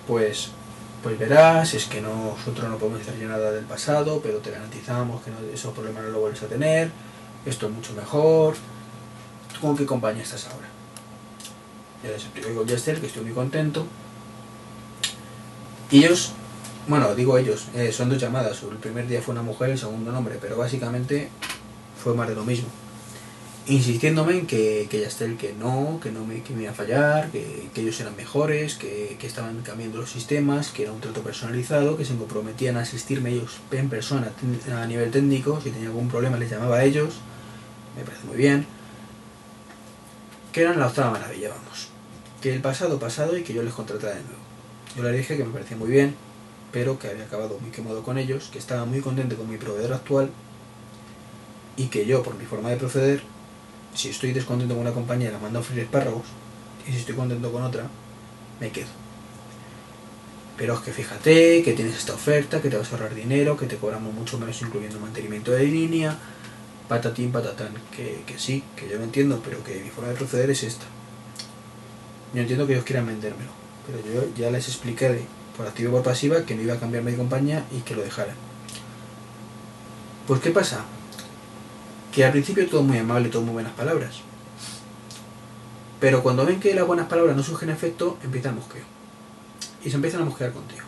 Pues, 0.08 0.50
pues 1.04 1.20
verás, 1.20 1.74
es 1.74 1.86
que 1.86 2.00
nosotros 2.00 2.70
no 2.70 2.78
podemos 2.78 3.02
hacer 3.02 3.16
nada 3.28 3.52
del 3.52 3.66
pasado, 3.66 4.22
pero 4.24 4.38
te 4.38 4.52
garantizamos 4.52 5.22
que 5.24 5.32
esos 5.54 5.74
problemas 5.74 6.04
no 6.06 6.12
lo 6.12 6.20
vuelves 6.22 6.42
a 6.44 6.48
tener, 6.48 6.90
esto 7.46 7.68
es 7.68 7.74
mucho 7.74 7.94
mejor. 7.94 8.56
¿Tú 9.54 9.60
con 9.60 9.76
qué 9.76 9.86
compañía 9.86 10.24
estás 10.24 10.48
ahora? 10.48 10.68
Ya 12.04 12.12
les 12.12 12.24
explico 12.24 12.54
con 12.54 12.68
Jester 12.68 13.00
que 13.02 13.08
estoy 13.08 13.24
muy 13.24 13.34
contento. 13.34 13.86
Y 15.92 16.00
ellos, 16.06 16.32
bueno, 16.88 17.16
digo 17.16 17.38
ellos, 17.38 17.68
eh, 17.76 17.92
son 17.92 18.10
dos 18.10 18.20
llamadas. 18.20 18.62
El 18.64 18.78
primer 18.78 19.08
día 19.08 19.22
fue 19.22 19.34
una 19.34 19.42
mujer, 19.42 19.72
el 19.72 19.78
segundo 19.78 20.12
un 20.12 20.18
hombre, 20.18 20.38
pero 20.40 20.58
básicamente 20.58 21.30
fue 22.02 22.14
más 22.14 22.28
de 22.28 22.36
lo 22.36 22.44
mismo. 22.44 22.68
Insistiéndome 23.68 24.38
en 24.38 24.46
que, 24.46 24.88
que 24.92 25.02
Yastel 25.02 25.38
que 25.38 25.54
no, 25.54 26.00
que 26.02 26.12
no 26.12 26.24
me, 26.24 26.44
que 26.44 26.54
me 26.54 26.64
iba 26.64 26.72
a 26.72 26.76
fallar, 26.76 27.32
que, 27.32 27.70
ellos 27.76 28.00
eran 28.00 28.16
mejores, 28.16 28.76
que, 28.76 29.18
que 29.20 29.26
estaban 29.26 29.62
cambiando 29.64 29.98
los 29.98 30.12
sistemas, 30.12 30.70
que 30.70 30.84
era 30.84 30.92
un 30.92 31.02
trato 31.02 31.22
personalizado, 31.22 31.98
que 31.98 32.06
se 32.06 32.16
comprometían 32.16 32.78
a 32.78 32.82
asistirme 32.82 33.32
ellos 33.32 33.58
en 33.72 33.90
persona 33.90 34.32
a 34.72 34.86
nivel 34.86 35.10
técnico, 35.10 35.60
si 35.64 35.72
tenía 35.72 35.88
algún 35.88 36.10
problema 36.10 36.38
les 36.38 36.52
llamaba 36.52 36.78
a 36.78 36.84
ellos, 36.84 37.16
me 37.98 38.04
parece 38.04 38.24
muy 38.26 38.38
bien. 38.38 38.68
Que 40.52 40.62
eran 40.62 40.80
la 40.80 40.86
octava 40.86 41.12
maravilla, 41.12 41.50
vamos. 41.50 41.90
Que 42.42 42.54
el 42.54 42.62
pasado 42.62 43.00
pasado 43.00 43.36
y 43.36 43.42
que 43.42 43.54
yo 43.56 43.64
les 43.64 43.74
contratara 43.74 44.14
de 44.14 44.22
nuevo. 44.22 44.40
Yo 44.96 45.04
les 45.04 45.18
dije 45.18 45.38
que 45.38 45.44
me 45.44 45.52
parecía 45.52 45.76
muy 45.76 45.90
bien, 45.90 46.16
pero 46.76 47.00
que 47.00 47.08
había 47.08 47.24
acabado 47.24 47.58
muy 47.62 47.72
quemado 47.72 48.04
con 48.04 48.18
ellos, 48.18 48.50
que 48.52 48.60
estaba 48.60 48.84
muy 48.84 49.00
contento 49.00 49.38
con 49.38 49.50
mi 49.50 49.56
proveedor 49.56 49.94
actual 49.94 50.30
y 51.78 51.86
que 51.86 52.06
yo, 52.06 52.22
por 52.22 52.36
mi 52.36 52.44
forma 52.44 52.70
de 52.70 52.76
proceder, 52.76 53.22
si 53.94 54.10
estoy 54.10 54.34
descontento 54.34 54.74
con 54.74 54.82
una 54.82 54.92
compañía, 54.92 55.32
la 55.32 55.40
mando 55.40 55.60
a 55.60 55.64
freír 55.64 55.84
espárragos 55.84 56.24
y 56.86 56.92
si 56.92 56.98
estoy 56.98 57.16
contento 57.16 57.50
con 57.50 57.64
otra, 57.64 57.88
me 58.60 58.72
quedo. 58.72 58.90
Pero 60.58 60.74
es 60.74 60.82
que 60.82 60.92
fíjate 60.92 61.64
que 61.64 61.72
tienes 61.72 61.96
esta 61.96 62.14
oferta, 62.14 62.62
que 62.62 62.70
te 62.70 62.76
vas 62.76 62.90
a 62.90 62.96
ahorrar 62.96 63.16
dinero, 63.16 63.56
que 63.56 63.68
te 63.68 63.78
cobramos 63.78 64.14
mucho 64.14 64.38
menos 64.38 64.62
incluyendo 64.62 65.00
mantenimiento 65.00 65.52
de 65.52 65.64
línea, 65.64 66.18
patatín, 66.90 67.32
patatán. 67.32 67.70
Que, 67.96 68.24
que 68.28 68.38
sí, 68.38 68.64
que 68.76 68.90
yo 68.90 68.98
lo 68.98 69.06
entiendo, 69.06 69.42
pero 69.46 69.64
que 69.64 69.80
mi 69.82 69.90
forma 69.92 70.10
de 70.10 70.18
proceder 70.18 70.50
es 70.50 70.64
esta. 70.64 70.84
Yo 72.34 72.42
entiendo 72.42 72.68
que 72.68 72.74
ellos 72.74 72.84
quieran 72.86 73.08
vendérmelo, 73.08 73.52
pero 73.88 74.00
yo 74.14 74.28
ya 74.38 74.52
les 74.52 74.68
expliqué 74.68 75.08
de- 75.08 75.26
por 75.56 75.68
activa 75.68 75.90
y 75.90 75.94
por 75.94 76.04
pasiva 76.04 76.46
que 76.46 76.56
no 76.56 76.62
iba 76.62 76.74
a 76.74 76.80
cambiarme 76.80 77.12
de 77.12 77.18
compañía 77.18 77.66
y 77.72 77.82
que 77.82 77.96
lo 77.96 78.04
dejaran. 78.04 78.36
Pues 80.28 80.42
¿qué 80.42 80.52
pasa? 80.52 80.84
Que 82.12 82.26
al 82.26 82.32
principio 82.32 82.68
todo 82.68 82.82
muy 82.84 82.98
amable, 82.98 83.30
todo 83.30 83.44
muy 83.44 83.54
buenas 83.54 83.74
palabras. 83.74 84.22
Pero 86.00 86.24
cuando 86.24 86.46
ven 86.46 86.60
que 86.60 86.74
las 86.74 86.86
buenas 86.86 87.08
palabras 87.08 87.36
no 87.36 87.44
surgen 87.44 87.70
efecto, 87.70 88.18
empieza 88.24 88.50
el 88.50 88.56
mosqueo. 88.56 88.84
Y 89.84 89.90
se 89.90 89.96
empiezan 89.96 90.22
a 90.22 90.26
mosquear 90.26 90.52
contigo. 90.52 90.84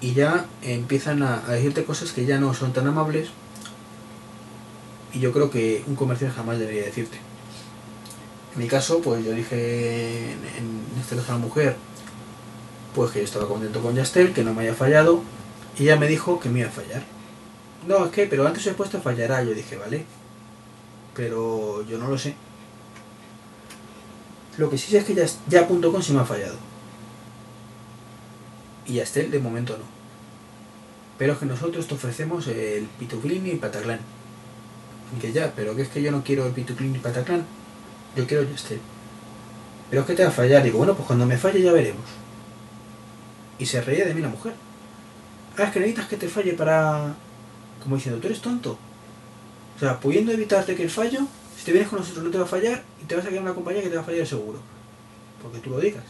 Y 0.00 0.12
ya 0.12 0.46
empiezan 0.62 1.22
a, 1.22 1.46
a 1.46 1.52
decirte 1.52 1.84
cosas 1.84 2.12
que 2.12 2.24
ya 2.24 2.38
no 2.38 2.52
son 2.54 2.72
tan 2.72 2.86
amables. 2.86 3.28
Y 5.12 5.20
yo 5.20 5.32
creo 5.32 5.50
que 5.50 5.84
un 5.86 5.96
comercial 5.96 6.32
jamás 6.32 6.58
debería 6.58 6.84
decirte. 6.84 7.18
En 8.54 8.62
mi 8.62 8.68
caso, 8.68 9.00
pues 9.00 9.24
yo 9.24 9.32
dije, 9.32 10.32
en, 10.32 10.38
en 10.38 11.00
este 11.00 11.16
caso 11.16 11.32
a 11.32 11.34
la 11.36 11.40
mujer, 11.40 11.76
pues 12.96 13.12
que 13.12 13.18
yo 13.18 13.26
estaba 13.26 13.46
contento 13.46 13.82
con 13.82 13.94
Yastel, 13.94 14.32
que 14.32 14.42
no 14.42 14.54
me 14.54 14.62
haya 14.62 14.74
fallado. 14.74 15.20
Y 15.78 15.82
ella 15.82 15.96
me 15.96 16.08
dijo 16.08 16.40
que 16.40 16.48
me 16.48 16.60
iba 16.60 16.68
a 16.70 16.72
fallar. 16.72 17.02
No, 17.86 18.06
es 18.06 18.10
que, 18.10 18.26
pero 18.26 18.46
antes 18.46 18.64
o 18.64 18.70
después 18.70 18.88
te 18.88 18.98
fallará. 18.98 19.44
Yo 19.44 19.52
dije, 19.52 19.76
vale. 19.76 20.06
Pero 21.14 21.86
yo 21.86 21.98
no 21.98 22.08
lo 22.08 22.16
sé. 22.16 22.34
Lo 24.56 24.70
que 24.70 24.78
sí 24.78 24.90
sé 24.90 24.98
es 24.98 25.04
que 25.04 25.14
ya, 25.14 25.26
ya.com 25.46 26.00
sí 26.00 26.14
me 26.14 26.20
ha 26.20 26.24
fallado. 26.24 26.56
Y 28.86 28.94
Yastel 28.94 29.30
de 29.30 29.40
momento 29.40 29.76
no. 29.76 29.84
Pero 31.18 31.34
es 31.34 31.38
que 31.38 31.44
nosotros 31.44 31.86
te 31.86 31.94
ofrecemos 31.94 32.46
el 32.48 32.86
Pituclin 32.98 33.46
y 33.46 33.56
Pataclan. 33.56 34.00
Y 35.14 35.20
que 35.20 35.32
ya, 35.32 35.52
pero 35.54 35.76
que 35.76 35.82
es 35.82 35.88
que 35.88 36.00
yo 36.00 36.10
no 36.10 36.24
quiero 36.24 36.46
el 36.46 36.52
Pituclin 36.52 36.96
y 36.96 36.98
Pataclan. 36.98 37.44
Yo 38.16 38.26
quiero 38.26 38.42
Yastel. 38.44 38.80
Pero 39.90 40.00
es 40.00 40.06
que 40.06 40.14
te 40.14 40.22
va 40.22 40.30
a 40.30 40.32
fallar. 40.32 40.62
Digo, 40.62 40.78
bueno, 40.78 40.94
pues 40.94 41.06
cuando 41.06 41.26
me 41.26 41.36
falle 41.36 41.60
ya 41.60 41.72
veremos. 41.72 42.25
Y 43.58 43.66
se 43.66 43.80
reía 43.80 44.04
de 44.04 44.14
mí 44.14 44.20
la 44.20 44.28
mujer. 44.28 44.52
Ah, 45.58 45.64
es 45.64 45.70
que 45.70 45.80
necesitas 45.80 46.08
que 46.08 46.16
te 46.16 46.28
falle 46.28 46.52
para... 46.54 47.14
Como 47.82 47.96
diciendo, 47.96 48.20
tú 48.20 48.26
eres 48.26 48.40
tonto. 48.40 48.78
O 49.76 49.78
sea, 49.78 49.98
pudiendo 50.00 50.32
evitarte 50.32 50.74
que 50.74 50.82
el 50.82 50.90
fallo, 50.90 51.20
si 51.56 51.64
te 51.64 51.72
vienes 51.72 51.88
con 51.88 51.98
nosotros 51.98 52.24
no 52.24 52.30
te 52.30 52.38
va 52.38 52.44
a 52.44 52.48
fallar 52.48 52.82
y 53.02 53.04
te 53.06 53.14
vas 53.14 53.24
a 53.24 53.28
quedar 53.28 53.38
en 53.40 53.46
una 53.46 53.54
compañía 53.54 53.82
que 53.82 53.88
te 53.88 53.96
va 53.96 54.02
a 54.02 54.04
fallar 54.04 54.26
seguro. 54.26 54.58
Porque 55.42 55.58
tú 55.58 55.70
lo 55.70 55.78
digas. 55.80 56.04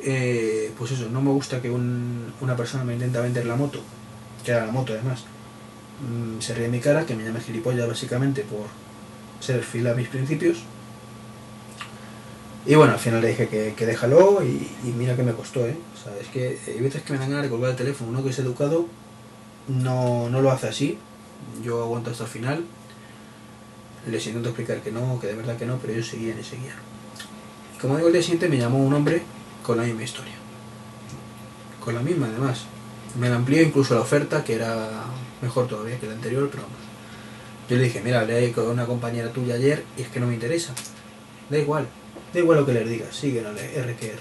Eh, 0.00 0.72
pues 0.78 0.92
eso, 0.92 1.08
no 1.08 1.20
me 1.20 1.30
gusta 1.30 1.60
que 1.60 1.70
un- 1.70 2.32
una 2.40 2.56
persona 2.56 2.84
me 2.84 2.94
intenta 2.94 3.20
vender 3.20 3.46
la 3.46 3.56
moto, 3.56 3.80
que 4.44 4.52
era 4.52 4.64
la 4.66 4.72
moto 4.72 4.92
además, 4.92 5.24
mm, 6.00 6.40
se 6.40 6.54
ríe 6.54 6.64
de 6.64 6.70
mi 6.70 6.80
cara, 6.80 7.04
que 7.04 7.14
me 7.16 7.24
llame 7.24 7.40
gilipollas 7.40 7.88
básicamente 7.88 8.42
por 8.42 8.66
ser 9.40 9.62
fiel 9.64 9.88
a 9.88 9.94
mis 9.94 10.08
principios. 10.08 10.58
Y 12.66 12.74
bueno, 12.74 12.92
al 12.92 12.98
final 12.98 13.20
le 13.20 13.28
dije 13.28 13.48
que, 13.48 13.74
que 13.74 13.86
déjalo 13.86 14.42
y, 14.42 14.68
mira 14.96 15.16
que 15.16 15.22
me 15.22 15.32
costó, 15.32 15.66
¿eh? 15.66 15.76
O 15.94 16.02
sea, 16.02 16.16
es 16.20 16.28
que 16.28 16.58
hay 16.66 16.80
veces 16.80 17.02
que 17.02 17.12
me 17.12 17.18
dan 17.18 17.30
ganas 17.30 17.44
de 17.44 17.50
colgar 17.50 17.70
el 17.70 17.76
teléfono. 17.76 18.10
Uno 18.10 18.22
que 18.22 18.30
es 18.30 18.38
educado 18.38 18.86
no, 19.68 20.28
no 20.28 20.42
lo 20.42 20.50
hace 20.50 20.68
así. 20.68 20.98
Yo 21.62 21.82
aguanto 21.82 22.10
hasta 22.10 22.24
el 22.24 22.30
final. 22.30 22.64
Les 24.06 24.26
intento 24.26 24.50
explicar 24.50 24.80
que 24.80 24.90
no, 24.90 25.18
que 25.20 25.28
de 25.28 25.34
verdad 25.34 25.56
que 25.56 25.66
no, 25.66 25.78
pero 25.78 25.92
ellos 25.92 26.08
seguían 26.08 26.38
y 26.38 26.44
seguían. 26.44 26.76
Y 27.74 27.78
como 27.78 27.96
digo, 27.96 28.08
el 28.08 28.12
día 28.12 28.22
siguiente 28.22 28.48
me 28.48 28.58
llamó 28.58 28.78
un 28.78 28.92
hombre 28.92 29.22
con 29.62 29.76
la 29.76 29.84
misma 29.84 30.02
historia. 30.02 30.34
Con 31.84 31.94
la 31.94 32.00
misma, 32.00 32.26
además. 32.26 32.64
Me 33.18 33.28
la 33.28 33.36
amplió 33.36 33.62
incluso 33.62 33.94
la 33.94 34.02
oferta, 34.02 34.44
que 34.44 34.54
era 34.54 35.04
mejor 35.40 35.68
todavía 35.68 35.98
que 35.98 36.06
la 36.06 36.14
anterior, 36.14 36.48
pero 36.50 36.64
vamos. 36.64 36.78
Yo 37.68 37.76
le 37.76 37.84
dije, 37.84 38.00
mira, 38.02 38.20
hablé 38.20 38.50
con 38.52 38.66
una 38.66 38.86
compañera 38.86 39.30
tuya 39.30 39.54
ayer 39.54 39.84
y 39.96 40.02
es 40.02 40.08
que 40.08 40.20
no 40.20 40.26
me 40.26 40.34
interesa. 40.34 40.74
Da 41.50 41.58
igual, 41.58 41.86
da 42.32 42.40
igual 42.40 42.58
lo 42.58 42.66
que 42.66 42.72
les 42.72 42.88
digas, 42.88 43.14
sigue 43.14 43.42
la 43.42 43.50
R 43.50 43.96
que 43.96 44.06
R. 44.06 44.20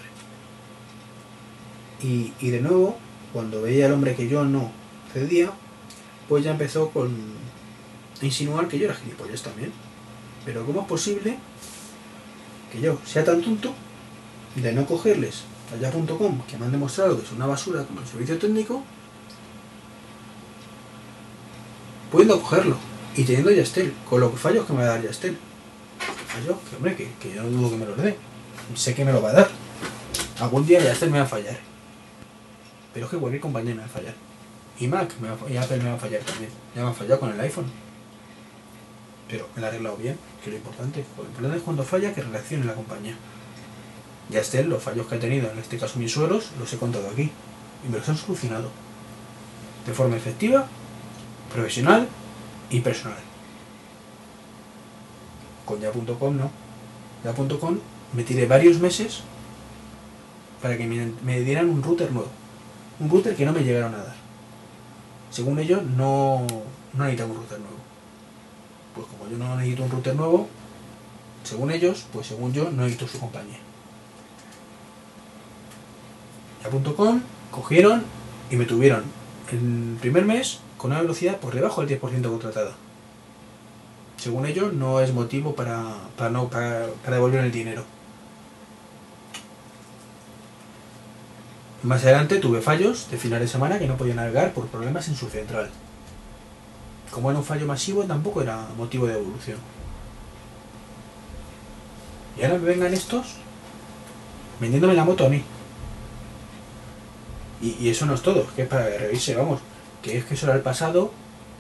Y, 2.02 2.34
y 2.40 2.50
de 2.50 2.62
nuevo, 2.62 2.98
cuando 3.34 3.62
veía 3.62 3.88
al 3.88 3.94
hombre 3.94 4.16
que 4.16 4.28
yo 4.28 4.46
no 4.46 4.72
cedía, 5.14 5.52
pues 6.28 6.44
ya 6.44 6.52
empezó 6.52 6.90
con 6.90 7.16
insinuar 8.22 8.68
que 8.68 8.80
yo 8.80 8.86
era 8.86 8.96
gilipollas 8.96 9.42
también. 9.42 9.72
Pero 10.46 10.66
¿cómo 10.66 10.82
es 10.82 10.88
posible 10.88 11.38
que 12.72 12.82
yo 12.82 13.00
sea 13.06 13.24
tan 13.24 13.42
tonto 13.42 13.74
de 14.56 14.74
no 14.74 14.86
cogerles 14.86 15.44
allá.com, 15.74 16.42
que 16.48 16.58
me 16.58 16.66
han 16.66 16.72
demostrado 16.72 17.18
que 17.18 17.26
es 17.26 17.32
una 17.32 17.46
basura 17.46 17.84
como 17.84 18.02
el 18.02 18.08
servicio 18.08 18.38
técnico, 18.38 18.84
pudiendo 22.12 22.42
cogerlo 22.42 22.78
y 23.16 23.24
teniendo 23.24 23.52
Yastel, 23.52 23.94
con 24.10 24.22
los 24.22 24.40
fallos 24.40 24.66
que 24.66 24.74
me 24.74 24.80
va 24.80 24.86
a 24.86 24.90
dar 24.90 25.04
Yastel. 25.04 25.38
Fallos 26.38 26.58
que, 26.70 26.76
hombre, 26.76 26.96
que, 26.96 27.12
que 27.20 27.34
yo 27.34 27.44
no 27.44 27.50
dudo 27.50 27.72
que 27.72 27.78
me 27.78 27.86
los 27.86 27.98
dé. 27.98 28.16
Sé 28.76 28.94
que 28.94 29.04
me 29.04 29.12
lo 29.12 29.22
va 29.22 29.30
a 29.30 29.34
dar. 29.34 29.50
Algún 30.40 30.68
día 30.68 30.80
Yastel 30.80 31.10
me 31.10 31.18
va 31.18 31.24
a 31.24 31.28
fallar. 31.28 31.58
Pero 32.94 33.06
es 33.06 33.12
que 33.12 33.18
cualquier 33.18 33.42
compañía 33.42 33.74
me 33.74 33.82
va 33.82 33.88
a 33.88 33.90
fallar. 33.90 34.14
Y 34.80 34.88
Mac 34.88 35.12
me 35.20 35.30
va 35.30 35.38
y 35.50 35.58
Apple 35.58 35.78
me 35.78 35.90
va 35.90 35.96
a 35.96 36.00
fallar 36.00 36.22
también. 36.22 36.52
Ya 36.76 36.84
me 36.84 36.90
ha 36.90 36.94
fallado 36.94 37.20
con 37.20 37.32
el 37.32 37.40
iPhone. 37.40 37.66
Pero 39.28 39.50
me 39.56 39.62
la 39.62 39.68
ha 39.68 39.70
arreglado 39.72 39.98
bien, 39.98 40.18
que 40.44 40.50
es 40.50 40.52
lo 40.52 40.58
importante. 40.58 41.04
Lo 41.18 41.24
importante 41.24 41.58
es 41.58 41.64
cuando 41.64 41.84
falla 41.84 42.14
que 42.14 42.22
reaccione 42.22 42.66
la 42.66 42.76
compañía. 42.76 43.16
Ya 44.30 44.42
estén 44.42 44.70
los 44.70 44.84
fallos 44.84 45.08
que 45.08 45.16
he 45.16 45.20
tenido, 45.20 45.50
en 45.50 45.58
este 45.58 45.78
caso 45.78 45.98
mis 45.98 46.12
suelos, 46.12 46.52
los 46.60 46.72
he 46.72 46.78
contado 46.78 47.10
aquí. 47.10 47.32
Y 47.86 47.90
me 47.90 47.98
los 47.98 48.08
han 48.08 48.18
solucionado. 48.18 48.70
De 49.88 49.94
forma 49.94 50.18
efectiva, 50.18 50.68
profesional 51.52 52.08
y 52.70 52.82
personal. 52.82 53.27
Con 55.68 55.80
ya.com 55.82 56.38
no. 56.38 56.50
Ya.com 57.24 57.78
me 58.14 58.24
tiré 58.24 58.48
varios 58.48 58.80
meses 58.80 59.22
para 60.62 60.78
que 60.78 60.88
me, 60.88 61.40
dieran 61.42 61.70
un 61.70 61.84
router 61.84 62.12
nuevo. 62.12 62.30
Un 63.00 63.10
router 63.10 63.36
que 63.36 63.46
no 63.46 63.52
me 63.52 63.64
llegaron 63.64 63.94
a 63.94 63.98
dar. 63.98 64.16
Según 65.30 65.60
ellos, 65.60 65.84
no, 65.84 66.48
no 66.94 67.04
necesitaba 67.04 67.32
un 67.32 67.38
router 67.38 67.60
nuevo. 67.60 67.78
Pues 68.96 69.08
como 69.08 69.30
yo 69.30 69.38
no 69.38 69.56
necesito 69.58 69.84
un 69.84 69.92
router 69.92 70.16
nuevo, 70.16 70.48
según 71.44 71.70
ellos, 71.70 72.06
pues 72.12 72.28
según 72.28 72.54
yo, 72.54 72.72
no 72.72 72.84
necesito 72.84 73.08
su 73.08 73.20
compañía. 73.20 73.60
Ya.com 76.64 77.22
cogieron 77.52 78.04
y 78.50 78.56
me 78.56 78.66
tuvieron 78.66 79.04
el 79.52 79.98
primer 80.00 80.26
mes 80.26 80.60
con 80.78 80.92
una 80.92 81.02
velocidad 81.02 81.38
por 81.38 81.54
debajo 81.54 81.86
del 81.86 82.00
10% 82.00 82.30
contratada. 82.30 82.76
Según 84.18 84.48
ellos, 84.48 84.74
no 84.74 85.00
es 85.00 85.14
motivo 85.14 85.56
para, 85.56 85.94
para, 86.18 86.32
no, 86.32 86.50
para, 86.50 86.88
devolver 87.08 87.44
el 87.44 87.52
dinero. 87.52 87.84
Más 91.84 92.04
adelante 92.04 92.40
tuve 92.40 92.62
fallos 92.62 93.10
de 93.12 93.18
final 93.18 93.40
de 93.40 93.48
semana 93.48 93.78
que 93.78 93.88
no 93.88 93.96
podía 93.96 94.16
navegar 94.16 94.54
por 94.54 94.68
problemas 94.68 95.08
en 95.08 95.16
su 95.16 95.30
central. 95.30 95.70
Como 97.12 97.30
era 97.30 97.40
un 97.40 97.46
fallo 97.46 97.68
masivo, 97.68 98.04
tampoco 98.04 98.42
era 98.42 98.68
motivo 98.76 99.06
de 99.06 99.14
evolución. 99.14 99.60
Y 102.38 102.44
ahora 102.44 102.58
me 102.58 102.66
vengan 102.66 102.94
estos 102.94 103.36
vendiéndome 104.60 104.96
la 104.96 105.06
moto 105.06 105.28
a 105.28 105.30
mí. 105.30 105.44
Y, 107.62 107.76
y 107.80 107.90
eso 107.90 108.08
no 108.08 108.16
es 108.16 108.22
todo, 108.22 108.48
que 108.56 108.64
es 108.64 108.68
para 108.68 108.88
que 108.88 109.36
vamos, 109.36 109.62
que 110.02 110.18
es 110.18 110.26
que 110.26 110.34
eso 110.34 110.48
era 110.48 110.56
el 110.56 110.62
pasado 110.62 111.12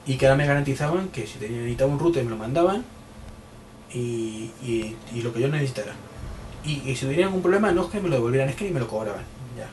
y 0.07 0.17
que 0.17 0.25
ahora 0.25 0.37
me 0.37 0.47
garantizaban 0.47 1.09
que 1.09 1.27
si 1.27 1.37
necesitaba 1.37 1.91
un 1.91 1.99
router 1.99 2.23
me 2.23 2.29
lo 2.31 2.37
mandaban 2.37 2.83
y, 3.93 4.49
y- 4.63 4.95
lo 5.21 5.33
que 5.33 5.41
yo 5.41 5.49
necesitara. 5.49 5.93
Y, 6.63 6.95
si 6.95 7.05
tuviera 7.05 7.25
algún 7.27 7.41
problema 7.41 7.71
no 7.71 7.83
es 7.85 7.89
que 7.91 7.99
me 8.01 8.09
lo 8.09 8.15
devolvieran, 8.15 8.49
es 8.49 8.55
que 8.55 8.65
ni 8.65 8.71
me 8.71 8.79
lo 8.79 8.87
cobraban. 8.87 9.23
Ya. 9.57 9.69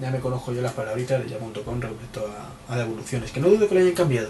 Ya 0.00 0.10
me 0.10 0.20
conozco 0.20 0.52
yo 0.52 0.60
las 0.62 0.72
palabritas 0.72 1.22
de 1.22 1.28
ya.com 1.30 1.80
respecto 1.80 2.28
a, 2.68 2.72
a 2.72 2.76
devoluciones, 2.78 3.30
que 3.32 3.40
no 3.40 3.48
dudo 3.48 3.68
que 3.68 3.74
lo 3.74 3.80
hayan 3.80 3.94
cambiado. 3.94 4.28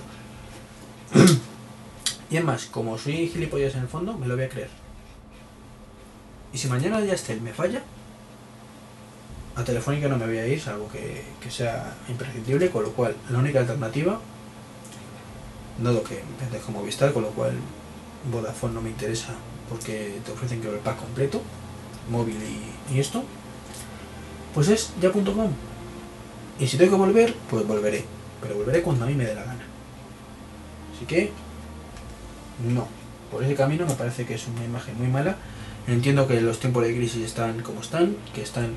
y 2.30 2.36
es 2.36 2.44
más, 2.44 2.66
como 2.66 2.96
soy 2.98 3.28
gilipollas 3.28 3.74
en 3.74 3.82
el 3.82 3.88
fondo, 3.88 4.14
me 4.16 4.26
lo 4.26 4.34
voy 4.36 4.44
a 4.44 4.48
creer. 4.48 4.70
Y 6.52 6.58
si 6.58 6.68
mañana 6.68 7.00
ya 7.00 7.06
Yastel 7.06 7.40
me 7.40 7.52
falla, 7.52 7.82
a 9.56 9.64
Telefónica 9.64 10.08
no 10.08 10.16
me 10.16 10.26
voy 10.26 10.38
a 10.38 10.46
ir, 10.46 10.60
salvo 10.60 10.88
que, 10.90 11.22
que 11.40 11.50
sea 11.50 11.94
imprescindible, 12.08 12.70
con 12.70 12.82
lo 12.84 12.92
cual 12.92 13.14
la 13.30 13.38
única 13.38 13.60
alternativa, 13.60 14.20
dado 15.82 16.02
que 16.02 16.22
vendes 16.40 16.62
como 16.62 16.80
Movistar, 16.80 17.12
con 17.12 17.22
lo 17.22 17.30
cual 17.30 17.52
Vodafone 18.30 18.74
no 18.74 18.80
me 18.80 18.90
interesa 18.90 19.34
porque 19.68 20.20
te 20.24 20.32
ofrecen 20.32 20.60
que 20.60 20.68
el 20.68 20.76
pack 20.76 20.98
completo, 20.98 21.42
móvil 22.10 22.36
y, 22.36 22.94
y 22.94 23.00
esto, 23.00 23.24
pues 24.54 24.68
es 24.68 24.92
ya.com. 25.00 25.50
Y 26.60 26.66
si 26.66 26.76
tengo 26.76 26.92
que 26.92 26.98
volver, 26.98 27.34
pues 27.50 27.66
volveré, 27.66 28.04
pero 28.40 28.56
volveré 28.56 28.82
cuando 28.82 29.04
a 29.04 29.08
mí 29.08 29.14
me 29.14 29.24
dé 29.24 29.34
la 29.34 29.42
gana. 29.42 29.64
Así 30.94 31.06
que, 31.06 31.32
no, 32.72 32.86
por 33.30 33.42
ese 33.42 33.54
camino 33.54 33.84
me 33.86 33.94
parece 33.94 34.24
que 34.24 34.34
es 34.34 34.46
una 34.46 34.64
imagen 34.64 34.96
muy 34.96 35.08
mala. 35.08 35.36
Entiendo 35.88 36.28
que 36.28 36.40
los 36.40 36.60
tiempos 36.60 36.84
de 36.84 36.94
crisis 36.94 37.24
están 37.24 37.60
como 37.62 37.80
están, 37.80 38.16
que 38.32 38.42
están 38.42 38.74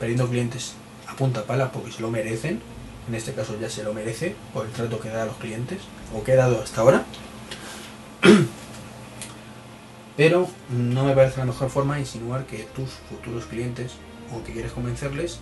perdiendo 0.00 0.28
clientes 0.28 0.74
a 1.06 1.14
punta 1.14 1.44
pala 1.44 1.70
porque 1.70 1.92
se 1.92 2.00
lo 2.00 2.10
merecen. 2.10 2.60
En 3.08 3.14
este 3.14 3.32
caso 3.32 3.58
ya 3.58 3.70
se 3.70 3.82
lo 3.82 3.94
merece 3.94 4.36
por 4.52 4.66
el 4.66 4.72
trato 4.72 5.00
que 5.00 5.08
da 5.08 5.22
a 5.22 5.26
los 5.26 5.36
clientes 5.36 5.78
o 6.14 6.22
que 6.22 6.32
he 6.32 6.36
dado 6.36 6.60
hasta 6.62 6.82
ahora. 6.82 7.06
Pero 10.16 10.48
no 10.68 11.04
me 11.04 11.14
parece 11.14 11.38
la 11.38 11.46
mejor 11.46 11.70
forma 11.70 11.98
insinuar 11.98 12.44
que 12.44 12.64
tus 12.74 12.90
futuros 13.08 13.46
clientes 13.46 13.92
o 14.34 14.44
que 14.44 14.52
quieres 14.52 14.72
convencerles 14.72 15.38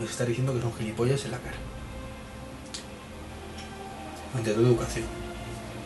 les 0.00 0.10
estás 0.10 0.26
diciendo 0.26 0.54
que 0.54 0.62
son 0.62 0.72
gilipollas 0.74 1.24
en 1.26 1.32
la 1.32 1.38
cara. 1.38 1.56
Ante 4.34 4.52
tu 4.54 4.60
educación 4.60 5.04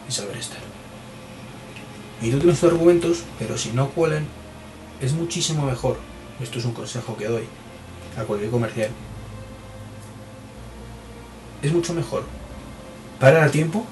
y 0.09 0.13
saber 0.13 0.37
estar. 0.37 0.59
Y 2.23 2.31
tú 2.31 2.39
tienes 2.39 2.61
tus 2.61 2.71
argumentos, 2.71 3.25
pero 3.39 3.59
si 3.59 3.73
no 3.73 3.89
cuelan, 3.91 4.27
es 5.01 5.13
muchísimo 5.13 5.67
mejor. 5.67 5.99
Esto 6.41 6.59
es 6.59 6.65
un 6.65 6.73
consejo 6.73 7.17
que 7.17 7.27
doy 7.27 7.45
a 8.17 8.23
cualquier 8.25 8.51
comercial. 8.51 8.91
Es 11.65 11.73
mucho 11.73 11.95
mejor 11.95 12.25
parar 13.19 13.45
a 13.45 13.51
tiempo 13.51 13.87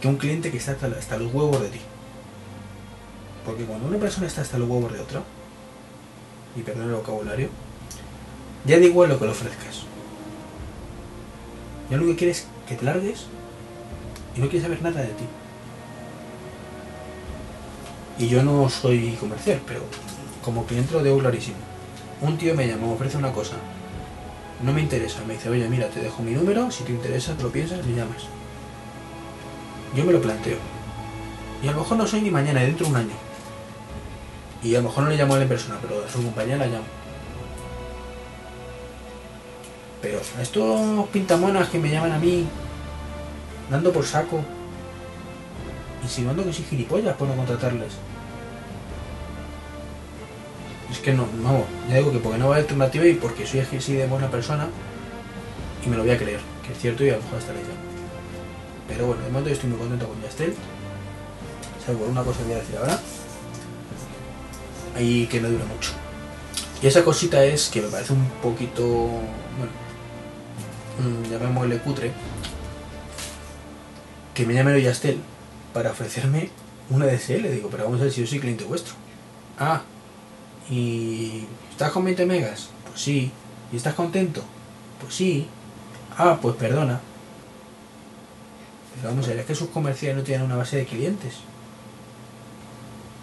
que 0.00 0.08
un 0.08 0.16
cliente 0.16 0.50
que 0.50 0.56
está 0.56 0.72
hasta, 0.72 1.16
los 1.16 1.32
huevos 1.32 1.62
de 1.62 1.68
ti. 1.68 1.78
Porque 3.44 3.64
cuando 3.64 3.86
una 3.86 3.98
persona 3.98 4.26
está 4.26 4.40
hasta 4.42 4.58
los 4.58 4.68
huevos 4.68 4.92
de 4.92 4.98
otra, 4.98 5.22
y 6.56 6.62
perdón 6.62 6.88
el 6.88 6.96
vocabulario, 6.96 7.50
ya 8.64 8.80
da 8.80 8.84
igual 8.84 9.10
lo 9.10 9.18
que 9.20 9.26
le 9.26 9.30
ofrezcas. 9.30 9.84
Ya 11.88 11.98
lo 11.98 12.06
que 12.06 12.16
quieres 12.16 12.38
es 12.38 12.46
que 12.68 12.74
te 12.74 12.84
largues 12.84 13.26
y 14.36 14.40
no 14.40 14.48
quiere 14.48 14.64
saber 14.64 14.82
nada 14.82 15.02
de 15.02 15.10
ti. 15.10 15.24
Y 18.18 18.26
yo 18.26 18.42
no 18.42 18.68
soy 18.68 19.12
comercial, 19.20 19.60
pero 19.68 19.82
como 20.42 20.66
cliente 20.66 20.94
lo 20.94 21.04
debo 21.04 21.20
clarísimo. 21.20 21.58
Un 22.22 22.36
tío 22.36 22.56
me 22.56 22.66
llama, 22.66 22.88
me 22.88 22.94
ofrece 22.94 23.16
una 23.16 23.30
cosa. 23.30 23.54
No 24.62 24.72
me 24.72 24.80
interesa, 24.80 25.22
me 25.26 25.34
dice, 25.34 25.50
oye, 25.50 25.68
mira, 25.68 25.88
te 25.88 26.00
dejo 26.00 26.22
mi 26.22 26.32
número, 26.32 26.70
si 26.70 26.84
te 26.84 26.92
interesa, 26.92 27.34
te 27.36 27.42
lo 27.42 27.50
piensas, 27.50 27.84
me 27.84 27.94
llamas. 27.94 28.24
Yo 29.94 30.04
me 30.04 30.12
lo 30.12 30.20
planteo. 30.20 30.56
Y 31.62 31.68
a 31.68 31.72
lo 31.72 31.78
mejor 31.78 31.98
no 31.98 32.06
soy 32.06 32.22
ni 32.22 32.30
mañana, 32.30 32.60
dentro 32.60 32.86
de 32.86 32.92
un 32.92 32.96
año. 32.96 33.14
Y 34.62 34.74
a 34.74 34.78
lo 34.78 34.88
mejor 34.88 35.04
no 35.04 35.10
le 35.10 35.16
llamo 35.16 35.34
a 35.34 35.42
en 35.42 35.48
persona, 35.48 35.78
pero 35.80 36.04
a 36.04 36.08
su 36.08 36.22
compañera 36.22 36.58
la 36.58 36.66
llamo. 36.66 36.84
Pero 40.00 40.20
a 40.38 40.42
estos 40.42 41.08
pintamonas 41.08 41.68
que 41.68 41.78
me 41.78 41.90
llaman 41.90 42.12
a 42.12 42.18
mí, 42.18 42.46
dando 43.70 43.92
por 43.92 44.04
saco, 44.04 44.40
insinuando 46.02 46.44
que 46.44 46.52
soy 46.52 46.64
gilipollas 46.64 47.16
por 47.16 47.28
no 47.28 47.36
contratarles. 47.36 47.92
Es 50.90 50.98
que 50.98 51.12
no, 51.12 51.26
no, 51.42 51.64
ya 51.88 51.96
digo 51.96 52.12
que 52.12 52.18
porque 52.18 52.38
no 52.38 52.48
va 52.48 52.56
a 52.56 52.58
alternativa 52.58 53.06
y 53.06 53.14
porque 53.14 53.46
soy 53.46 53.60
así 53.60 53.94
de 53.94 54.06
buena 54.06 54.30
persona 54.30 54.68
y 55.84 55.88
me 55.88 55.96
lo 55.96 56.02
voy 56.02 56.12
a 56.12 56.18
creer, 56.18 56.40
que 56.64 56.72
es 56.72 56.78
cierto 56.78 57.04
y 57.04 57.10
a 57.10 57.16
lo 57.16 57.22
mejor 57.22 57.38
hasta 57.38 57.52
le. 57.52 57.60
Pero 58.88 59.06
bueno, 59.06 59.22
de 59.22 59.28
momento 59.28 59.48
yo 59.48 59.54
estoy 59.54 59.70
muy 59.70 59.78
contento 59.78 60.08
con 60.08 60.22
Yastel. 60.22 60.54
Salvo 61.84 62.06
una 62.06 62.22
cosa 62.22 62.38
que 62.38 62.44
voy 62.44 62.54
a 62.54 62.58
decir 62.58 62.76
ahora. 62.76 63.00
Ahí 64.96 65.26
que 65.26 65.40
no 65.40 65.48
dure 65.48 65.64
mucho. 65.64 65.92
Y 66.82 66.86
esa 66.86 67.04
cosita 67.04 67.44
es 67.44 67.68
que 67.68 67.82
me 67.82 67.88
parece 67.88 68.12
un 68.12 68.28
poquito, 68.42 68.84
bueno, 68.86 69.72
llamémosle 71.30 71.78
cutre, 71.78 72.12
que 74.34 74.46
me 74.46 74.54
llame 74.54 74.80
Yastel 74.80 75.18
para 75.72 75.90
ofrecerme 75.90 76.50
una 76.90 77.06
DSL. 77.06 77.50
Digo, 77.50 77.68
pero 77.70 77.84
vamos 77.84 78.00
a 78.00 78.04
ver 78.04 78.12
si 78.12 78.20
yo 78.20 78.26
soy 78.26 78.40
cliente 78.40 78.64
vuestro. 78.64 78.94
Ah, 79.58 79.82
¿y 80.70 81.44
estás 81.70 81.92
con 81.92 82.04
20 82.04 82.26
megas? 82.26 82.70
Pues 82.86 83.00
sí. 83.00 83.30
¿Y 83.72 83.76
estás 83.76 83.94
contento? 83.94 84.42
Pues 85.00 85.14
sí. 85.14 85.46
Ah, 86.16 86.38
pues 86.40 86.56
perdona. 86.56 87.00
Pero 88.94 89.08
vamos 89.10 89.26
a 89.26 89.28
ver, 89.28 89.40
es 89.40 89.46
que 89.46 89.54
sus 89.54 89.68
comerciales 89.68 90.16
no 90.16 90.22
tienen 90.22 90.46
una 90.46 90.56
base 90.56 90.76
de 90.76 90.86
clientes. 90.86 91.34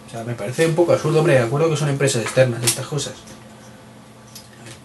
O 0.07 0.09
sea, 0.11 0.23
me 0.23 0.35
parece 0.35 0.67
un 0.67 0.75
poco 0.75 0.93
absurdo, 0.93 1.19
hombre, 1.19 1.33
de 1.33 1.39
acuerdo 1.39 1.69
que 1.69 1.77
son 1.77 1.89
empresas 1.89 2.21
externas 2.21 2.63
estas 2.63 2.85
cosas. 2.85 3.13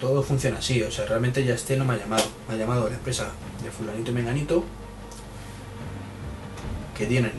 Todo 0.01 0.23
funciona 0.23 0.59
así, 0.59 0.83
o 0.83 0.91
sea, 0.91 1.07
realmente 1.07 1.45
ya 1.45 1.55
este 1.55 1.77
no 1.77 1.85
me 1.85 1.95
ha 1.95 1.99
llamado. 1.99 2.25
Me 2.49 2.55
ha 2.55 2.57
llamado 2.57 2.89
la 2.89 2.95
empresa 2.95 3.29
de 3.63 3.71
fulanito 3.71 4.11
y 4.11 4.15
menganito 4.15 4.65
que 6.97 7.07
tienen 7.07 7.33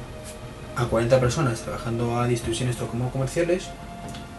a 0.75 0.85
40 0.85 1.19
personas 1.19 1.61
trabajando 1.61 2.19
a 2.19 2.27
distribución 2.27 2.69
estos 2.69 2.89
como 2.89 3.11
comerciales, 3.11 3.69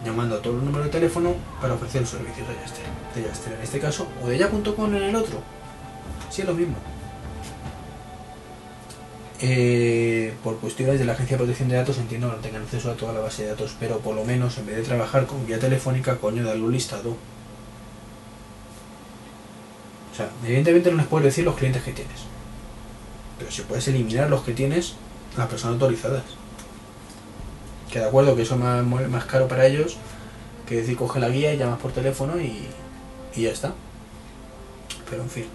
llamando 0.05 0.35
a 0.35 0.41
todos 0.41 0.55
los 0.55 0.65
números 0.65 0.87
de 0.87 0.91
teléfono 0.91 1.35
para 1.59 1.73
ofrecer 1.73 2.01
los 2.01 2.09
servicios 2.09 2.47
de 2.47 2.55
Yaster. 2.55 2.85
De 3.15 3.23
Yaster 3.23 3.53
en 3.53 3.61
este 3.61 3.79
caso, 3.79 4.07
o 4.23 4.27
de 4.27 4.37
ya.com 4.37 4.95
en 4.95 5.03
el 5.03 5.15
otro. 5.15 5.39
Sí, 6.29 6.41
es 6.41 6.47
lo 6.47 6.53
mismo. 6.53 6.75
Eh, 9.43 10.33
por 10.43 10.59
cuestiones 10.59 10.99
de 10.99 11.05
la 11.05 11.13
Agencia 11.13 11.35
de 11.35 11.39
Protección 11.39 11.67
de 11.67 11.75
Datos 11.75 11.97
entiendo 11.97 12.29
que 12.29 12.35
no 12.35 12.41
tengan 12.41 12.61
acceso 12.61 12.91
a 12.91 12.93
toda 12.93 13.13
la 13.13 13.21
base 13.21 13.43
de 13.43 13.49
datos, 13.49 13.75
pero 13.79 13.97
por 13.99 14.15
lo 14.15 14.23
menos 14.23 14.57
en 14.59 14.67
vez 14.67 14.75
de 14.75 14.83
trabajar 14.83 15.25
con 15.25 15.47
guía 15.47 15.57
telefónica, 15.57 16.17
coño, 16.17 16.43
darle 16.43 16.61
un 16.61 16.71
listado. 16.71 17.17
O 20.11 20.15
sea, 20.15 20.29
evidentemente 20.45 20.91
no 20.91 20.97
les 20.97 21.07
puedes 21.07 21.25
decir 21.25 21.43
los 21.43 21.55
clientes 21.55 21.81
que 21.81 21.91
tienes. 21.91 22.21
Pero 23.39 23.49
si 23.49 23.63
puedes 23.63 23.87
eliminar 23.87 24.29
los 24.29 24.43
que 24.43 24.53
tienes, 24.53 24.93
las 25.35 25.47
personas 25.47 25.73
autorizadas. 25.73 26.23
Que 27.91 27.99
de 27.99 28.05
acuerdo 28.05 28.35
que 28.35 28.43
eso 28.43 28.55
es 28.55 28.61
más, 28.61 28.85
más 28.85 29.25
caro 29.25 29.47
para 29.47 29.65
ellos 29.65 29.97
que 30.71 30.77
decir 30.77 30.95
coge 30.95 31.19
la 31.19 31.27
guía 31.27 31.53
y 31.53 31.57
llamas 31.57 31.79
por 31.79 31.91
teléfono 31.91 32.39
y, 32.39 32.65
y 33.35 33.41
ya 33.41 33.51
está. 33.51 33.73
Pero 35.09 35.23
en 35.23 35.29
fin. 35.29 35.45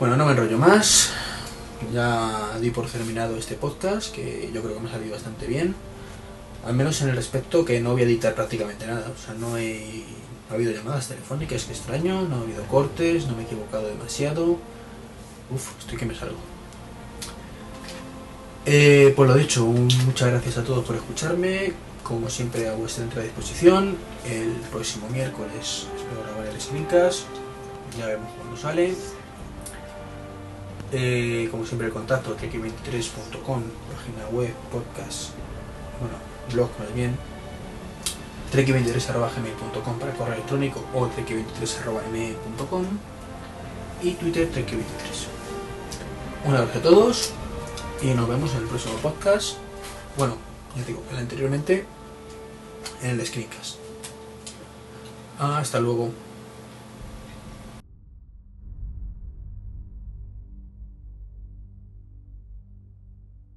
Bueno, 0.00 0.16
no 0.16 0.26
me 0.26 0.32
enrollo 0.32 0.58
más. 0.58 1.12
Ya 1.94 2.58
di 2.60 2.70
por 2.70 2.86
terminado 2.86 3.36
este 3.36 3.54
podcast, 3.54 4.12
que 4.12 4.50
yo 4.52 4.60
creo 4.60 4.74
que 4.74 4.80
me 4.80 4.88
ha 4.88 4.92
salido 4.92 5.12
bastante 5.12 5.46
bien. 5.46 5.76
Al 6.66 6.74
menos 6.74 7.00
en 7.02 7.10
el 7.10 7.16
respecto 7.16 7.64
que 7.64 7.80
no 7.80 7.92
voy 7.92 8.02
a 8.02 8.04
editar 8.06 8.34
prácticamente 8.34 8.88
nada. 8.88 9.06
O 9.14 9.24
sea, 9.24 9.34
no, 9.34 9.56
he, 9.56 10.04
no 10.48 10.52
ha 10.52 10.54
habido 10.54 10.72
llamadas 10.72 11.06
telefónicas, 11.06 11.62
que 11.62 11.72
extraño, 11.72 12.22
no 12.22 12.36
ha 12.36 12.40
habido 12.40 12.64
cortes, 12.64 13.28
no 13.28 13.36
me 13.36 13.42
he 13.42 13.44
equivocado 13.44 13.86
demasiado. 13.86 14.58
Uf, 15.54 15.78
estoy 15.78 15.96
que 15.96 16.06
me 16.06 16.14
salgo. 16.16 16.49
Eh, 18.66 19.12
pues 19.16 19.28
lo 19.28 19.36
dicho, 19.36 19.64
un- 19.64 19.88
muchas 20.06 20.28
gracias 20.30 20.58
a 20.58 20.64
todos 20.64 20.84
por 20.84 20.96
escucharme. 20.96 21.72
Como 22.02 22.28
siempre, 22.28 22.68
a 22.68 22.74
vuestra 22.74 23.04
entera 23.04 23.22
disposición. 23.22 23.96
El 24.28 24.52
próximo 24.70 25.08
miércoles 25.08 25.86
espero 25.96 26.22
grabar 26.24 26.46
el 26.46 26.60
Slincast. 26.60 27.22
Ya 27.98 28.06
vemos 28.06 28.28
cuándo 28.36 28.56
sale. 28.56 28.94
Eh, 30.92 31.48
como 31.50 31.64
siempre, 31.64 31.86
el 31.86 31.92
contacto 31.92 32.36
trek23.com, 32.36 33.62
página 33.94 34.26
web, 34.32 34.52
podcast, 34.72 35.30
bueno, 36.00 36.16
blog 36.52 36.68
más 36.80 36.92
bien. 36.94 37.16
trek23.gmail.com 38.52 39.98
para 40.00 40.12
correo 40.14 40.34
electrónico 40.34 40.84
o 40.94 41.06
trek23.me.com 41.06 42.84
y 44.02 44.10
Twitter 44.14 44.48
trek23. 44.50 46.48
Un 46.48 46.56
abrazo 46.56 46.78
a 46.78 46.82
todos 46.82 47.32
y 48.02 48.14
nos 48.14 48.28
vemos 48.28 48.52
en 48.52 48.62
el 48.62 48.68
próximo 48.68 48.94
podcast. 48.96 49.56
Bueno, 50.16 50.36
ya 50.76 50.84
digo, 50.84 51.02
el 51.10 51.18
anteriormente 51.18 51.84
en 53.02 53.10
el 53.10 53.26
Screencast. 53.26 53.76
Hasta 55.38 55.80
luego. 55.80 56.10